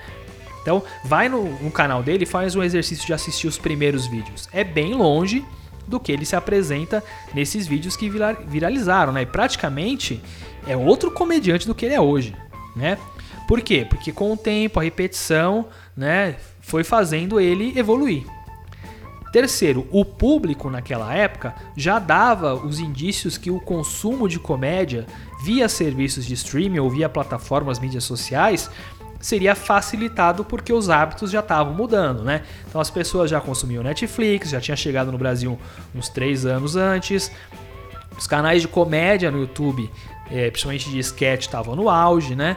[0.68, 4.50] Então, vai no, no canal dele e faz um exercício de assistir os primeiros vídeos.
[4.52, 5.42] É bem longe
[5.86, 8.10] do que ele se apresenta nesses vídeos que
[8.46, 9.22] viralizaram, né?
[9.22, 10.22] E praticamente
[10.66, 12.36] é outro comediante do que ele é hoje,
[12.76, 12.98] né?
[13.46, 13.86] Por quê?
[13.88, 18.26] Porque com o tempo, a repetição, né, foi fazendo ele evoluir.
[19.32, 25.06] Terceiro, o público naquela época já dava os indícios que o consumo de comédia
[25.42, 28.70] via serviços de streaming ou via plataformas mídias sociais
[29.20, 32.42] seria facilitado porque os hábitos já estavam mudando, né?
[32.68, 35.58] Então as pessoas já consumiam Netflix, já tinha chegado no Brasil
[35.94, 37.30] uns três anos antes.
[38.16, 39.90] Os canais de comédia no YouTube,
[40.30, 42.56] é, principalmente de sketch, estavam no auge, né?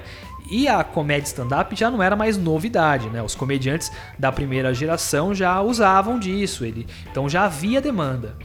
[0.50, 3.22] E a comédia stand-up já não era mais novidade, né?
[3.24, 8.36] Os comediantes da primeira geração já usavam disso, ele, então já havia demanda.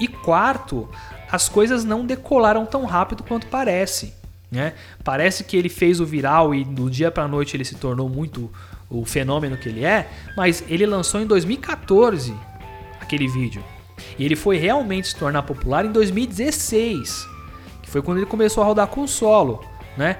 [0.00, 0.88] E quarto,
[1.30, 4.14] as coisas não decolaram tão rápido quanto parece.
[4.50, 4.74] Né?
[5.02, 8.50] Parece que ele fez o viral e do dia para noite ele se tornou muito
[8.88, 12.32] o fenômeno que ele é, mas ele lançou em 2014
[13.00, 13.62] aquele vídeo.
[14.18, 17.26] E ele foi realmente se tornar popular em 2016,
[17.82, 19.64] que foi quando ele começou a rodar com solo,
[19.96, 20.18] né?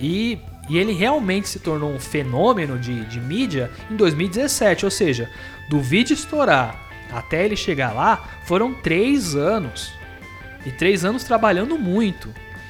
[0.00, 0.38] E,
[0.68, 5.30] e ele realmente se tornou um fenômeno de, de mídia em 2017, ou seja,
[5.68, 9.92] do vídeo estourar até ele chegar lá foram três anos.
[10.64, 12.28] E três anos trabalhando muito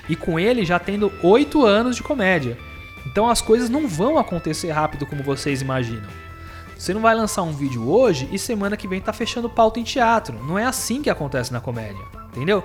[0.08, 2.58] e com ele já tendo oito anos de comédia.
[3.06, 6.08] Então as coisas não vão acontecer rápido como vocês imaginam.
[6.76, 9.84] Você não vai lançar um vídeo hoje e semana que vem tá fechando pauta em
[9.84, 10.38] teatro.
[10.44, 12.64] Não é assim que acontece na comédia, entendeu?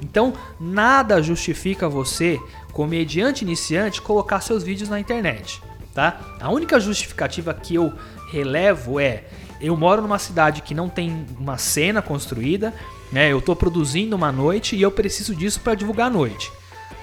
[0.00, 2.40] Então nada justifica você,
[2.72, 5.62] comediante iniciante, colocar seus vídeos na internet,
[5.94, 6.20] tá?
[6.40, 7.92] A única justificativa que eu
[8.30, 9.24] relevo é
[9.60, 12.74] eu moro numa cidade que não tem uma cena construída,
[13.12, 13.30] né?
[13.30, 16.50] Eu estou produzindo uma noite e eu preciso disso para divulgar a noite.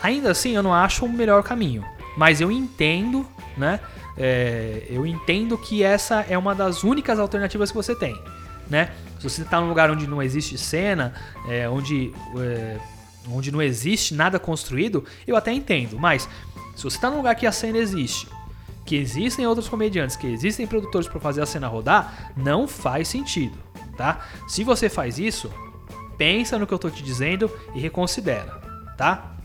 [0.01, 1.83] Ainda assim, eu não acho o melhor caminho.
[2.17, 3.25] Mas eu entendo,
[3.57, 3.79] né?
[4.17, 8.21] É, eu entendo que essa é uma das únicas alternativas que você tem,
[8.69, 8.91] né?
[9.17, 11.13] Se você está num lugar onde não existe cena,
[11.47, 12.77] é, onde, é,
[13.29, 15.97] onde não existe nada construído, eu até entendo.
[15.97, 16.27] Mas
[16.75, 18.27] se você está num lugar que a cena existe,
[18.85, 23.57] que existem outros comediantes, que existem produtores para fazer a cena rodar, não faz sentido,
[23.95, 24.25] tá?
[24.47, 25.51] Se você faz isso,
[26.17, 28.59] pensa no que eu estou te dizendo e reconsidera,
[28.97, 29.38] tá?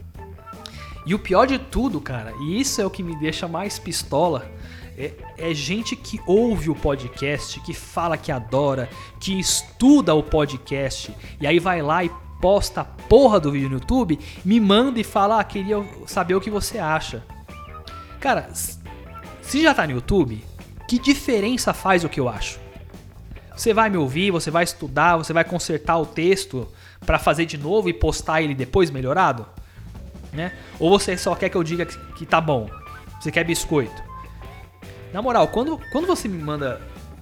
[1.07, 4.51] E o pior de tudo, cara, e isso é o que me deixa mais pistola,
[4.97, 8.89] é, é, gente que ouve o podcast, que fala que adora,
[9.21, 12.11] que estuda o podcast, e aí vai lá e
[12.41, 16.41] posta a porra do vídeo no YouTube, me manda e fala, ah, queria saber o
[16.41, 17.25] que você acha.
[18.21, 18.49] Cara,
[19.43, 20.45] se já tá no YouTube,
[20.89, 22.59] que diferença faz o que eu acho?
[23.57, 26.69] Você vai me ouvir, você vai estudar, você vai consertar o texto
[27.05, 29.47] para fazer de novo e postar ele depois melhorado?
[30.35, 30.53] Né?
[30.79, 32.69] Ou você só quer que eu diga que, que tá bom?
[33.21, 34.03] Você quer biscoito?
[35.13, 36.81] Na moral, quando, quando você me manda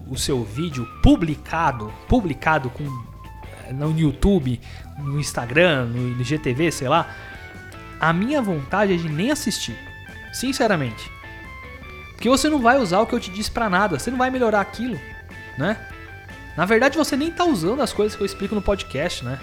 [0.09, 2.85] o seu vídeo publicado, publicado com
[3.69, 4.61] eh, no YouTube,
[4.99, 7.15] no Instagram, no IGTV, sei lá,
[8.01, 9.77] a minha vontade é de nem assistir.
[10.33, 11.11] Sinceramente.
[12.13, 14.31] Porque você não vai usar o que eu te disse para nada, você não vai
[14.31, 14.99] melhorar aquilo,
[15.59, 15.77] né?
[16.57, 19.39] Na verdade, você nem tá usando as coisas que eu explico no podcast, né?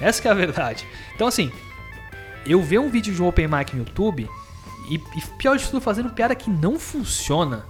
[0.00, 0.86] Essa é a verdade.
[1.14, 1.52] Então assim,
[2.46, 4.28] eu ver um vídeo de um open mic no YouTube
[4.88, 7.64] e, e pior de tudo, fazendo piada que não funciona.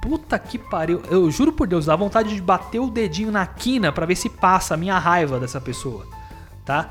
[0.00, 1.02] Puta que pariu.
[1.10, 4.28] Eu juro por Deus, dá vontade de bater o dedinho na quina para ver se
[4.28, 6.06] passa a minha raiva dessa pessoa,
[6.64, 6.90] tá?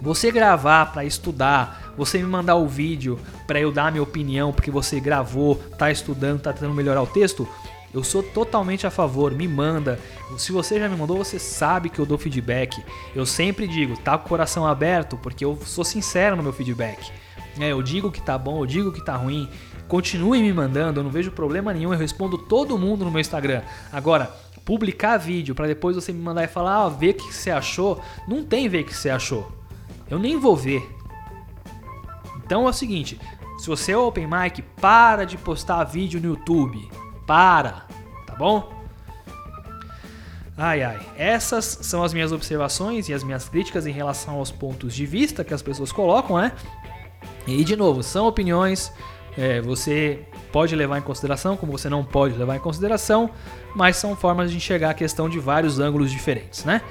[0.00, 4.50] Você gravar para estudar, você me mandar o vídeo para eu dar a minha opinião
[4.50, 7.46] porque você gravou, tá estudando, tá tentando melhorar o texto,
[7.92, 9.98] eu sou totalmente a favor, me manda.
[10.38, 12.82] Se você já me mandou, você sabe que eu dou feedback.
[13.14, 17.10] Eu sempre digo, tá com o coração aberto, porque eu sou sincero no meu feedback.
[17.58, 19.48] É, eu digo que tá bom, eu digo que tá ruim.
[19.88, 23.62] Continue me mandando, eu não vejo problema nenhum, eu respondo todo mundo no meu Instagram.
[23.92, 24.32] Agora,
[24.64, 28.44] publicar vídeo para depois você me mandar e falar, ah, o que você achou, não
[28.44, 29.50] tem ver o que você achou.
[30.08, 30.88] Eu nem vou ver.
[32.36, 33.18] Então é o seguinte,
[33.58, 36.99] se você é open mic, para de postar vídeo no YouTube
[37.30, 37.86] para,
[38.26, 38.72] tá bom?
[40.58, 44.92] Ai ai, essas são as minhas observações e as minhas críticas em relação aos pontos
[44.92, 46.50] de vista que as pessoas colocam, né?
[47.46, 48.92] E de novo, são opiniões,
[49.38, 53.30] é, você pode levar em consideração, como você não pode levar em consideração,
[53.76, 56.82] mas são formas de enxergar a questão de vários ângulos diferentes, né?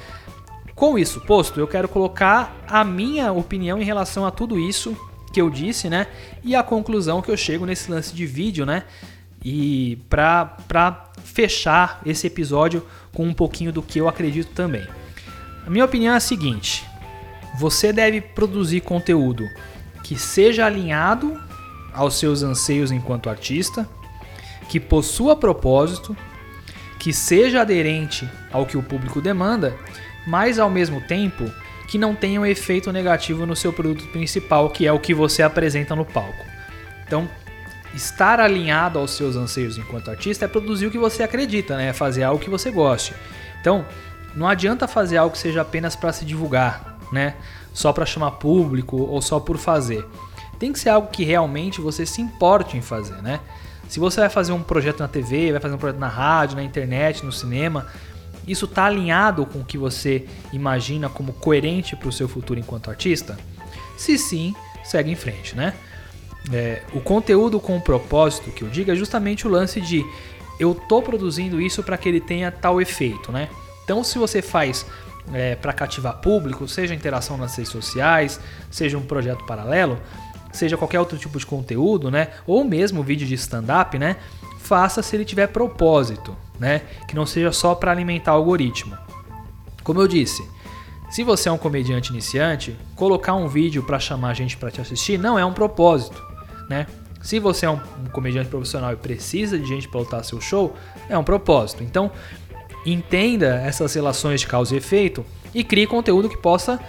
[0.73, 4.95] Com isso posto, eu quero colocar a minha opinião em relação a tudo isso
[5.33, 6.07] que eu disse, né?
[6.45, 8.85] E a conclusão que eu chego nesse lance de vídeo, né?
[9.43, 14.85] E para fechar esse episódio com um pouquinho do que eu acredito também.
[15.65, 16.85] A minha opinião é a seguinte:
[17.57, 19.45] você deve produzir conteúdo
[20.03, 21.39] que seja alinhado
[21.93, 23.87] aos seus anseios enquanto artista,
[24.69, 26.15] que possua propósito,
[26.99, 29.75] que seja aderente ao que o público demanda,
[30.27, 31.49] mas ao mesmo tempo
[31.87, 35.41] que não tenha um efeito negativo no seu produto principal, que é o que você
[35.41, 36.45] apresenta no palco.
[37.05, 37.27] Então,
[37.93, 41.89] estar alinhado aos seus anseios enquanto artista é produzir o que você acredita, né?
[41.89, 43.13] É fazer algo que você goste.
[43.59, 43.85] Então,
[44.35, 47.35] não adianta fazer algo que seja apenas para se divulgar, né?
[47.73, 50.05] Só para chamar público ou só por fazer.
[50.57, 53.39] Tem que ser algo que realmente você se importe em fazer, né?
[53.87, 56.63] Se você vai fazer um projeto na TV, vai fazer um projeto na rádio, na
[56.63, 57.87] internet, no cinema,
[58.47, 62.89] isso está alinhado com o que você imagina como coerente para o seu futuro enquanto
[62.89, 63.37] artista?
[63.97, 65.73] Se sim, segue em frente, né?
[66.51, 70.05] É, o conteúdo com propósito que eu digo é justamente o lance de
[70.59, 73.49] eu tô produzindo isso para que ele tenha tal efeito, né?
[73.83, 74.85] Então, se você faz
[75.33, 78.39] é, para cativar público, seja interação nas redes sociais,
[78.69, 79.99] seja um projeto paralelo,
[80.51, 82.29] seja qualquer outro tipo de conteúdo, né?
[82.45, 84.17] Ou mesmo vídeo de stand-up, né?
[84.59, 86.81] Faça se ele tiver propósito, né?
[87.07, 88.97] Que não seja só para alimentar o algoritmo.
[89.83, 90.47] Como eu disse,
[91.09, 94.81] se você é um comediante iniciante, colocar um vídeo para chamar a gente para te
[94.81, 96.21] assistir não é um propósito,
[96.69, 96.85] né?
[97.21, 97.79] Se você é um,
[98.11, 100.75] comediante profissional e precisa de gente para lotar seu show,
[101.09, 101.83] é um propósito.
[101.83, 102.11] Então,
[102.85, 106.79] entenda essas relações de causa e efeito e crie conteúdo que possa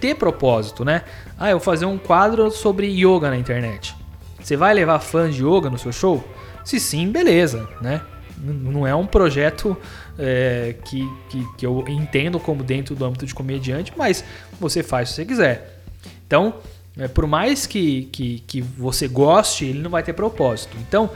[0.00, 1.02] ter propósito, né?
[1.38, 3.94] Ah, eu vou fazer um quadro sobre yoga na internet.
[4.42, 6.24] Você vai levar fãs de yoga no seu show?
[6.64, 8.00] Se sim, beleza, né?
[8.42, 9.76] Não é um projeto
[10.18, 14.24] é, que, que, que, eu entendo como dentro do âmbito de comediante, mas
[14.58, 15.82] você faz se você quiser.
[16.26, 16.54] Então,
[16.98, 20.76] é, por mais que, que, que você goste, ele não vai ter propósito.
[20.80, 21.10] Então,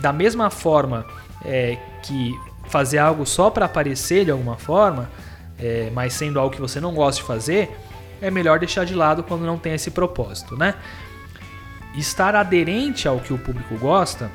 [0.00, 1.04] da mesma forma
[1.44, 2.34] é, que
[2.68, 5.10] fazer algo só para aparecer de alguma forma,
[5.58, 7.76] é, mas sendo algo que você não gosta de fazer,
[8.22, 10.74] é melhor deixar de lado quando não tem esse propósito, né?
[11.96, 14.30] Estar aderente ao que o público gosta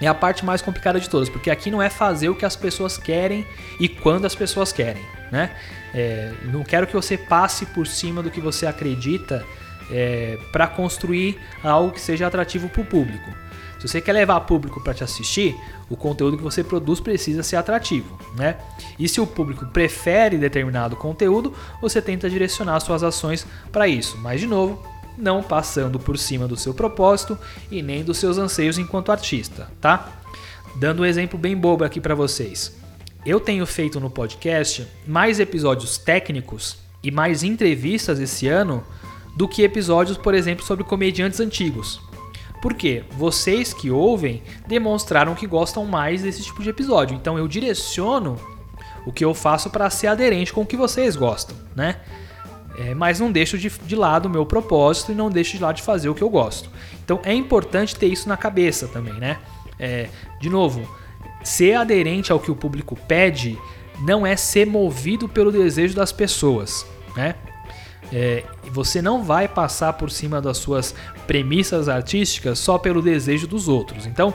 [0.00, 2.54] é a parte mais complicada de todas, porque aqui não é fazer o que as
[2.54, 3.46] pessoas querem
[3.80, 5.02] e quando as pessoas querem,
[5.32, 5.50] né?
[5.94, 9.44] É, não quero que você passe por cima do que você acredita
[9.90, 13.30] é, para construir algo que seja atrativo para o público.
[13.78, 15.54] Se você quer levar público para te assistir,
[15.88, 18.56] o conteúdo que você produz precisa ser atrativo, né?
[18.98, 24.16] E se o público prefere determinado conteúdo, você tenta direcionar suas ações para isso.
[24.18, 24.82] Mas de novo,
[25.16, 27.38] não passando por cima do seu propósito
[27.70, 30.20] e nem dos seus anseios enquanto artista, tá?
[30.76, 32.76] Dando um exemplo bem bobo aqui para vocês.
[33.24, 38.84] Eu tenho feito no podcast mais episódios técnicos e mais entrevistas esse ano
[39.36, 42.00] do que episódios, por exemplo, sobre comediantes antigos.
[42.62, 47.14] Porque vocês que ouvem demonstraram que gostam mais desse tipo de episódio.
[47.14, 48.36] Então eu direciono
[49.04, 52.00] o que eu faço para ser aderente com o que vocês gostam, né?
[52.78, 55.76] É, mas não deixo de, de lado o meu propósito e não deixo de lado
[55.76, 56.68] de fazer o que eu gosto.
[57.04, 59.38] Então é importante ter isso na cabeça também, né?
[59.78, 60.08] É,
[60.40, 60.88] de novo,
[61.44, 63.56] ser aderente ao que o público pede
[64.00, 67.34] não é ser movido pelo desejo das pessoas, né?
[68.12, 70.94] É, você não vai passar por cima das suas
[71.26, 74.06] premissas artísticas só pelo desejo dos outros.
[74.06, 74.32] Então,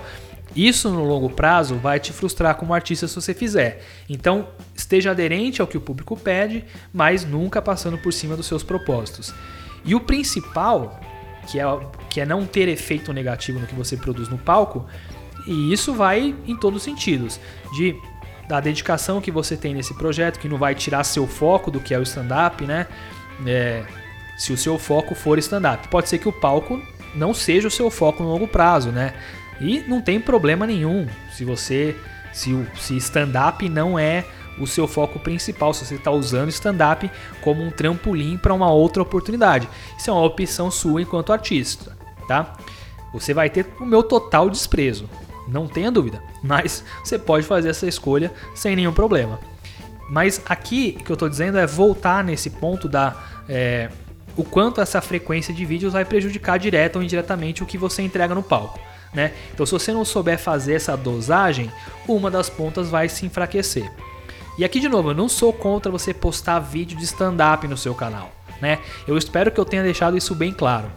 [0.55, 3.81] isso no longo prazo vai te frustrar como artista se você fizer.
[4.09, 8.63] Então, esteja aderente ao que o público pede, mas nunca passando por cima dos seus
[8.63, 9.33] propósitos.
[9.85, 10.99] E o principal,
[11.47, 11.63] que é,
[12.09, 14.85] que é não ter efeito negativo no que você produz no palco,
[15.47, 17.39] e isso vai em todos os sentidos,
[17.73, 17.95] de
[18.47, 21.93] da dedicação que você tem nesse projeto, que não vai tirar seu foco do que
[21.93, 22.85] é o stand-up, né?
[23.45, 23.83] É,
[24.37, 25.87] se o seu foco for stand-up.
[25.87, 26.81] Pode ser que o palco
[27.13, 29.13] não seja o seu foco no longo prazo, né?
[29.59, 31.95] E não tem problema nenhum se você
[32.33, 34.25] se se stand-up não é
[34.59, 37.09] o seu foco principal, se você está usando stand-up
[37.41, 39.69] como um trampolim para uma outra oportunidade.
[39.97, 41.95] Isso é uma opção sua enquanto artista,
[42.27, 42.55] tá?
[43.13, 45.09] Você vai ter o meu total desprezo,
[45.47, 49.39] não tenha dúvida, mas você pode fazer essa escolha sem nenhum problema.
[50.11, 53.15] Mas aqui o que eu estou dizendo é voltar nesse ponto da
[53.47, 53.89] é,
[54.35, 58.35] o quanto essa frequência de vídeos vai prejudicar direta ou indiretamente o que você entrega
[58.35, 58.77] no palco.
[59.13, 59.31] Né?
[59.53, 61.71] Então, se você não souber fazer essa dosagem,
[62.05, 63.89] uma das pontas vai se enfraquecer.
[64.57, 67.95] E aqui de novo, eu não sou contra você postar vídeo de stand-up no seu
[67.95, 68.79] canal, né?
[69.07, 70.91] Eu espero que eu tenha deixado isso bem claro.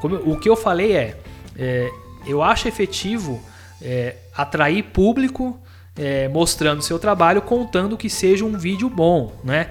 [0.00, 1.16] Como, o que eu falei é,
[1.56, 1.88] é
[2.26, 3.40] eu acho efetivo
[3.80, 5.58] é, atrair público
[5.98, 9.70] é, mostrando seu trabalho, contando que seja um vídeo bom, né?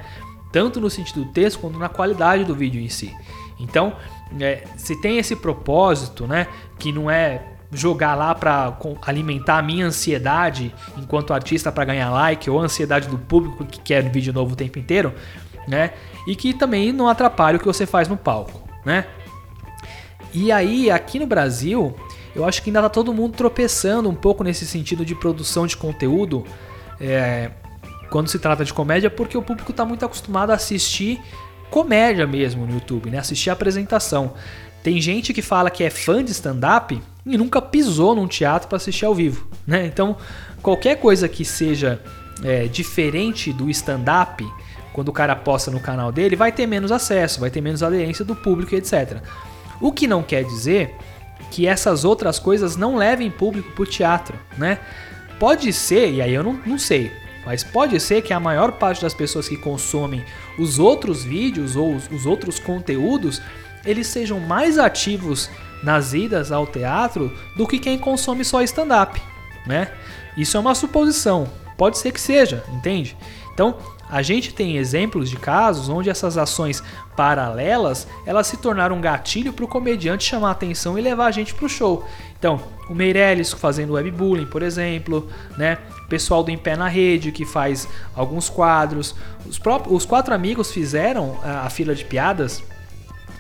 [0.52, 3.16] Tanto no sentido do texto quanto na qualidade do vídeo em si.
[3.60, 3.94] Então,
[4.40, 6.48] é, se tem esse propósito, né,
[6.78, 7.42] que não é
[7.72, 13.10] jogar lá para alimentar a minha ansiedade enquanto artista para ganhar like ou a ansiedade
[13.10, 15.14] do público que quer vídeo novo o tempo inteiro,
[15.68, 15.92] né?
[16.26, 19.06] E que também não atrapalhe o que você faz no palco, né?
[20.34, 21.96] E aí, aqui no Brasil,
[22.38, 25.76] eu acho que ainda tá todo mundo tropeçando um pouco nesse sentido de produção de
[25.76, 26.46] conteúdo
[27.02, 27.50] é,
[28.12, 31.20] quando se trata de comédia, porque o público está muito acostumado a assistir
[31.72, 33.18] comédia mesmo no YouTube, né?
[33.18, 34.34] Assistir a apresentação.
[34.84, 38.78] Tem gente que fala que é fã de stand-up e nunca pisou num teatro para
[38.78, 39.88] assistir ao vivo, né?
[39.88, 40.16] Então,
[40.62, 42.00] qualquer coisa que seja
[42.44, 44.46] é, diferente do stand-up,
[44.94, 48.24] quando o cara posta no canal dele, vai ter menos acesso, vai ter menos aderência
[48.24, 49.22] do público, etc.
[49.82, 50.96] O que não quer dizer
[51.52, 54.80] que essas outras coisas não levem público para o teatro, né?
[55.40, 57.12] Pode ser, e aí eu não, não sei,
[57.46, 60.24] mas pode ser que a maior parte das pessoas que consomem
[60.58, 63.42] os outros vídeos ou os, os outros conteúdos,
[63.86, 65.50] eles sejam mais ativos
[65.84, 69.22] nas idas ao teatro do que quem consome só stand-up,
[69.66, 69.92] né?
[70.36, 71.48] Isso é uma suposição,
[71.78, 73.16] pode ser que seja, entende?
[73.54, 73.78] Então,
[74.10, 76.84] a gente tem exemplos de casos onde essas ações
[77.18, 81.32] paralelas elas se tornaram um gatilho para o comediante chamar a atenção e levar a
[81.32, 82.08] gente para o show.
[82.38, 85.28] Então, o Meirelles fazendo webbullying, por exemplo,
[85.58, 85.80] né?
[86.06, 89.16] O pessoal do Em Pé na Rede que faz alguns quadros.
[89.46, 92.64] Os, próprios, os quatro amigos fizeram a, a fila de piadas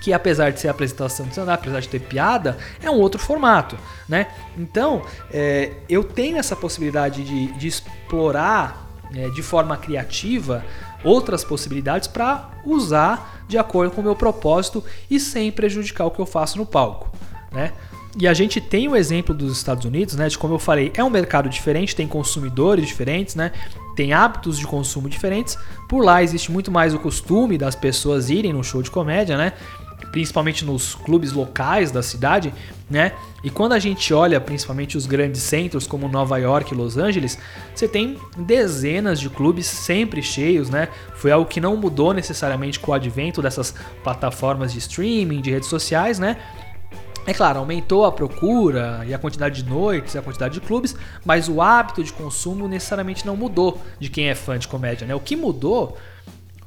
[0.02, 3.78] que apesar de ser apresentação de stand apesar de ter piada, é um outro formato,
[4.08, 4.28] né?
[4.58, 5.02] Então,
[5.32, 10.64] é, eu tenho essa possibilidade de, de explorar é, de forma criativa
[11.04, 16.20] outras possibilidades para usar de acordo com o meu propósito e sem prejudicar o que
[16.20, 17.10] eu faço no palco,
[17.52, 17.74] né?
[18.20, 20.28] E a gente tem o exemplo dos Estados Unidos, né?
[20.28, 23.52] De como eu falei, é um mercado diferente, tem consumidores diferentes, né?
[23.96, 25.58] Tem hábitos de consumo diferentes.
[25.88, 29.54] Por lá existe muito mais o costume das pessoas irem no show de comédia, né?
[30.12, 32.54] Principalmente nos clubes locais da cidade,
[32.90, 33.14] né?
[33.44, 37.38] E quando a gente olha principalmente os grandes centros como Nova York e Los Angeles,
[37.74, 40.88] você tem dezenas de clubes sempre cheios, né?
[41.16, 45.70] Foi algo que não mudou necessariamente com o advento dessas plataformas de streaming, de redes
[45.70, 46.38] sociais, né?
[47.26, 50.96] É claro, aumentou a procura e a quantidade de noites, a quantidade de clubes,
[51.26, 55.14] mas o hábito de consumo necessariamente não mudou de quem é fã de comédia, né?
[55.14, 55.98] O que mudou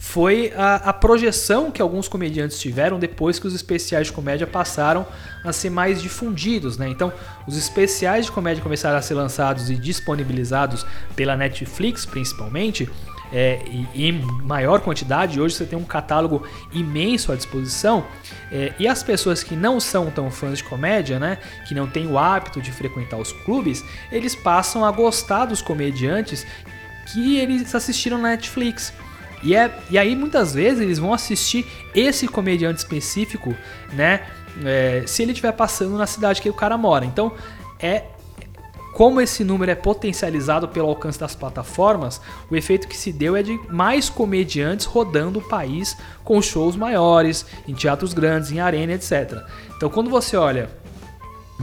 [0.01, 5.07] foi a, a, projeção que alguns comediantes tiveram depois que os especiais de comédia passaram
[5.45, 6.89] a ser mais difundidos, né?
[6.89, 7.13] Então,
[7.47, 12.89] os especiais de comédia começaram a ser lançados e disponibilizados pela Netflix, principalmente,
[13.31, 13.63] é,
[13.95, 14.13] e, em
[14.43, 15.39] maior quantidade.
[15.39, 18.07] Hoje você tem um catálogo imenso à disposição.
[18.51, 21.37] É, e as pessoas que não são tão fãs de comédia, né,
[21.69, 26.47] que não têm o hábito de frequentar os clubes, eles passam a gostar dos comediantes
[27.13, 28.95] que eles assistiram na Netflix.
[29.43, 33.55] E, é, e aí muitas vezes eles vão assistir esse comediante específico,
[33.93, 34.27] né?
[34.65, 37.05] É, se ele estiver passando na cidade que o cara mora.
[37.05, 37.33] Então,
[37.79, 38.05] é
[38.93, 43.43] como esse número é potencializado pelo alcance das plataformas, o efeito que se deu é
[43.43, 49.43] de mais comediantes rodando o país com shows maiores, em teatros grandes, em arena, etc.
[49.77, 50.69] Então, quando você olha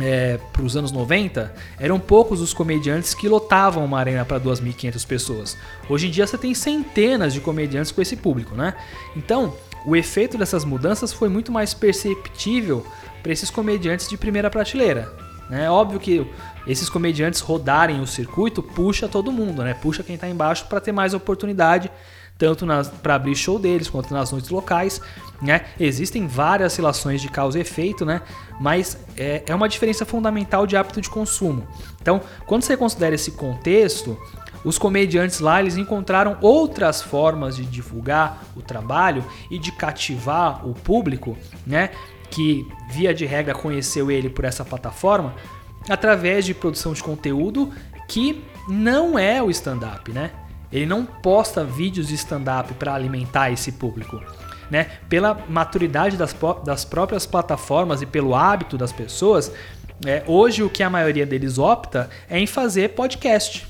[0.01, 5.05] é, para os anos 90, eram poucos os comediantes que lotavam uma arena para 2.500
[5.05, 5.57] pessoas.
[5.89, 8.73] Hoje em dia você tem centenas de comediantes com esse público, né?
[9.15, 9.55] Então,
[9.85, 12.85] o efeito dessas mudanças foi muito mais perceptível
[13.23, 15.13] para esses comediantes de primeira prateleira.
[15.49, 16.29] É óbvio que
[16.65, 19.73] esses comediantes rodarem o circuito puxa todo mundo, né?
[19.73, 21.89] Puxa quem está embaixo para ter mais oportunidade
[22.37, 22.65] tanto
[23.01, 25.01] para abrir show deles quanto nas noites locais.
[25.41, 25.65] Né?
[25.79, 28.21] Existem várias relações de causa e efeito, né?
[28.59, 31.67] mas é, é uma diferença fundamental de hábito de consumo.
[32.01, 34.17] Então, quando você considera esse contexto,
[34.63, 40.73] os comediantes lá eles encontraram outras formas de divulgar o trabalho e de cativar o
[40.73, 41.91] público, né?
[42.29, 45.35] Que via de regra conheceu ele por essa plataforma,
[45.87, 47.71] através de produção de conteúdo
[48.07, 50.31] que não é o stand-up, né?
[50.71, 54.21] Ele não posta vídeos de stand-up para alimentar esse público.
[54.69, 54.89] Né?
[55.07, 59.51] Pela maturidade das, das próprias plataformas e pelo hábito das pessoas,
[60.05, 63.65] é, hoje o que a maioria deles opta é em fazer podcast.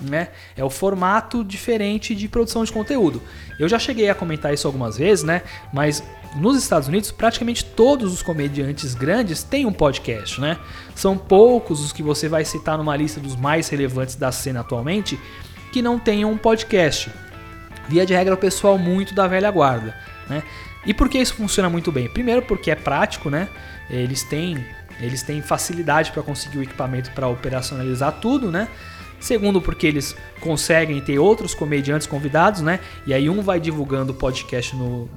[0.00, 0.28] Né?
[0.56, 3.22] É o formato diferente de produção de conteúdo.
[3.58, 5.42] Eu já cheguei a comentar isso algumas vezes, né?
[5.72, 6.02] Mas
[6.34, 10.58] nos Estados Unidos, praticamente todos os comediantes grandes têm um podcast, né?
[10.94, 15.20] São poucos os que você vai citar numa lista dos mais relevantes da cena atualmente
[15.72, 17.10] que não tenham um podcast.
[17.88, 19.96] via de regra, o pessoal muito da velha guarda,
[20.28, 20.42] né?
[20.84, 22.08] E por que isso funciona muito bem?
[22.08, 23.48] Primeiro porque é prático, né?
[23.90, 24.64] Eles têm,
[25.00, 28.68] eles têm facilidade para conseguir o equipamento para operacionalizar tudo, né?
[29.18, 32.80] Segundo, porque eles conseguem ter outros comediantes convidados, né?
[33.06, 35.08] E aí um vai divulgando o podcast no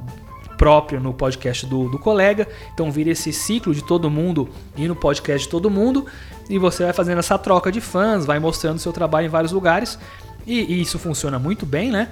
[0.56, 2.48] próprio no podcast do, do colega.
[2.73, 6.06] Então vira esse ciclo de todo mundo ir no podcast de todo mundo.
[6.49, 9.98] E você vai fazendo essa troca de fãs, vai mostrando seu trabalho em vários lugares.
[10.45, 12.09] E, e isso funciona muito bem, né?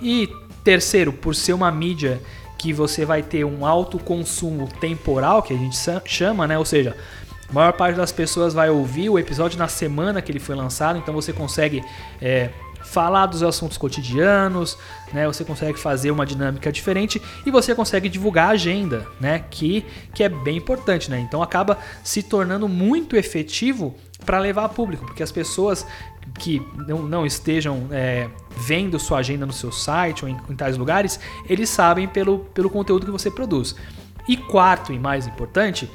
[0.00, 0.28] E
[0.62, 2.20] terceiro, por ser uma mídia
[2.58, 6.58] que você vai ter um alto consumo temporal, que a gente chama, né?
[6.58, 6.94] Ou seja,
[7.48, 10.98] a maior parte das pessoas vai ouvir o episódio na semana que ele foi lançado,
[10.98, 11.82] então você consegue
[12.20, 12.50] é,
[12.82, 14.76] falar dos assuntos cotidianos,
[15.12, 15.26] né?
[15.26, 19.44] Você consegue fazer uma dinâmica diferente e você consegue divulgar a agenda, né?
[19.50, 19.84] Que,
[20.14, 21.18] que é bem importante, né?
[21.18, 25.86] Então acaba se tornando muito efetivo para levar a público, porque as pessoas
[26.38, 30.76] que não, não estejam é, vendo sua agenda no seu site ou em, em tais
[30.76, 33.74] lugares, eles sabem pelo, pelo conteúdo que você produz.
[34.28, 35.90] E quarto e mais importante,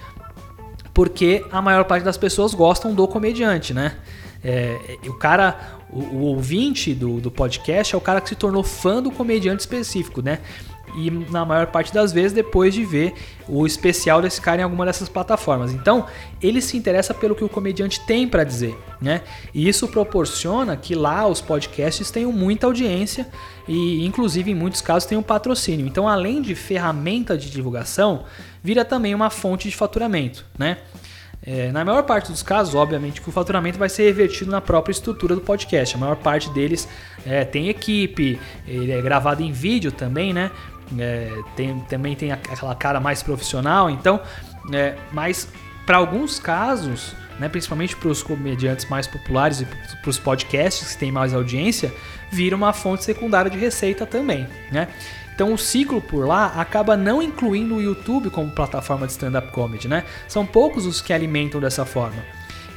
[0.94, 3.98] porque a maior parte das pessoas gostam do comediante, né?
[4.44, 8.64] É, o cara, o, o ouvinte do, do podcast é o cara que se tornou
[8.64, 10.40] fã do comediante específico, né?
[10.98, 13.14] E na maior parte das vezes depois de ver
[13.48, 15.74] o especial desse cara em alguma dessas plataformas.
[15.74, 16.06] Então,
[16.42, 19.22] ele se interessa pelo que o comediante tem para dizer, né?
[19.54, 23.28] E isso proporciona que lá os podcasts tenham muita audiência
[23.68, 25.86] e inclusive em muitos casos tenham patrocínio.
[25.86, 28.24] Então, além de ferramenta de divulgação,
[28.64, 30.78] vira também uma fonte de faturamento, né?
[31.48, 34.92] É, na maior parte dos casos, obviamente, que o faturamento vai ser revertido na própria
[34.92, 35.96] estrutura do podcast.
[35.96, 36.88] A maior parte deles
[37.26, 40.50] é, tem equipe, ele é gravado em vídeo também, né?
[40.98, 44.20] É, tem, também tem aquela cara mais profissional, então,
[44.72, 45.48] é, mas
[45.86, 51.00] para alguns casos, né, principalmente para os comediantes mais populares e para os podcasts que
[51.00, 51.92] têm mais audiência,
[52.32, 54.88] vira uma fonte secundária de receita também, né?
[55.36, 59.88] Então o ciclo por lá acaba não incluindo o YouTube como plataforma de stand-up comedy,
[59.88, 60.06] né?
[60.30, 62.24] São poucos os que alimentam dessa forma.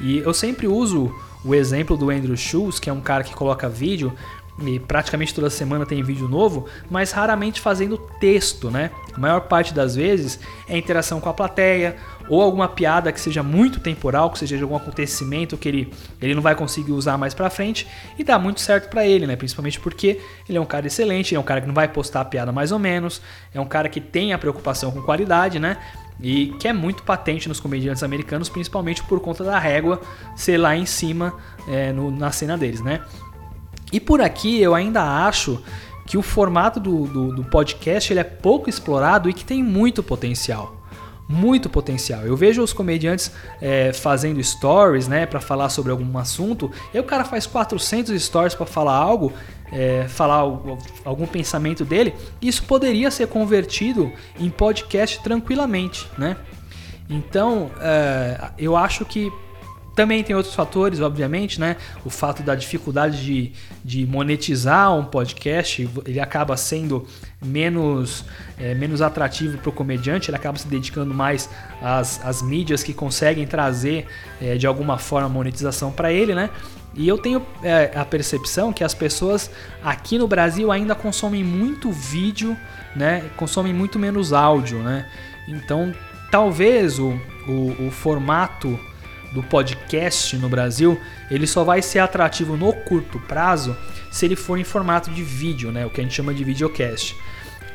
[0.01, 1.14] E eu sempre uso
[1.44, 4.12] o exemplo do Andrew Schultz, que é um cara que coloca vídeo
[4.60, 8.90] e praticamente toda semana tem vídeo novo, mas raramente fazendo texto, né?
[9.14, 11.97] A maior parte das vezes é interação com a plateia,
[12.28, 16.35] ou alguma piada que seja muito temporal, que seja de algum acontecimento que ele, ele
[16.35, 17.86] não vai conseguir usar mais pra frente,
[18.18, 19.36] e dá muito certo para ele, né?
[19.36, 22.24] Principalmente porque ele é um cara excelente, é um cara que não vai postar a
[22.24, 23.22] piada mais ou menos,
[23.55, 25.78] é um cara que tem a preocupação com qualidade, né?
[26.20, 30.01] E que é muito patente nos comediantes americanos, principalmente por conta da régua
[30.35, 31.35] ser lá em cima
[31.68, 33.01] é, no, na cena deles, né?
[33.93, 35.62] E por aqui eu ainda acho
[36.06, 40.02] que o formato do, do, do podcast ele é pouco explorado e que tem muito
[40.02, 40.78] potencial
[41.28, 42.23] muito potencial.
[42.23, 46.73] Eu vejo os comediantes é, fazendo stories, né, para falar sobre algum assunto.
[46.93, 49.32] E o cara faz 400 stories para falar algo,
[49.70, 50.36] é, falar
[51.05, 52.15] algum pensamento dele.
[52.40, 54.10] Isso poderia ser convertido
[54.40, 56.39] em podcast tranquilamente, né?
[57.10, 59.31] Então, é, eu acho que
[59.99, 61.77] também tem outros fatores, obviamente, né?
[62.05, 63.53] O fato da dificuldade de,
[63.85, 67.05] de monetizar um podcast, ele acaba sendo
[67.45, 68.25] menos,
[68.57, 71.51] é, menos atrativo para o comediante, ele acaba se dedicando mais
[71.83, 74.07] às, às mídias que conseguem trazer
[74.41, 76.49] é, de alguma forma monetização para ele, né?
[76.95, 79.51] E eu tenho é, a percepção que as pessoas
[79.83, 82.57] aqui no Brasil ainda consomem muito vídeo,
[82.95, 83.25] né?
[83.37, 85.11] Consomem muito menos áudio, né?
[85.49, 85.93] Então,
[86.31, 87.19] talvez o,
[87.49, 88.79] o, o formato
[89.33, 90.99] do podcast no Brasil,
[91.31, 93.77] ele só vai ser atrativo no curto prazo
[94.11, 95.85] se ele for em formato de vídeo, né?
[95.85, 97.15] O que a gente chama de videocast.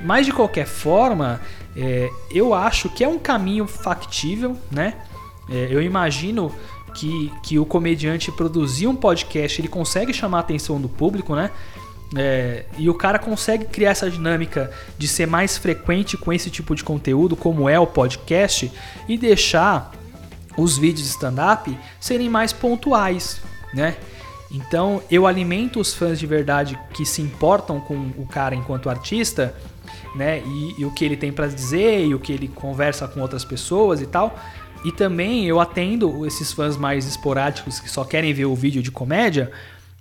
[0.02, 1.40] Mas de qualquer forma,
[1.76, 4.96] é, eu acho que é um caminho factível, né?
[5.50, 6.54] É, eu imagino
[6.94, 11.52] que, que o comediante produzir um podcast, ele consegue chamar a atenção do público, né?
[12.16, 16.76] É, e o cara consegue criar essa dinâmica de ser mais frequente com esse tipo
[16.76, 18.72] de conteúdo, como é o podcast,
[19.08, 19.92] e deixar
[20.58, 23.42] os vídeos de stand-up serem mais pontuais,
[23.74, 23.96] né?
[24.52, 29.56] Então eu alimento os fãs de verdade que se importam com o cara enquanto artista,
[30.16, 30.44] né?
[30.46, 33.44] E, e o que ele tem para dizer e o que ele conversa com outras
[33.44, 34.38] pessoas e tal.
[34.86, 38.92] E também eu atendo esses fãs mais esporádicos que só querem ver o vídeo de
[38.92, 39.52] comédia,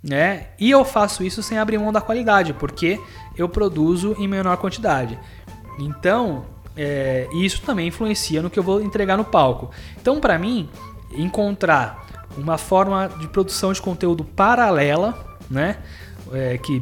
[0.03, 0.47] né?
[0.59, 2.99] E eu faço isso sem abrir mão da qualidade, porque
[3.37, 5.17] eu produzo em menor quantidade.
[5.79, 9.71] Então, é, e isso também influencia no que eu vou entregar no palco.
[9.99, 10.69] Então, para mim,
[11.11, 12.05] encontrar
[12.37, 15.77] uma forma de produção de conteúdo paralela, né?
[16.31, 16.81] É, que,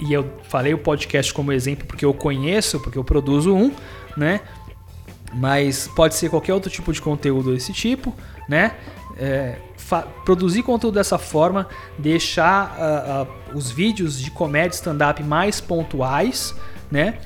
[0.00, 3.72] e eu falei o podcast como exemplo porque eu conheço, porque eu produzo um,
[4.16, 4.40] né?
[5.32, 8.14] mas pode ser qualquer outro tipo de conteúdo desse tipo,
[8.48, 8.72] né?
[9.16, 9.56] É,
[10.24, 11.66] produzir conteúdo dessa forma,
[11.98, 16.54] deixar uh, uh, os vídeos de comédia stand-up mais pontuais,
[16.90, 17.18] né?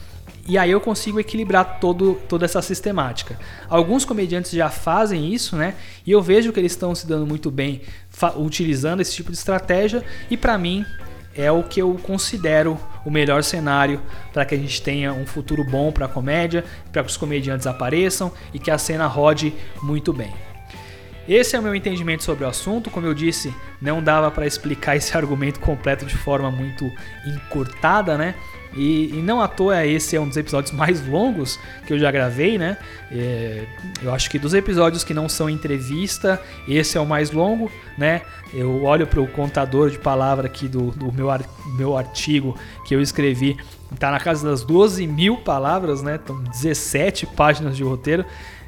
[0.47, 3.39] E aí eu consigo equilibrar todo, toda essa sistemática.
[3.69, 5.75] Alguns comediantes já fazem isso, né?
[6.05, 7.83] E eu vejo que eles estão se dando muito bem
[8.37, 10.05] utilizando esse tipo de estratégia.
[10.29, 10.85] E para mim
[11.35, 14.01] é o que eu considero o melhor cenário
[14.33, 17.67] para que a gente tenha um futuro bom para a comédia, para que os comediantes
[17.67, 20.52] apareçam e que a cena rode muito bem.
[21.29, 22.91] Esse é o meu entendimento sobre o assunto.
[22.91, 26.91] Como eu disse, não dava para explicar esse argumento completo de forma muito
[27.27, 28.35] encurtada, né?
[28.75, 32.11] E, e, não à toa esse é um dos episódios mais longos que eu já
[32.11, 32.79] gravei, né?
[33.11, 33.67] É,
[34.03, 38.23] eu acho que dos episódios que não são entrevista, esse é o mais longo, né?
[38.53, 41.43] Eu olho para o contador de palavra aqui do, do meu, ar,
[41.77, 43.59] meu artigo que eu escrevi,
[43.99, 46.19] tá na casa das 12 mil palavras, né?
[46.23, 48.25] Então 17 páginas de roteiro.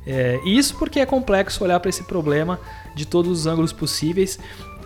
[0.06, 2.60] É, isso porque é complexo olhar para esse problema
[2.94, 4.38] de todos os ângulos possíveis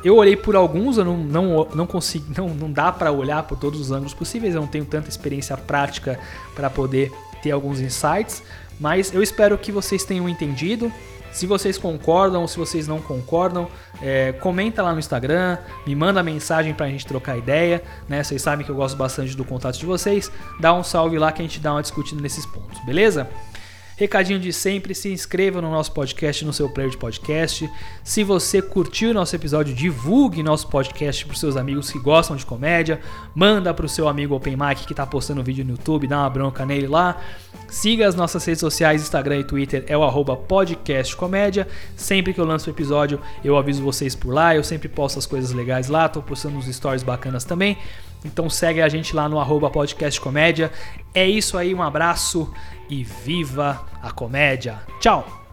[0.05, 3.59] eu olhei por alguns, eu não, não, não consigo, não, não dá para olhar por
[3.59, 6.19] todos os ângulos possíveis, eu não tenho tanta experiência prática
[6.55, 7.13] para poder
[7.43, 8.43] ter alguns insights,
[8.81, 10.93] mas eu espero que vocês tenham entendido.
[11.31, 13.69] Se vocês concordam se vocês não concordam,
[14.01, 18.25] é, comenta lá no Instagram, me manda mensagem para a gente trocar ideia, né?
[18.25, 20.33] Vocês sabem que eu gosto bastante do contato de vocês.
[20.59, 23.29] Dá um salve lá que a gente dá uma discutida nesses pontos, beleza?
[23.99, 27.69] Recadinho de sempre, se inscreva no nosso podcast, no seu player de podcast.
[28.05, 33.01] Se você curtiu nosso episódio, divulgue nosso podcast para seus amigos que gostam de comédia.
[33.35, 36.31] Manda para o seu amigo Open Mic que está postando vídeo no YouTube, dá uma
[36.31, 37.21] bronca nele lá.
[37.67, 41.67] Siga as nossas redes sociais, Instagram e Twitter, é o podcastcomédia.
[41.97, 44.55] Sempre que eu lanço o episódio, eu aviso vocês por lá.
[44.55, 47.77] Eu sempre posto as coisas legais lá, tô postando uns stories bacanas também.
[48.25, 50.73] Então segue a gente lá no arroba podcastcomédia.
[51.15, 52.53] É isso aí, um abraço
[52.89, 54.81] e viva a comédia.
[55.01, 55.48] Tchau!